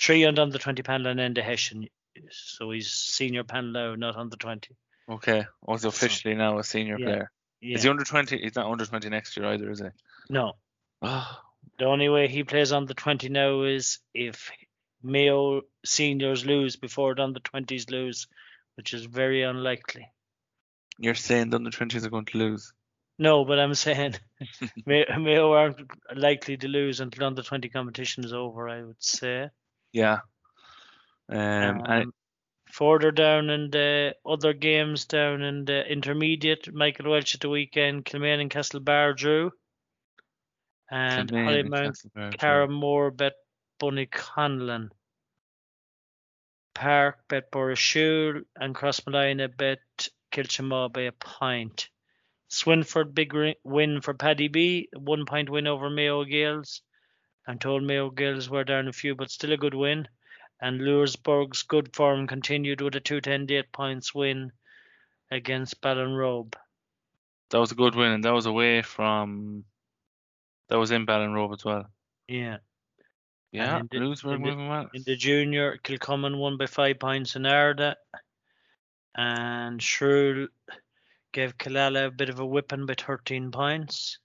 Three 0.00 0.24
under 0.24 0.42
on 0.42 0.50
the 0.50 0.58
20 0.58 0.82
panel 0.82 1.18
and 1.18 1.36
the 1.36 1.42
Hessian. 1.42 1.86
So 2.30 2.70
he's 2.70 2.90
senior 2.90 3.44
panel 3.44 3.70
now, 3.72 3.94
not 3.94 4.16
under 4.16 4.36
20. 4.36 4.74
Okay, 5.08 5.44
oh, 5.66 5.72
was 5.72 5.84
officially 5.84 6.34
now 6.34 6.58
a 6.58 6.64
senior 6.64 6.98
Yeah. 6.98 7.06
player. 7.06 7.30
Yeah. 7.60 7.76
Is 7.76 7.84
he 7.84 7.88
under 7.90 8.02
twenty? 8.04 8.38
He's 8.38 8.56
not 8.56 8.70
under 8.70 8.84
twenty 8.86 9.08
next 9.08 9.36
year 9.36 9.46
either, 9.46 9.70
is 9.70 9.78
he? 9.80 9.86
no. 10.28 10.54
Oh, 11.00 11.38
The 11.78 11.84
only 11.86 12.08
way 12.08 12.28
he 12.28 12.42
plays 12.44 12.72
on 12.72 12.86
the 12.86 12.94
20 12.94 13.28
now 13.28 13.62
is 13.62 13.98
if 14.14 14.50
Mayo 15.02 15.62
seniors 15.84 16.44
lose 16.44 16.76
before 16.76 17.14
the 17.14 17.22
under 17.22 17.40
20s 17.40 17.90
lose, 17.90 18.26
which 18.76 18.92
is 18.94 19.04
very 19.04 19.42
unlikely. 19.42 20.08
you're 20.98 21.14
saying 21.14 21.50
the 21.50 21.56
under 21.56 21.70
twenties 21.70 22.04
are 22.04 22.10
going 22.10 22.26
to 22.26 22.38
lose? 22.38 22.72
No, 23.22 23.44
but 23.44 23.60
I'm 23.60 23.74
saying 23.74 24.16
May- 24.86 25.06
Mayo 25.16 25.52
aren't 25.52 25.80
likely 26.16 26.56
to 26.56 26.66
lose 26.66 26.98
until 26.98 27.24
under 27.24 27.40
20 27.42 27.68
competition 27.68 28.24
is 28.24 28.32
over, 28.32 28.68
I 28.68 28.82
would 28.82 29.00
say. 29.00 29.48
Yeah. 29.92 30.18
Um, 31.28 31.82
Um, 31.86 32.14
further 32.72 33.12
down 33.12 33.48
in 33.48 33.70
the 33.70 34.16
other 34.26 34.52
games 34.52 35.04
down 35.04 35.42
in 35.42 35.64
the 35.64 35.86
intermediate, 35.86 36.74
Michael 36.74 37.12
Welch 37.12 37.36
at 37.36 37.40
the 37.42 37.48
weekend, 37.48 38.04
Kilmaine 38.04 38.40
and 38.40 38.50
Castlebar 38.50 39.16
drew. 39.16 39.52
And 40.90 41.30
Hollymount. 41.30 42.38
Carramore 42.38 43.12
bet 43.12 43.34
Bonniconlon. 43.80 44.90
Park 46.74 47.20
bet 47.28 47.52
Burrishoole 47.52 48.42
and 48.56 48.74
Crossmolina 48.74 49.48
bet 49.56 50.08
Kiltimagh 50.32 50.92
by 50.92 51.02
a 51.02 51.12
pint. 51.12 51.88
Swinford 52.52 53.14
big 53.14 53.32
win 53.64 54.02
for 54.02 54.12
Paddy 54.12 54.48
B, 54.48 54.88
one 54.94 55.24
point 55.24 55.48
win 55.48 55.66
over 55.66 55.88
Mayo 55.88 56.22
Gaels. 56.24 56.82
I'm 57.48 57.58
told 57.58 57.82
Mayo 57.82 58.10
Gaels 58.10 58.50
were 58.50 58.62
down 58.62 58.88
a 58.88 58.92
few, 58.92 59.14
but 59.14 59.30
still 59.30 59.52
a 59.52 59.56
good 59.56 59.72
win. 59.74 60.06
And 60.60 60.82
Louisburgh's 60.82 61.62
good 61.62 61.94
form 61.96 62.26
continued 62.26 62.82
with 62.82 62.94
a 62.94 63.00
210 63.00 63.50
8 63.56 63.72
points 63.72 64.14
win 64.14 64.52
against 65.30 65.80
Ballinrobe. 65.80 66.54
that 67.50 67.58
was 67.58 67.72
a 67.72 67.74
good 67.74 67.94
win, 67.94 68.12
and 68.12 68.24
that 68.24 68.32
was 68.34 68.46
away 68.46 68.82
from. 68.82 69.64
That 70.68 70.78
was 70.78 70.90
in 70.90 71.04
Ballinrobe 71.06 71.54
as 71.54 71.64
well. 71.64 71.86
Yeah. 72.28 72.58
Yeah, 73.50 73.80
in 73.80 73.88
the- 73.90 73.98
Louisburgh 73.98 74.36
in 74.36 74.42
the- 74.42 74.50
moving 74.50 74.68
well. 74.68 74.90
In 74.94 75.02
the 75.04 75.16
junior, 75.16 75.78
Kilcommon 75.78 76.36
won 76.38 76.56
by 76.58 76.66
five 76.66 76.98
points 76.98 77.34
in 77.36 77.42
Ardagh. 77.42 77.96
And 79.14 79.80
Shrule 79.80 80.48
gave 81.32 81.58
Killala 81.58 82.06
a 82.06 82.10
bit 82.10 82.28
of 82.28 82.40
a 82.40 82.46
whipping 82.46 82.86
by 82.86 82.94
13 82.94 83.50
points. 83.50 84.18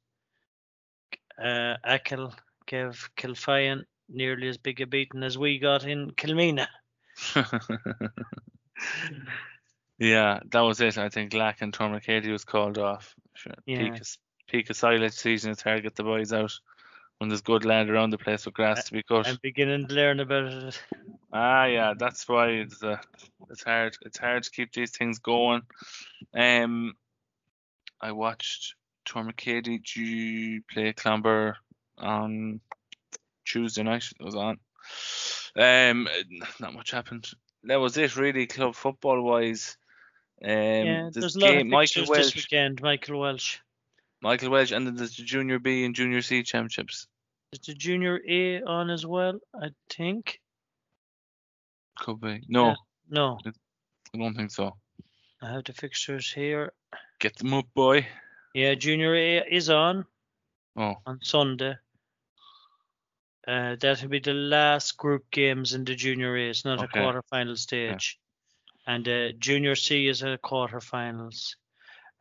Uh, 1.41 1.75
Achill 1.83 2.33
gave 2.65 3.09
Kilfian 3.17 3.83
nearly 4.09 4.49
as 4.49 4.57
big 4.57 4.81
a 4.81 4.87
beating 4.87 5.23
as 5.23 5.37
we 5.37 5.59
got 5.59 5.85
in 5.85 6.11
Kilmeena. 6.11 6.67
yeah, 9.97 10.39
that 10.51 10.61
was 10.61 10.81
it. 10.81 10.97
I 10.97 11.09
think 11.09 11.33
Lack 11.33 11.61
and 11.61 11.73
Tourmakeady 11.73 12.31
was 12.31 12.43
called 12.43 12.77
off. 12.77 13.15
Sure. 13.35 13.53
Yeah. 13.65 13.79
Peak, 13.79 14.01
of, 14.01 14.17
peak 14.47 14.69
of 14.69 14.77
silage 14.77 15.13
season, 15.13 15.51
it's 15.51 15.61
hard 15.61 15.77
to 15.77 15.83
get 15.83 15.95
the 15.95 16.03
boys 16.03 16.33
out 16.33 16.53
when 17.17 17.29
there's 17.29 17.41
good 17.41 17.65
land 17.65 17.89
around 17.89 18.11
the 18.11 18.17
place 18.17 18.43
for 18.43 18.51
grass 18.51 18.85
to 18.85 18.93
be 18.93 19.03
cut. 19.03 19.27
I'm 19.27 19.39
beginning 19.41 19.87
to 19.87 19.93
learn 19.93 20.19
about 20.19 20.45
it. 20.45 20.81
Ah, 21.33 21.65
yeah, 21.65 21.93
that's 21.97 22.27
why 22.27 22.49
it's 22.49 22.81
uh, 22.83 22.97
it's 23.49 23.63
hard. 23.63 23.97
It's 24.01 24.17
hard 24.17 24.43
to 24.43 24.51
keep 24.51 24.71
these 24.71 24.91
things 24.91 25.19
going. 25.19 25.61
Um, 26.33 26.93
I 27.99 28.11
watched 28.11 28.75
Tourmakeady 29.05 29.81
G 29.81 30.61
play 30.71 30.93
Clamber 30.93 31.57
on 31.97 32.61
Tuesday 33.45 33.83
night. 33.83 34.05
It 34.19 34.23
was 34.23 34.35
on. 34.35 34.59
Um, 35.55 36.07
not 36.59 36.73
much 36.73 36.91
happened. 36.91 37.29
That 37.63 37.77
was 37.77 37.97
it, 37.97 38.15
really, 38.15 38.45
club 38.45 38.75
football 38.75 39.21
wise. 39.21 39.77
Um, 40.43 40.51
yeah, 40.51 41.09
there's 41.11 41.35
a 41.35 41.39
lot 41.39 41.49
of 41.49 41.57
game, 41.57 41.69
Michael 41.69 42.05
fixtures 42.05 42.33
this 42.33 42.35
weekend. 42.35 42.81
Michael 42.81 43.19
Welch. 43.19 43.61
Michael 44.21 44.49
Welch, 44.49 44.71
and 44.71 44.85
then 44.87 44.95
there's 44.95 45.15
the 45.15 45.23
Junior 45.23 45.59
B 45.59 45.85
and 45.85 45.95
Junior 45.95 46.21
C 46.21 46.43
championships. 46.43 47.07
Is 47.53 47.59
the 47.59 47.73
Junior 47.73 48.19
A 48.27 48.61
on 48.63 48.89
as 48.89 49.05
well? 49.05 49.39
I 49.55 49.69
think. 49.89 50.39
Could 51.99 52.19
be. 52.21 52.41
No, 52.47 52.67
Yeah. 52.69 52.75
No, 53.09 53.39
I 54.13 54.17
don't 54.17 54.35
think 54.35 54.51
so. 54.51 54.75
I 55.41 55.51
have 55.53 55.63
the 55.63 55.73
fixtures 55.73 56.31
here. 56.31 56.73
Get 57.19 57.35
them 57.37 57.53
up, 57.53 57.65
boy. 57.73 58.05
Yeah, 58.53 58.73
Junior 58.75 59.15
A 59.15 59.37
is 59.49 59.69
on. 59.69 60.05
Oh, 60.75 60.95
on 61.05 61.19
Sunday. 61.23 61.75
Uh, 63.47 63.77
that'll 63.79 64.09
be 64.09 64.19
the 64.19 64.33
last 64.33 64.97
group 64.97 65.23
games 65.31 65.73
in 65.73 65.85
the 65.85 65.95
junior 65.95 66.35
A. 66.35 66.49
It's 66.49 66.65
not 66.65 66.79
Okay. 66.83 66.99
a 66.99 67.03
quarter 67.03 67.21
final 67.29 67.55
stage. 67.55 68.19
And 68.85 69.07
uh, 69.07 69.31
junior 69.39 69.75
C 69.75 70.07
is 70.07 70.21
a 70.21 70.37
quarter 70.37 70.81
finals. 70.81 71.55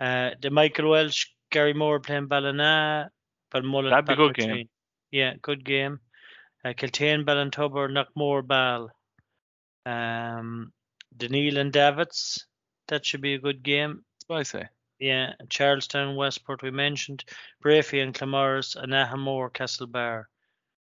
Uh, 0.01 0.31
the 0.41 0.51
Michael 0.51 0.91
Welch, 0.91 1.35
Garrymore 1.53 2.03
playing 2.03 2.27
Ballina, 2.27 3.11
Belmullet, 3.53 3.90
That'd 3.90 4.07
be 4.07 4.13
a 4.13 4.17
good 4.17 4.35
game. 4.37 4.69
Yeah, 5.11 5.35
good 5.40 5.65
game. 5.65 6.01
Uh, 6.65 6.71
Kiltane, 6.71 7.25
Ballintubber, 7.25 7.88
Knockmore, 7.88 8.47
Ball. 8.47 8.90
Um, 9.85 10.73
and 11.21 11.73
Davitts, 11.73 12.40
that 12.88 13.07
should 13.07 13.21
be 13.21 13.35
a 13.35 13.38
good 13.38 13.63
game. 13.63 14.05
that's 14.19 14.29
what 14.29 14.38
I 14.38 14.42
say. 14.42 14.69
Yeah, 14.99 15.35
Charlestown, 15.49 16.17
Westport, 16.17 16.63
we 16.63 16.71
mentioned. 16.71 17.25
Breaffy 17.65 18.03
and 18.03 18.15
Claremorris, 18.15 18.77
and 18.77 18.92
Aghamore, 18.92 19.53
Castlebar. 19.53 20.25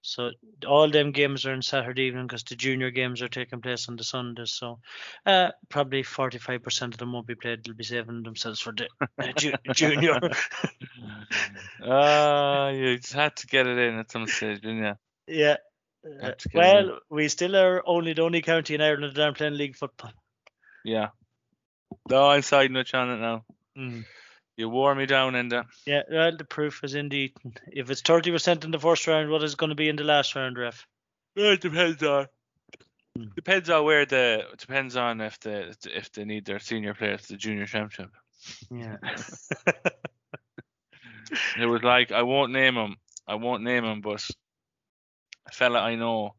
So 0.02 0.32
all 0.66 0.90
them 0.90 1.12
games 1.12 1.46
are 1.46 1.52
on 1.52 1.62
Saturday 1.62 2.04
evening 2.04 2.28
because 2.28 2.44
the 2.44 2.56
junior 2.56 2.90
games 2.90 3.22
are 3.22 3.28
taking 3.28 3.62
place 3.62 3.90
on 3.90 3.98
the 3.98 4.04
Sunday. 4.04 4.46
So 4.46 4.80
uh, 5.26 5.50
probably 5.68 6.04
45% 6.04 6.82
of 6.94 6.98
them 6.98 7.12
won't 7.14 7.28
be 7.28 7.36
played. 7.36 7.64
They'll 7.64 7.76
be 7.76 7.84
saving 7.84 8.24
themselves 8.24 8.62
for 8.62 8.72
the 8.72 8.88
uh, 9.20 9.34
ju- 9.34 9.54
junior. 9.74 10.20
Ah, 11.82 12.70
you 12.70 12.98
just 12.98 13.14
had 13.14 13.36
to 13.38 13.48
get 13.48 13.66
it 13.68 13.78
in 13.78 14.00
at 14.00 14.12
some 14.12 14.28
stage, 14.28 14.62
didn't 14.62 14.84
you? 14.84 14.94
yeah. 15.28 15.56
Uh, 16.06 16.26
Have 16.26 16.38
to 16.38 16.50
get 16.50 16.62
it 16.62 16.80
in. 16.80 16.88
well, 16.88 17.00
we 17.10 17.28
still 17.30 17.56
are 17.56 17.82
only 17.88 18.14
the 18.14 18.22
only 18.22 18.42
county 18.42 18.76
in 18.76 18.82
Ireland 18.82 19.16
that 19.16 19.24
aren't 19.24 19.38
playing 19.38 19.54
league 19.56 19.76
football. 19.76 20.12
Yeah. 20.84 21.10
No, 22.10 22.30
I'm 22.30 22.42
siding 22.42 22.76
with 22.76 22.92
you 22.92 23.00
on 23.00 23.10
it 23.12 23.18
now. 23.18 23.46
Mm. 23.78 24.06
You 24.60 24.68
wore 24.68 24.94
me 24.94 25.06
down 25.06 25.36
in 25.36 25.48
the. 25.48 25.64
Yeah, 25.86 26.02
well, 26.12 26.36
the 26.36 26.44
proof 26.44 26.84
is 26.84 26.94
in 26.94 27.08
the 27.08 27.16
eating. 27.16 27.56
If 27.72 27.90
it's 27.90 28.02
30% 28.02 28.66
in 28.66 28.72
the 28.72 28.78
first 28.78 29.08
round, 29.08 29.30
what 29.30 29.42
is 29.42 29.54
it 29.54 29.58
going 29.58 29.70
to 29.70 29.76
be 29.76 29.88
in 29.88 29.96
the 29.96 30.04
last 30.04 30.36
round, 30.36 30.58
ref? 30.58 30.86
Well, 31.34 31.54
it 31.54 31.62
depends 31.62 32.04
on. 32.04 32.28
Hmm. 33.18 33.28
Depends 33.38 33.70
on 33.70 33.86
where 33.86 34.06
the. 34.06 34.44
Depends 34.58 34.98
on 34.98 35.22
if 35.22 35.40
the 35.40 35.74
if 35.86 36.12
they 36.12 36.26
need 36.26 36.44
their 36.44 36.60
senior 36.60 36.94
players 36.94 37.22
to 37.22 37.28
the 37.30 37.38
junior 37.38 37.68
championship. 37.68 38.12
Yeah. 38.70 38.98
It 41.60 41.68
was 41.68 41.84
like 41.84 42.12
I 42.12 42.24
won't 42.24 42.52
name 42.52 42.76
him. 42.76 42.96
I 43.28 43.36
won't 43.36 43.62
name 43.62 43.86
him, 43.86 44.02
but 44.02 44.28
a 45.48 45.52
fella 45.52 45.80
I 45.80 45.94
know 45.94 46.34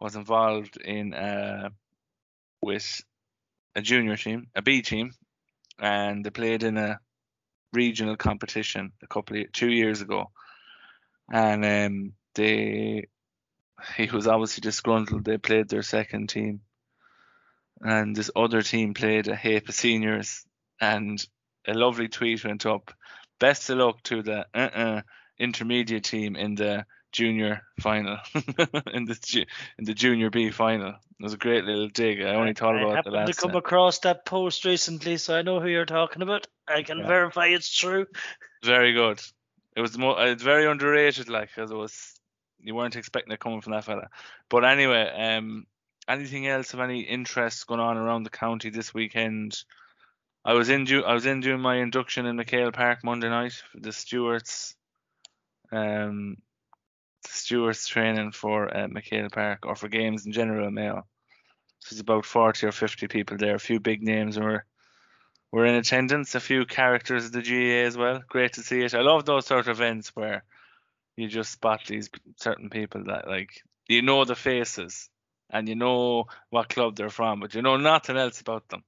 was 0.00 0.16
involved 0.16 0.76
in 0.76 1.14
uh 1.14 1.68
with 2.60 3.00
a 3.76 3.80
junior 3.80 4.16
team, 4.16 4.48
a 4.56 4.60
B 4.60 4.82
team, 4.82 5.12
and 5.78 6.24
they 6.24 6.30
played 6.30 6.64
in 6.64 6.76
a 6.76 6.98
regional 7.72 8.16
competition 8.16 8.92
a 9.02 9.06
couple 9.06 9.40
of 9.40 9.52
two 9.52 9.70
years 9.70 10.00
ago, 10.00 10.30
and 11.30 11.64
um, 11.64 12.12
they 12.34 13.08
he 13.96 14.06
was 14.06 14.26
obviously 14.26 14.60
disgruntled. 14.62 15.24
They 15.24 15.38
played 15.38 15.68
their 15.68 15.82
second 15.82 16.28
team, 16.28 16.60
and 17.80 18.14
this 18.14 18.30
other 18.34 18.62
team 18.62 18.94
played 18.94 19.28
a 19.28 19.36
heap 19.36 19.68
of 19.68 19.74
seniors, 19.74 20.44
and 20.80 21.24
a 21.66 21.74
lovely 21.74 22.08
tweet 22.08 22.44
went 22.44 22.66
up. 22.66 22.92
Best 23.38 23.70
of 23.70 23.78
luck 23.78 24.02
to 24.04 24.22
the 24.22 24.46
uh-uh 24.54 25.02
intermediate 25.38 26.04
team 26.04 26.34
in 26.34 26.56
the 26.56 26.84
junior 27.12 27.62
final, 27.80 28.18
in 28.92 29.04
the 29.04 29.18
ju- 29.22 29.44
in 29.78 29.84
the 29.84 29.94
junior 29.94 30.30
B 30.30 30.50
final. 30.50 30.90
It 30.90 31.22
was 31.22 31.32
a 31.34 31.38
great 31.38 31.64
little 31.64 31.88
dig. 31.88 32.22
I 32.22 32.34
only 32.34 32.52
thought 32.54 32.76
I 32.76 32.82
about 32.82 32.86
it 32.86 32.90
the 32.90 32.96
happened 32.96 33.14
last 33.14 33.34
to 33.34 33.40
come 33.40 33.50
time. 33.50 33.58
across 33.58 33.98
that 34.00 34.24
post 34.24 34.64
recently, 34.64 35.16
so 35.16 35.36
I 35.36 35.42
know 35.42 35.60
who 35.60 35.68
you're 35.68 35.84
talking 35.86 36.22
about. 36.22 36.46
I 36.68 36.82
can 36.82 36.98
Yeah. 36.98 37.06
verify 37.06 37.46
it's 37.46 37.74
true. 37.74 38.06
Very 38.64 38.92
good. 38.92 39.20
It 39.76 39.80
was 39.80 39.96
more. 39.98 40.16
It's 40.26 40.42
very 40.42 40.66
underrated, 40.66 41.28
like, 41.28 41.48
because 41.54 41.70
it 41.70 41.76
was. 41.76 42.14
You 42.60 42.74
weren't 42.74 42.96
expecting 42.96 43.32
it 43.32 43.38
coming 43.40 43.60
from 43.60 43.72
that 43.72 43.84
fella. 43.84 44.08
But 44.48 44.64
anyway, 44.64 45.08
um, 45.36 45.66
anything 46.08 46.46
else 46.48 46.74
of 46.74 46.80
any 46.80 47.00
interest 47.02 47.66
going 47.68 47.78
on 47.80 47.96
around 47.96 48.24
the 48.24 48.30
county 48.30 48.70
this 48.70 48.92
weekend? 48.92 49.56
I 50.44 50.54
was 50.54 50.68
in. 50.68 50.84
do- 50.84 51.04
I 51.04 51.14
was 51.14 51.26
in 51.26 51.40
doing 51.40 51.60
my 51.60 51.76
induction 51.76 52.26
in 52.26 52.36
McHale 52.36 52.72
Park 52.72 53.04
Monday 53.04 53.28
night. 53.28 53.52
For 53.72 53.80
the 53.80 53.92
Stewarts. 53.92 54.74
Um, 55.70 56.36
the 56.38 56.47
Stewarts 57.28 57.86
training 57.86 58.32
for 58.32 58.74
uh, 58.74 58.88
McHale 58.88 59.30
Park 59.30 59.66
or 59.66 59.74
for 59.74 59.88
games 59.88 60.26
in 60.26 60.32
general 60.32 60.66
in 60.66 60.74
Mayo. 60.74 61.06
So 61.80 61.94
there's 61.94 62.00
about 62.00 62.24
forty 62.24 62.66
or 62.66 62.72
fifty 62.72 63.08
people 63.08 63.36
there. 63.36 63.54
A 63.54 63.60
few 63.60 63.80
big 63.80 64.02
names 64.02 64.38
were 64.38 64.64
were 65.52 65.66
in 65.66 65.74
attendance. 65.74 66.34
A 66.34 66.40
few 66.40 66.64
characters 66.66 67.26
of 67.26 67.32
the 67.32 67.42
GAA 67.42 67.86
as 67.86 67.96
well. 67.96 68.22
Great 68.28 68.54
to 68.54 68.62
see 68.62 68.82
it. 68.82 68.94
I 68.94 69.00
love 69.00 69.24
those 69.24 69.46
sort 69.46 69.68
of 69.68 69.68
events 69.68 70.14
where 70.14 70.44
you 71.16 71.28
just 71.28 71.52
spot 71.52 71.80
these 71.86 72.10
certain 72.36 72.70
people 72.70 73.04
that 73.04 73.28
like 73.28 73.62
you 73.88 74.02
know 74.02 74.24
the 74.24 74.36
faces 74.36 75.08
and 75.50 75.68
you 75.68 75.74
know 75.74 76.26
what 76.50 76.68
club 76.68 76.96
they're 76.96 77.10
from, 77.10 77.40
but 77.40 77.54
you 77.54 77.62
know 77.62 77.76
nothing 77.76 78.16
else 78.16 78.40
about 78.40 78.68
them. 78.68 78.84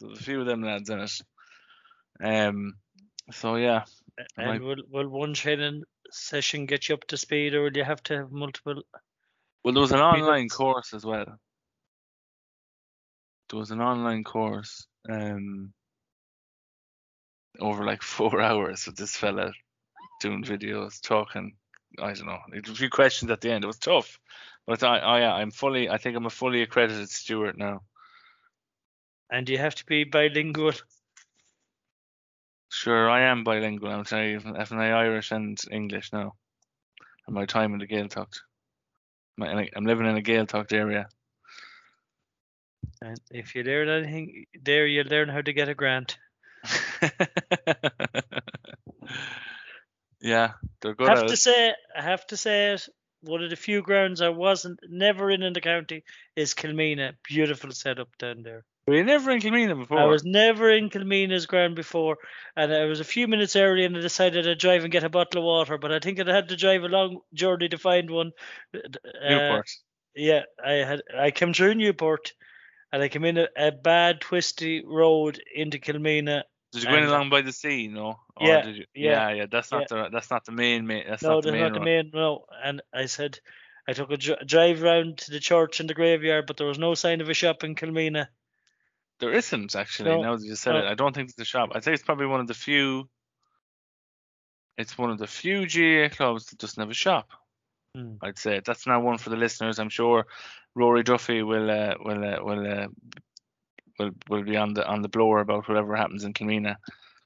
So 0.00 0.10
a 0.10 0.16
few 0.16 0.40
of 0.40 0.46
them 0.46 0.62
lads 0.62 0.90
in 0.90 1.00
it. 1.00 1.20
Um. 2.22 2.74
So 3.32 3.56
yeah, 3.56 3.84
And 4.36 4.62
will 4.62 4.82
will 4.90 5.08
one 5.08 5.34
training 5.34 5.84
session 6.10 6.66
get 6.66 6.88
you 6.88 6.94
up 6.94 7.06
to 7.08 7.16
speed, 7.16 7.54
or 7.54 7.62
will 7.62 7.76
you 7.76 7.84
have 7.84 8.02
to 8.04 8.18
have 8.18 8.32
multiple? 8.32 8.82
Well, 9.64 9.74
there 9.74 9.80
was 9.80 9.92
an 9.92 10.00
online 10.00 10.48
course 10.48 10.92
as 10.92 11.04
well. 11.04 11.38
There 13.50 13.58
was 13.58 13.70
an 13.70 13.80
online 13.80 14.24
course 14.24 14.86
um, 15.08 15.72
over 17.60 17.84
like 17.84 18.02
four 18.16 18.40
hours 18.40 18.86
with 18.86 18.96
this 18.96 19.16
fella 19.16 19.52
doing 20.20 20.42
videos, 20.42 21.00
talking. 21.00 21.54
I 21.98 22.12
don't 22.12 22.26
know. 22.26 22.38
There 22.50 22.60
was 22.60 22.72
a 22.72 22.74
few 22.74 22.90
questions 22.90 23.30
at 23.30 23.40
the 23.40 23.52
end. 23.52 23.64
It 23.64 23.68
was 23.68 23.78
tough, 23.78 24.18
but 24.66 24.82
I, 24.82 25.20
yeah, 25.20 25.34
I'm 25.34 25.50
fully. 25.50 25.88
I 25.88 25.98
think 25.98 26.16
I'm 26.16 26.26
a 26.26 26.30
fully 26.30 26.62
accredited 26.62 27.08
steward 27.08 27.56
now. 27.56 27.82
And 29.30 29.48
you 29.48 29.58
have 29.58 29.74
to 29.76 29.86
be 29.86 30.04
bilingual. 30.04 30.72
Sure, 32.74 33.08
I 33.08 33.20
am 33.30 33.44
bilingual. 33.44 33.92
I'm 33.92 34.04
sorry, 34.04 34.34
I'm 34.34 34.80
Irish 34.80 35.30
and 35.30 35.56
English 35.70 36.12
now. 36.12 36.34
And 37.24 37.34
my 37.36 37.46
time 37.46 37.72
in 37.72 37.78
the 37.78 37.86
Gaeltacht. 37.86 38.40
My, 39.36 39.68
I'm 39.76 39.86
living 39.86 40.06
in 40.06 40.16
a 40.16 40.20
Gaeltacht 40.20 40.72
area. 40.72 41.08
And 43.00 43.20
if 43.30 43.54
you 43.54 43.62
learn 43.62 43.88
anything 43.88 44.46
there, 44.60 44.88
you 44.88 45.04
learn 45.04 45.28
how 45.28 45.40
to 45.40 45.52
get 45.52 45.68
a 45.68 45.74
grant. 45.76 46.18
yeah, 50.20 50.54
they're 50.80 50.96
good 50.96 51.08
have 51.08 51.18
at 51.18 51.28
to 51.28 51.34
it. 51.34 51.38
say, 51.38 51.74
I 51.96 52.02
have 52.02 52.26
to 52.26 52.36
say 52.36 52.72
it. 52.72 52.88
One 53.20 53.44
of 53.44 53.50
the 53.50 53.56
few 53.56 53.82
grounds 53.82 54.20
I 54.20 54.30
wasn't 54.30 54.80
never 54.88 55.30
in 55.30 55.44
in 55.44 55.52
the 55.52 55.60
county 55.60 56.02
is 56.34 56.54
Kilmeena. 56.54 57.12
Beautiful 57.22 57.70
setup 57.70 58.18
down 58.18 58.42
there. 58.42 58.64
Were 58.86 58.96
you 58.96 59.04
never 59.04 59.30
in 59.30 59.40
Kilmeena 59.40 59.78
before? 59.78 59.98
I 59.98 60.04
was 60.04 60.24
never 60.24 60.70
in 60.70 60.90
Kilmeena's 60.90 61.46
ground 61.46 61.74
before, 61.74 62.18
and 62.54 62.72
I 62.72 62.84
was 62.84 63.00
a 63.00 63.04
few 63.04 63.26
minutes 63.26 63.56
early, 63.56 63.84
and 63.84 63.96
I 63.96 64.00
decided 64.00 64.46
I'd 64.46 64.58
drive 64.58 64.82
and 64.82 64.92
get 64.92 65.04
a 65.04 65.08
bottle 65.08 65.40
of 65.40 65.46
water. 65.46 65.78
But 65.78 65.90
I 65.90 66.00
think 66.00 66.20
I 66.20 66.30
had 66.30 66.50
to 66.50 66.56
drive 66.56 66.82
a 66.84 66.88
long 66.88 67.20
journey 67.32 67.70
to 67.70 67.78
find 67.78 68.10
one. 68.10 68.32
Uh, 68.74 68.80
Newport. 69.28 69.70
yeah, 70.14 70.42
I 70.62 70.72
had 70.72 71.02
I 71.18 71.30
came 71.30 71.54
through 71.54 71.76
Newport, 71.76 72.34
and 72.92 73.02
I 73.02 73.08
came 73.08 73.24
in 73.24 73.38
a, 73.38 73.48
a 73.56 73.72
bad 73.72 74.20
twisty 74.20 74.84
road 74.84 75.40
into 75.54 75.78
Kilmeena. 75.78 76.42
Did 76.72 76.82
you 76.82 76.90
go 76.90 76.96
in 76.96 77.04
along 77.04 77.30
by 77.30 77.40
the 77.40 77.52
sea? 77.52 77.88
No. 77.88 78.18
Or 78.36 78.46
Yeah, 78.46 78.62
Did 78.62 78.76
you? 78.76 78.84
yeah, 78.94 79.28
yeah, 79.28 79.34
yeah. 79.34 79.46
That's 79.50 79.70
not 79.70 79.88
the 79.88 80.10
that's 80.12 80.30
not 80.30 80.44
the 80.44 80.52
main 80.52 80.86
main. 80.86 81.04
That's 81.08 81.22
no, 81.22 81.36
not 81.36 81.44
the 81.44 81.52
that's 81.52 81.60
main 81.60 81.72
not 81.72 81.78
the 81.78 81.84
main 81.84 82.10
no. 82.12 82.44
And 82.62 82.82
I 82.92 83.06
said 83.06 83.38
I 83.88 83.94
took 83.94 84.10
a 84.10 84.18
dri- 84.18 84.44
drive 84.44 84.82
round 84.82 85.18
to 85.18 85.30
the 85.30 85.40
church 85.40 85.80
and 85.80 85.88
the 85.88 85.94
graveyard, 85.94 86.46
but 86.46 86.58
there 86.58 86.66
was 86.66 86.78
no 86.78 86.94
sign 86.94 87.22
of 87.22 87.30
a 87.30 87.34
shop 87.34 87.64
in 87.64 87.76
Kilmeena. 87.76 88.26
There 89.24 89.32
isn't 89.32 89.74
actually. 89.74 90.10
No, 90.10 90.20
now 90.20 90.36
that 90.36 90.44
you 90.44 90.54
said 90.54 90.72
no. 90.72 90.80
it, 90.80 90.84
I 90.84 90.94
don't 90.94 91.14
think 91.14 91.30
it's 91.30 91.38
a 91.38 91.46
shop. 91.46 91.70
I 91.74 91.80
think 91.80 91.94
it's 91.94 92.02
probably 92.02 92.26
one 92.26 92.40
of 92.40 92.46
the 92.46 92.52
few. 92.52 93.08
It's 94.76 94.98
one 94.98 95.10
of 95.10 95.18
the 95.18 95.26
few 95.26 95.66
GAA 95.66 96.14
clubs 96.14 96.46
that 96.46 96.58
doesn't 96.58 96.78
have 96.78 96.90
a 96.90 96.94
shop. 96.94 97.30
Hmm. 97.96 98.16
I'd 98.20 98.38
say 98.38 98.60
that's 98.62 98.86
now 98.86 99.00
one 99.00 99.16
for 99.16 99.30
the 99.30 99.36
listeners. 99.36 99.78
I'm 99.78 99.88
sure 99.88 100.26
Rory 100.74 101.04
Duffy 101.04 101.42
will 101.42 101.70
uh, 101.70 101.94
will 102.04 102.22
uh, 102.22 102.44
will 102.44 102.70
uh, 102.70 102.86
will 103.98 104.10
will 104.28 104.42
be 104.42 104.58
on 104.58 104.74
the 104.74 104.86
on 104.86 105.00
the 105.00 105.08
blower 105.08 105.40
about 105.40 105.68
whatever 105.68 105.96
happens 105.96 106.24
in 106.24 106.34
Kilmeena. 106.34 106.76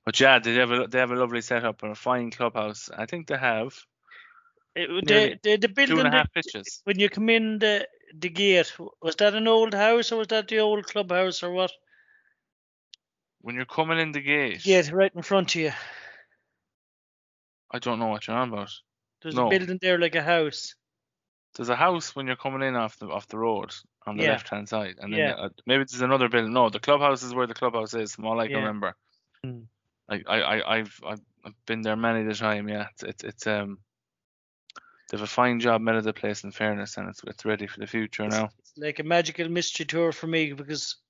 But 0.06 0.20
yeah, 0.20 0.38
they 0.38 0.54
have 0.54 0.70
a 0.70 0.86
they 0.86 1.00
have 1.00 1.10
a 1.10 1.16
lovely 1.16 1.40
setup 1.40 1.82
and 1.82 1.90
a 1.90 1.96
fine 1.96 2.30
clubhouse. 2.30 2.90
I 2.96 3.06
think 3.06 3.26
they 3.26 3.38
have 3.38 3.74
It, 4.76 4.88
the, 5.04 5.36
the, 5.42 5.56
the 5.56 5.68
building 5.68 5.98
and 5.98 6.08
a 6.08 6.12
half 6.12 6.32
pitches. 6.32 6.80
when 6.84 7.00
you 7.00 7.08
come 7.08 7.28
in 7.28 7.58
the 7.58 7.88
the 8.14 8.28
gate, 8.28 8.72
was 9.02 9.16
that 9.16 9.34
an 9.34 9.48
old 9.48 9.74
house 9.74 10.12
or 10.12 10.18
was 10.18 10.28
that 10.28 10.46
the 10.46 10.60
old 10.60 10.86
clubhouse 10.86 11.42
or 11.42 11.50
what? 11.50 11.72
When 13.40 13.54
you're 13.54 13.64
coming 13.66 13.98
in 13.98 14.12
the 14.12 14.20
gate, 14.20 14.62
Gate 14.64 14.92
right 14.92 15.14
in 15.14 15.22
front 15.22 15.54
of 15.54 15.60
you. 15.60 15.72
I 17.70 17.78
don't 17.78 17.98
know 17.98 18.06
what 18.08 18.26
you're 18.26 18.36
on 18.36 18.48
about. 18.52 18.72
There's 19.22 19.34
No. 19.34 19.46
a 19.46 19.50
building 19.50 19.78
there 19.80 19.98
like 19.98 20.14
a 20.14 20.22
house. 20.22 20.74
There's 21.56 21.68
a 21.68 21.76
house 21.76 22.14
when 22.14 22.26
you're 22.26 22.36
coming 22.36 22.66
in 22.66 22.76
off 22.76 22.98
the 22.98 23.08
off 23.08 23.26
the 23.28 23.38
road 23.38 23.74
on 24.06 24.16
the 24.16 24.24
Yeah. 24.24 24.32
left 24.32 24.48
hand 24.48 24.68
side, 24.68 24.96
and 25.00 25.12
then 25.12 25.20
Yeah. 25.20 25.32
uh, 25.34 25.48
maybe 25.66 25.84
there's 25.84 26.00
another 26.02 26.28
building. 26.28 26.52
No, 26.52 26.68
the 26.70 26.80
clubhouse 26.80 27.22
is 27.22 27.34
where 27.34 27.46
the 27.46 27.54
clubhouse 27.54 27.94
is. 27.94 28.14
From 28.14 28.26
all 28.26 28.40
I 28.40 28.46
can 28.46 28.52
Yeah. 28.52 28.58
remember. 28.58 28.94
Hmm. 29.44 29.62
I, 30.08 30.22
I, 30.26 30.40
I, 30.40 30.76
I've, 30.78 31.00
I've 31.06 31.20
I've 31.44 31.66
been 31.66 31.82
there 31.82 31.96
many 31.96 32.24
the 32.24 32.34
time. 32.34 32.68
Yeah, 32.68 32.88
it's, 32.92 33.02
it's, 33.02 33.24
it's 33.24 33.46
um, 33.46 33.78
they 35.10 35.16
have 35.16 35.22
a 35.22 35.26
fine 35.26 35.60
job 35.60 35.80
made 35.80 35.96
of 35.96 36.04
the 36.04 36.12
place. 36.12 36.44
In 36.44 36.50
fairness, 36.52 36.96
and 36.96 37.08
it's, 37.08 37.22
it's 37.24 37.44
ready 37.44 37.66
for 37.66 37.80
the 37.80 37.86
future 37.86 38.24
It's- 38.24 38.40
now. 38.40 38.50
It's 38.58 38.72
like 38.76 38.98
a 38.98 39.04
magical 39.04 39.48
mystery 39.48 39.86
tour 39.86 40.12
for 40.12 40.26
me 40.26 40.52
because 40.52 40.84
if- 40.86 40.94
for 40.94 41.07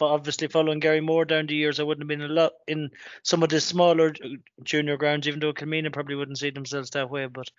obviously 0.00 0.48
following 0.48 0.80
Garrymore 0.80 1.26
down 1.26 1.46
the 1.46 1.54
years, 1.54 1.80
I 1.80 1.82
wouldn't 1.82 2.02
have 2.02 2.08
been 2.08 2.30
a 2.30 2.32
lot 2.32 2.52
in 2.66 2.90
some 3.22 3.42
of 3.42 3.48
the 3.48 3.60
smaller 3.60 4.14
junior 4.62 4.96
grounds, 4.96 5.26
even 5.28 5.40
though 5.40 5.52
Kilmeena 5.52 5.92
probably 5.92 6.14
wouldn't 6.14 6.38
see 6.38 6.50
themselves 6.50 6.90
that 6.90 7.10
way. 7.10 7.26
But 7.26 7.50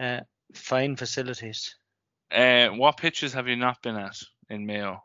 uh, 0.00 0.20
fine 0.54 0.96
facilities. 0.96 1.74
Uh, 2.30 2.68
what 2.68 2.96
pitches 2.96 3.32
have 3.32 3.48
you 3.48 3.56
not 3.56 3.82
been 3.82 3.96
at 3.96 4.16
in 4.50 4.66
Mayo? 4.66 5.02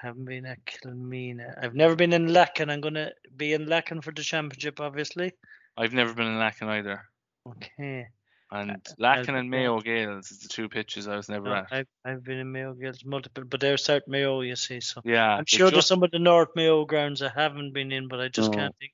Haven't 0.00 0.26
been 0.26 0.46
at 0.46 0.64
Kilmeena. 0.64 1.54
I've 1.62 1.74
never 1.74 1.96
been 1.96 2.12
in 2.12 2.26
Lacken. 2.28 2.70
I'm 2.70 2.80
gonna 2.80 3.12
be 3.36 3.52
in 3.54 3.66
Lacken 3.66 4.02
for 4.02 4.12
the 4.12 4.22
championship, 4.22 4.80
obviously. 4.80 5.32
I've 5.76 5.92
never 5.92 6.14
been 6.14 6.26
in 6.26 6.38
Lacken 6.38 6.68
either. 6.68 7.02
Okay. 7.48 8.08
And 8.50 8.70
Uh, 8.70 8.74
Lacken 9.00 9.36
and 9.38 9.50
Mayo 9.50 9.80
Gaels 9.80 10.30
is 10.30 10.38
the 10.38 10.48
two 10.48 10.68
pitches 10.68 11.08
I 11.08 11.16
was 11.16 11.28
never 11.28 11.48
No, 11.48 11.54
at. 11.56 11.66
I've 11.72 11.86
I've 12.04 12.22
been 12.24 12.38
in 12.38 12.52
Mayo 12.52 12.74
Girls 12.74 13.04
multiple, 13.04 13.44
but 13.44 13.58
they're 13.60 13.76
South 13.76 14.02
Mayo, 14.06 14.40
you 14.42 14.54
see. 14.56 14.80
So 14.80 15.00
yeah, 15.04 15.34
I'm 15.34 15.40
it's 15.42 15.50
sure 15.50 15.66
there's 15.70 15.78
just- 15.78 15.88
some 15.88 16.02
of 16.04 16.10
the 16.12 16.18
North 16.20 16.50
Mayo 16.54 16.84
grounds 16.84 17.22
I 17.22 17.30
haven't 17.34 17.72
been 17.72 17.90
in, 17.90 18.06
but 18.08 18.20
I 18.20 18.28
just 18.28 18.52
No. 18.52 18.58
can't 18.58 18.76
think. 18.78 18.92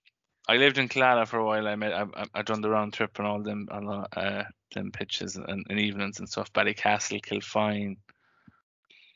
I 0.48 0.56
lived 0.56 0.78
in 0.78 0.88
Clara 0.88 1.24
for 1.26 1.38
a 1.38 1.44
while. 1.44 1.68
I 1.68 1.76
made 1.76 1.92
I, 1.92 2.02
I, 2.16 2.24
I 2.34 2.42
done 2.42 2.62
the 2.62 2.70
round 2.70 2.94
trip 2.94 3.18
and 3.18 3.28
all 3.28 3.42
them 3.42 3.68
on 3.70 3.84
the, 3.86 4.18
uh 4.18 4.44
them 4.74 4.90
pitches 4.90 5.36
and, 5.36 5.46
and 5.68 5.78
evenings 5.78 6.18
and 6.18 6.28
stuff. 6.28 6.52
Ballycastle, 6.54 7.22
Kilfian, 7.22 7.98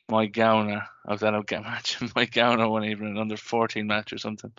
my 0.09 0.27
Gowna. 0.27 0.87
I 1.07 1.13
was 1.13 1.23
at 1.23 1.35
a 1.35 1.43
ga- 1.43 1.61
match 1.63 2.01
in 2.01 2.09
Moygownagh 2.11 2.71
one 2.71 2.85
evening, 2.85 3.17
under 3.19 3.37
14 3.39 3.87
match 3.87 4.13
or 4.13 4.19
something. 4.19 4.53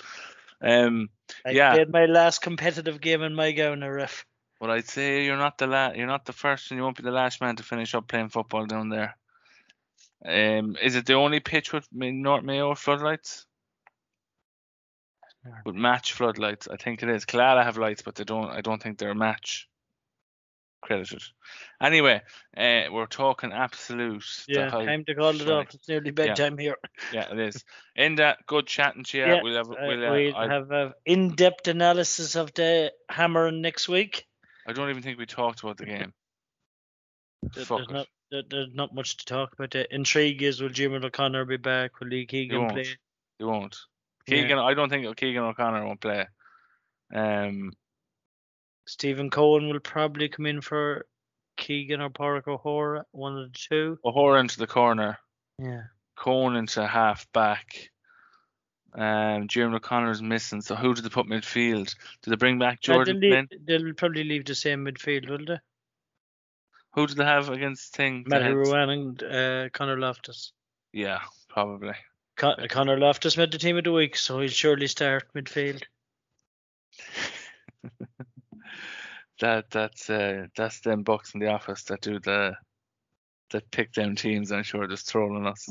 Um, 0.62 1.10
I 1.46 1.52
Yeah. 1.52 1.74
played 1.74 1.92
my 1.92 2.06
last 2.08 2.42
competitive 2.42 3.00
game 3.00 3.22
in 3.22 3.36
my 3.36 3.52
gown, 3.52 3.84
ref. 3.84 4.26
But 4.60 4.70
I'd 4.70 4.88
say 4.88 5.26
you're 5.26 5.38
not 5.38 5.58
the 5.58 5.68
la- 5.68 5.94
you're 5.94 6.08
not 6.08 6.26
the 6.26 6.34
first, 6.34 6.72
and 6.72 6.78
you 6.78 6.84
won't 6.84 6.98
be 6.98 7.04
the 7.04 7.12
last 7.12 7.42
man 7.42 7.56
to 7.58 7.64
finish 7.64 7.94
up 7.96 8.08
playing 8.08 8.30
football 8.30 8.66
down 8.66 8.90
there. 8.90 9.18
Um, 10.26 10.76
is 10.82 10.96
it 10.96 11.06
the 11.06 11.14
only 11.14 11.40
pitch 11.40 11.72
with 11.74 11.88
North 11.92 12.44
Mayo 12.44 12.74
floodlights? 12.76 13.46
with 15.66 15.76
match 15.76 16.12
floodlights. 16.14 16.68
I 16.68 16.76
think 16.76 17.04
it 17.04 17.10
is. 17.10 17.24
Clara 17.24 17.64
have 17.64 17.78
lights, 17.78 18.02
but 18.02 18.16
they 18.16 18.26
don't. 18.26 18.50
I 18.50 18.62
don't 18.62 18.82
think 18.82 18.98
they're 18.98 19.14
match 19.16 19.70
credited. 20.82 21.24
Anyway, 21.82 22.22
uh, 22.58 22.82
we're 22.92 23.06
talking 23.06 23.54
absolute. 23.54 24.26
Yeah, 24.48 24.70
time 24.70 25.06
to 25.06 25.16
call 25.16 25.40
it 25.40 25.50
off. 25.50 25.74
It's 25.74 25.88
nearly 25.88 26.12
bedtime 26.12 26.58
here. 26.58 26.76
Yeah, 27.14 27.32
it 27.32 27.40
is. 27.40 27.64
In 27.96 28.16
that, 28.16 28.40
good 28.46 28.68
chatting 28.68 29.04
to 29.06 29.18
you. 29.18 29.26
Yeah, 29.26 29.42
we'll 29.42 29.56
have. 29.56 29.70
Uh, 29.72 29.76
We'll, 29.80 30.06
uh, 30.06 30.12
we'll 30.12 30.50
have 30.50 30.72
an 30.72 30.94
in-depth 31.06 31.68
analysis 31.70 32.36
of 32.36 32.54
the 32.54 32.92
hammering 33.10 33.62
next 33.62 33.88
week. 33.88 34.26
I 34.68 34.74
don't 34.74 34.90
even 34.90 35.02
think 35.02 35.18
we 35.18 35.26
talked 35.26 35.62
about 35.64 35.78
the 35.78 35.86
game. 35.86 36.14
There- 37.54 37.66
Fuck 37.66 37.78
There's 37.80 37.90
it. 37.90 37.94
not 37.94 38.08
there- 38.30 38.44
there's 38.50 38.74
not 38.74 38.94
much 38.94 39.16
to 39.18 39.26
talk 39.26 39.54
about. 39.54 39.72
The 39.72 39.94
intrigue 39.96 40.44
is 40.44 40.62
will 40.62 40.68
Jim 40.70 40.94
O'Connor 40.94 41.46
be 41.46 41.56
back? 41.58 42.00
Will 42.00 42.10
Lee 42.10 42.26
Keegan 42.26 42.60
won't. 42.60 42.74
play? 42.74 42.86
You 43.40 43.48
won't. 43.48 43.78
Yeah. 44.28 44.42
Keegan, 44.42 44.60
I 44.60 44.74
don't 44.74 44.90
think 44.90 45.16
Keegan 45.16 45.44
O'Connor 45.44 45.86
won't 45.86 46.02
play. 46.02 46.26
Um, 47.14 47.72
Stephen 48.86 49.30
Coen 49.30 49.72
will 49.72 49.80
probably 49.80 50.28
come 50.28 50.46
in 50.46 50.60
for 50.60 51.06
Keegan 51.56 52.02
or 52.02 52.10
Pádraig 52.10 52.48
O'Hora, 52.48 53.06
one 53.12 53.38
of 53.38 53.52
the 53.52 53.58
two. 53.58 53.98
O'Hora 54.04 54.42
into 54.42 54.58
the 54.60 54.68
corner, 54.68 55.18
Yeah. 55.58 55.84
Cohen 56.18 56.58
into 56.58 56.86
half 56.86 57.32
back. 57.32 57.92
Um, 58.94 59.48
Jim 59.48 59.74
O'Connor's 59.74 60.22
missing. 60.22 60.62
So 60.62 60.76
who 60.76 60.94
did 60.94 61.04
they 61.04 61.10
put 61.10 61.28
midfield? 61.28 61.94
Did 62.22 62.32
they 62.32 62.36
bring 62.36 62.60
back 62.60 62.80
Uh, 62.88 62.94
they'll, 62.94 62.96
Jordan 63.06 63.20
leave, 63.20 63.48
they'll 63.66 63.94
probably 63.94 64.24
leave 64.24 64.46
the 64.46 64.56
same 64.56 64.86
midfield, 64.86 65.30
will 65.30 65.46
they? 65.46 65.60
Who 66.94 67.06
did 67.06 67.18
they 67.18 67.26
have 67.26 67.50
against 67.50 67.96
Thing? 67.96 68.24
the 68.24 68.30
Matty 68.30 68.46
Heads? 68.46 68.70
Ruane 68.70 68.92
and 68.92 69.24
uh, 69.24 69.70
Conor 69.70 70.00
Loftus. 70.00 70.52
Yeah, 70.94 71.20
probably. 71.48 71.94
Con- 72.38 72.68
Conor 72.70 72.98
Loftus 72.98 73.38
made 73.38 73.52
the 73.52 73.58
team 73.58 73.78
of 73.78 73.84
the 73.84 73.92
week, 73.92 74.16
so 74.16 74.40
he'll 74.40 74.50
surely 74.50 74.88
start 74.88 75.26
midfield. 75.36 75.84
That 79.40 79.70
that's 79.70 80.10
uh 80.10 80.48
that's 80.56 80.80
them 80.80 81.04
bucks 81.04 81.34
in 81.34 81.40
the 81.40 81.52
office 81.52 81.84
that 81.84 82.02
do 82.02 82.20
the 82.20 82.56
that 83.52 83.70
pick 83.72 83.94
them 83.94 84.16
teams. 84.16 84.52
I'm 84.52 84.64
sure 84.64 84.88
just 84.88 85.10
trolling 85.10 85.46
us. 85.46 85.70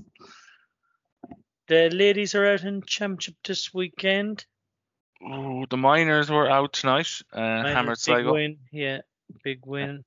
The 1.68 1.90
ladies 1.90 2.34
are 2.34 2.46
out 2.46 2.62
in 2.62 2.82
championship 2.82 3.34
this 3.44 3.74
weekend. 3.74 4.46
Ooh, 5.22 5.64
the 5.68 5.76
miners 5.76 6.30
were 6.30 6.48
out 6.48 6.72
tonight. 6.74 7.08
Uh, 7.32 7.40
Miners, 7.40 7.72
hammered 7.72 7.88
big 7.94 7.98
Sligo. 7.98 8.32
win, 8.34 8.58
yeah, 8.70 9.00
big 9.42 9.66
win. 9.66 10.04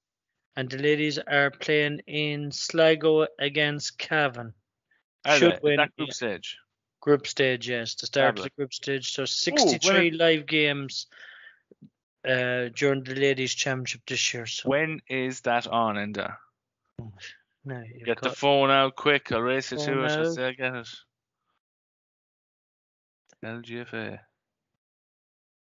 And 0.56 0.70
the 0.70 0.78
ladies 0.78 1.18
are 1.18 1.52
playing 1.52 2.00
in 2.08 2.52
Sligo 2.52 3.28
against 3.40 3.98
Cavan. 3.98 4.54
Should 5.28 5.54
they? 5.54 5.60
Win, 5.64 5.78
that 5.78 5.96
group 5.98 6.10
yeah. 6.10 6.14
stage. 6.14 6.58
Group 7.02 7.28
stage, 7.28 7.68
yes, 7.70 7.96
the 7.96 8.08
start 8.08 8.38
of 8.38 8.44
the 8.44 8.50
group 8.52 8.74
stage. 8.74 9.12
So 9.14 9.26
63 9.26 10.12
live 10.12 10.46
games 10.46 11.08
uh, 12.28 12.70
during 12.76 13.04
the 13.04 13.16
ladies' 13.16 13.56
championship 13.56 14.02
this 14.08 14.34
year. 14.34 14.46
So 14.46 14.70
When 14.70 15.02
is 15.08 15.42
that 15.42 15.68
on, 15.68 15.96
Enda? 15.96 16.36
you've 17.66 18.06
Get 18.06 18.22
the 18.22 18.32
phone 18.32 18.70
out 18.70 18.96
quick. 18.96 19.32
I'll 19.32 19.42
race 19.42 19.72
you 19.72 19.78
to 19.78 20.04
it. 20.04 20.12
I'll 20.12 20.28
out. 20.28 20.34
say 20.34 20.48
I 20.48 20.52
get 20.52 20.76
it. 20.76 20.90
LGFA. 23.44 24.20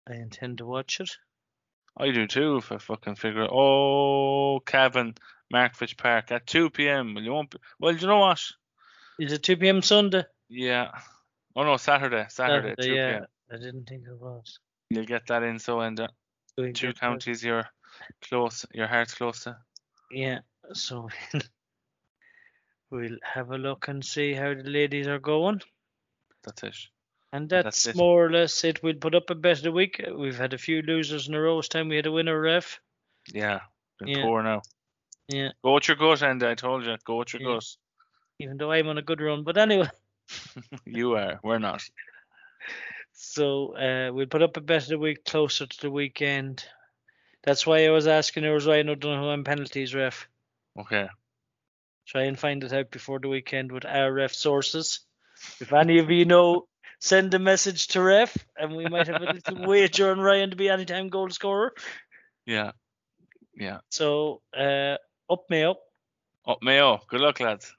I 0.09 0.13
intend 0.13 0.59
to 0.59 0.65
watch 0.65 0.99
it. 0.99 1.09
I 1.97 2.11
do 2.11 2.28
too 2.28 2.57
if 2.57 2.72
I 2.72 2.78
fucking 2.78 3.15
figure 3.15 3.43
it. 3.43 3.51
Oh, 3.51 4.59
Cavan, 4.65 5.15
Markievicz 5.53 5.97
Park 5.97 6.32
at 6.32 6.47
2 6.47 6.70
p.m. 6.70 7.15
Well, 7.15 7.24
you 7.24 7.32
won't 7.32 7.49
be. 7.49 7.57
Well, 7.80 7.95
you 7.95 8.07
know 8.07 8.20
what? 8.20 8.41
Is 9.20 9.34
it 9.34 9.43
2 9.43 9.57
p.m. 9.57 9.82
Sunday? 9.82 10.24
Yeah. 10.49 10.91
Oh 11.55 11.63
no, 11.63 11.78
Saturday. 11.78 12.26
Saturday, 12.30 12.72
at 12.72 12.80
2 12.80 12.93
yeah, 12.93 13.07
p.m. 13.07 13.26
I 13.51 13.57
didn't 13.57 13.86
think 13.89 14.03
it 14.07 14.20
was. 14.20 14.59
You'll 14.89 15.05
get 15.05 15.28
that 15.28 15.43
in. 15.43 15.59
So, 15.59 15.82
and 15.82 15.99
uh, 15.99 16.07
We 16.57 16.72
two 16.72 16.88
get 16.88 16.95
that. 16.95 17.01
counties 17.01 17.43
you're 17.43 17.68
close, 18.22 18.65
your 18.74 18.88
heart's 18.88 19.15
close 19.15 19.43
to. 19.43 19.57
Yeah, 20.11 20.39
so 20.74 21.09
we'll 22.91 23.18
have 23.24 23.51
a 23.51 23.57
look 23.57 23.88
and 23.88 24.05
see 24.05 24.34
how 24.34 24.53
the 24.53 24.63
ladies 24.70 25.07
are 25.07 25.20
going. 25.20 25.61
That's 26.43 26.63
it. 26.63 26.78
And 27.34 27.49
That's 27.49 27.84
that's, 27.84 27.97
more 27.97 28.25
or 28.25 28.32
less 28.32 28.63
it. 28.63 28.82
We'll 28.82 28.95
put 28.95 29.13
up 29.15 29.30
a 29.30 29.36
bet 29.36 29.57
of 29.57 29.63
the 29.63 29.71
week. 29.71 30.01
We've 30.15 30.38
had 30.38 30.53
a 30.53 30.57
few 30.57 30.82
losers 30.82 31.28
in 31.28 31.34
a 31.36 31.41
row. 31.41 31.57
This 31.59 31.67
time 31.67 31.89
we 31.89 31.97
had 31.97 32.05
a 32.05 32.11
winner, 32.11 32.39
ref. 32.39 32.80
Yeah. 33.34 33.59
Been 33.99 34.07
Yeah. 34.09 34.21
poor 34.23 34.43
now. 34.43 34.61
Yeah, 35.28 35.49
Go 35.61 35.73
with 35.73 35.89
your 35.89 35.97
gut, 35.97 36.21
and 36.21 36.41
I 36.41 36.55
told 36.55 36.86
you, 36.86 36.95
go 37.05 37.17
with 37.17 37.34
your 37.34 37.41
Yeah. 37.41 37.55
gut. 37.55 37.65
even 38.39 38.57
though 38.57 38.71
I'm 38.71 38.88
on 38.88 38.97
a 38.97 39.01
good 39.01 39.19
run. 39.19 39.43
But 39.43 39.57
anyway, 39.57 39.89
You 40.86 41.15
are. 41.15 41.39
We're 41.43 41.59
not. 41.59 41.84
so 43.13 43.75
uh, 43.75 44.13
we'll 44.13 44.28
put 44.28 44.41
up 44.43 44.57
a 44.57 44.61
bet 44.61 44.84
of 44.84 44.89
the 44.89 44.99
week 44.99 45.25
closer 45.25 45.65
to 45.65 45.82
the 45.82 45.91
weekend. 45.91 46.63
That's 47.43 47.65
why 47.65 47.86
I 47.86 47.89
was 47.89 48.07
asking 48.07 48.43
her, 48.43 48.53
was 48.53 48.67
I 48.67 48.84
don't 48.84 49.03
know 49.03 49.19
who 49.19 49.28
I'm 49.30 49.43
penalties 49.43 49.93
ref. 49.95 50.28
Okay. 50.80 51.07
Try 52.07 52.23
and 52.23 52.39
find 52.39 52.63
it 52.63 52.71
out 52.73 52.91
before 52.91 53.19
the 53.19 53.28
weekend 53.28 53.71
with 53.71 53.86
our 53.86 54.11
ref 54.13 54.34
sources. 54.34 55.01
If 55.59 55.73
any 55.73 55.99
of 55.99 56.09
you 56.09 56.25
know, 56.25 56.67
send 57.00 57.34
a 57.34 57.39
message 57.39 57.88
to 57.89 58.02
ref, 58.02 58.36
and 58.58 58.76
we 58.76 58.88
might 58.88 59.08
have 59.08 59.22
a 59.22 59.34
little 59.34 59.66
wager 59.68 60.12
on 60.12 60.20
Ryan 60.20 60.50
to 60.50 60.56
be 60.56 60.70
anytime 60.70 61.10
goal 61.10 61.30
scorer. 61.30 61.74
Yeah. 62.45 62.72
Yeah. 63.56 63.80
So 63.89 64.41
uh, 64.56 64.95
up 65.30 65.45
Mayo. 65.50 65.76
Up 66.48 66.60
Mayo. 66.62 67.02
Good 67.10 67.22
luck, 67.22 67.39
lads. 67.39 67.74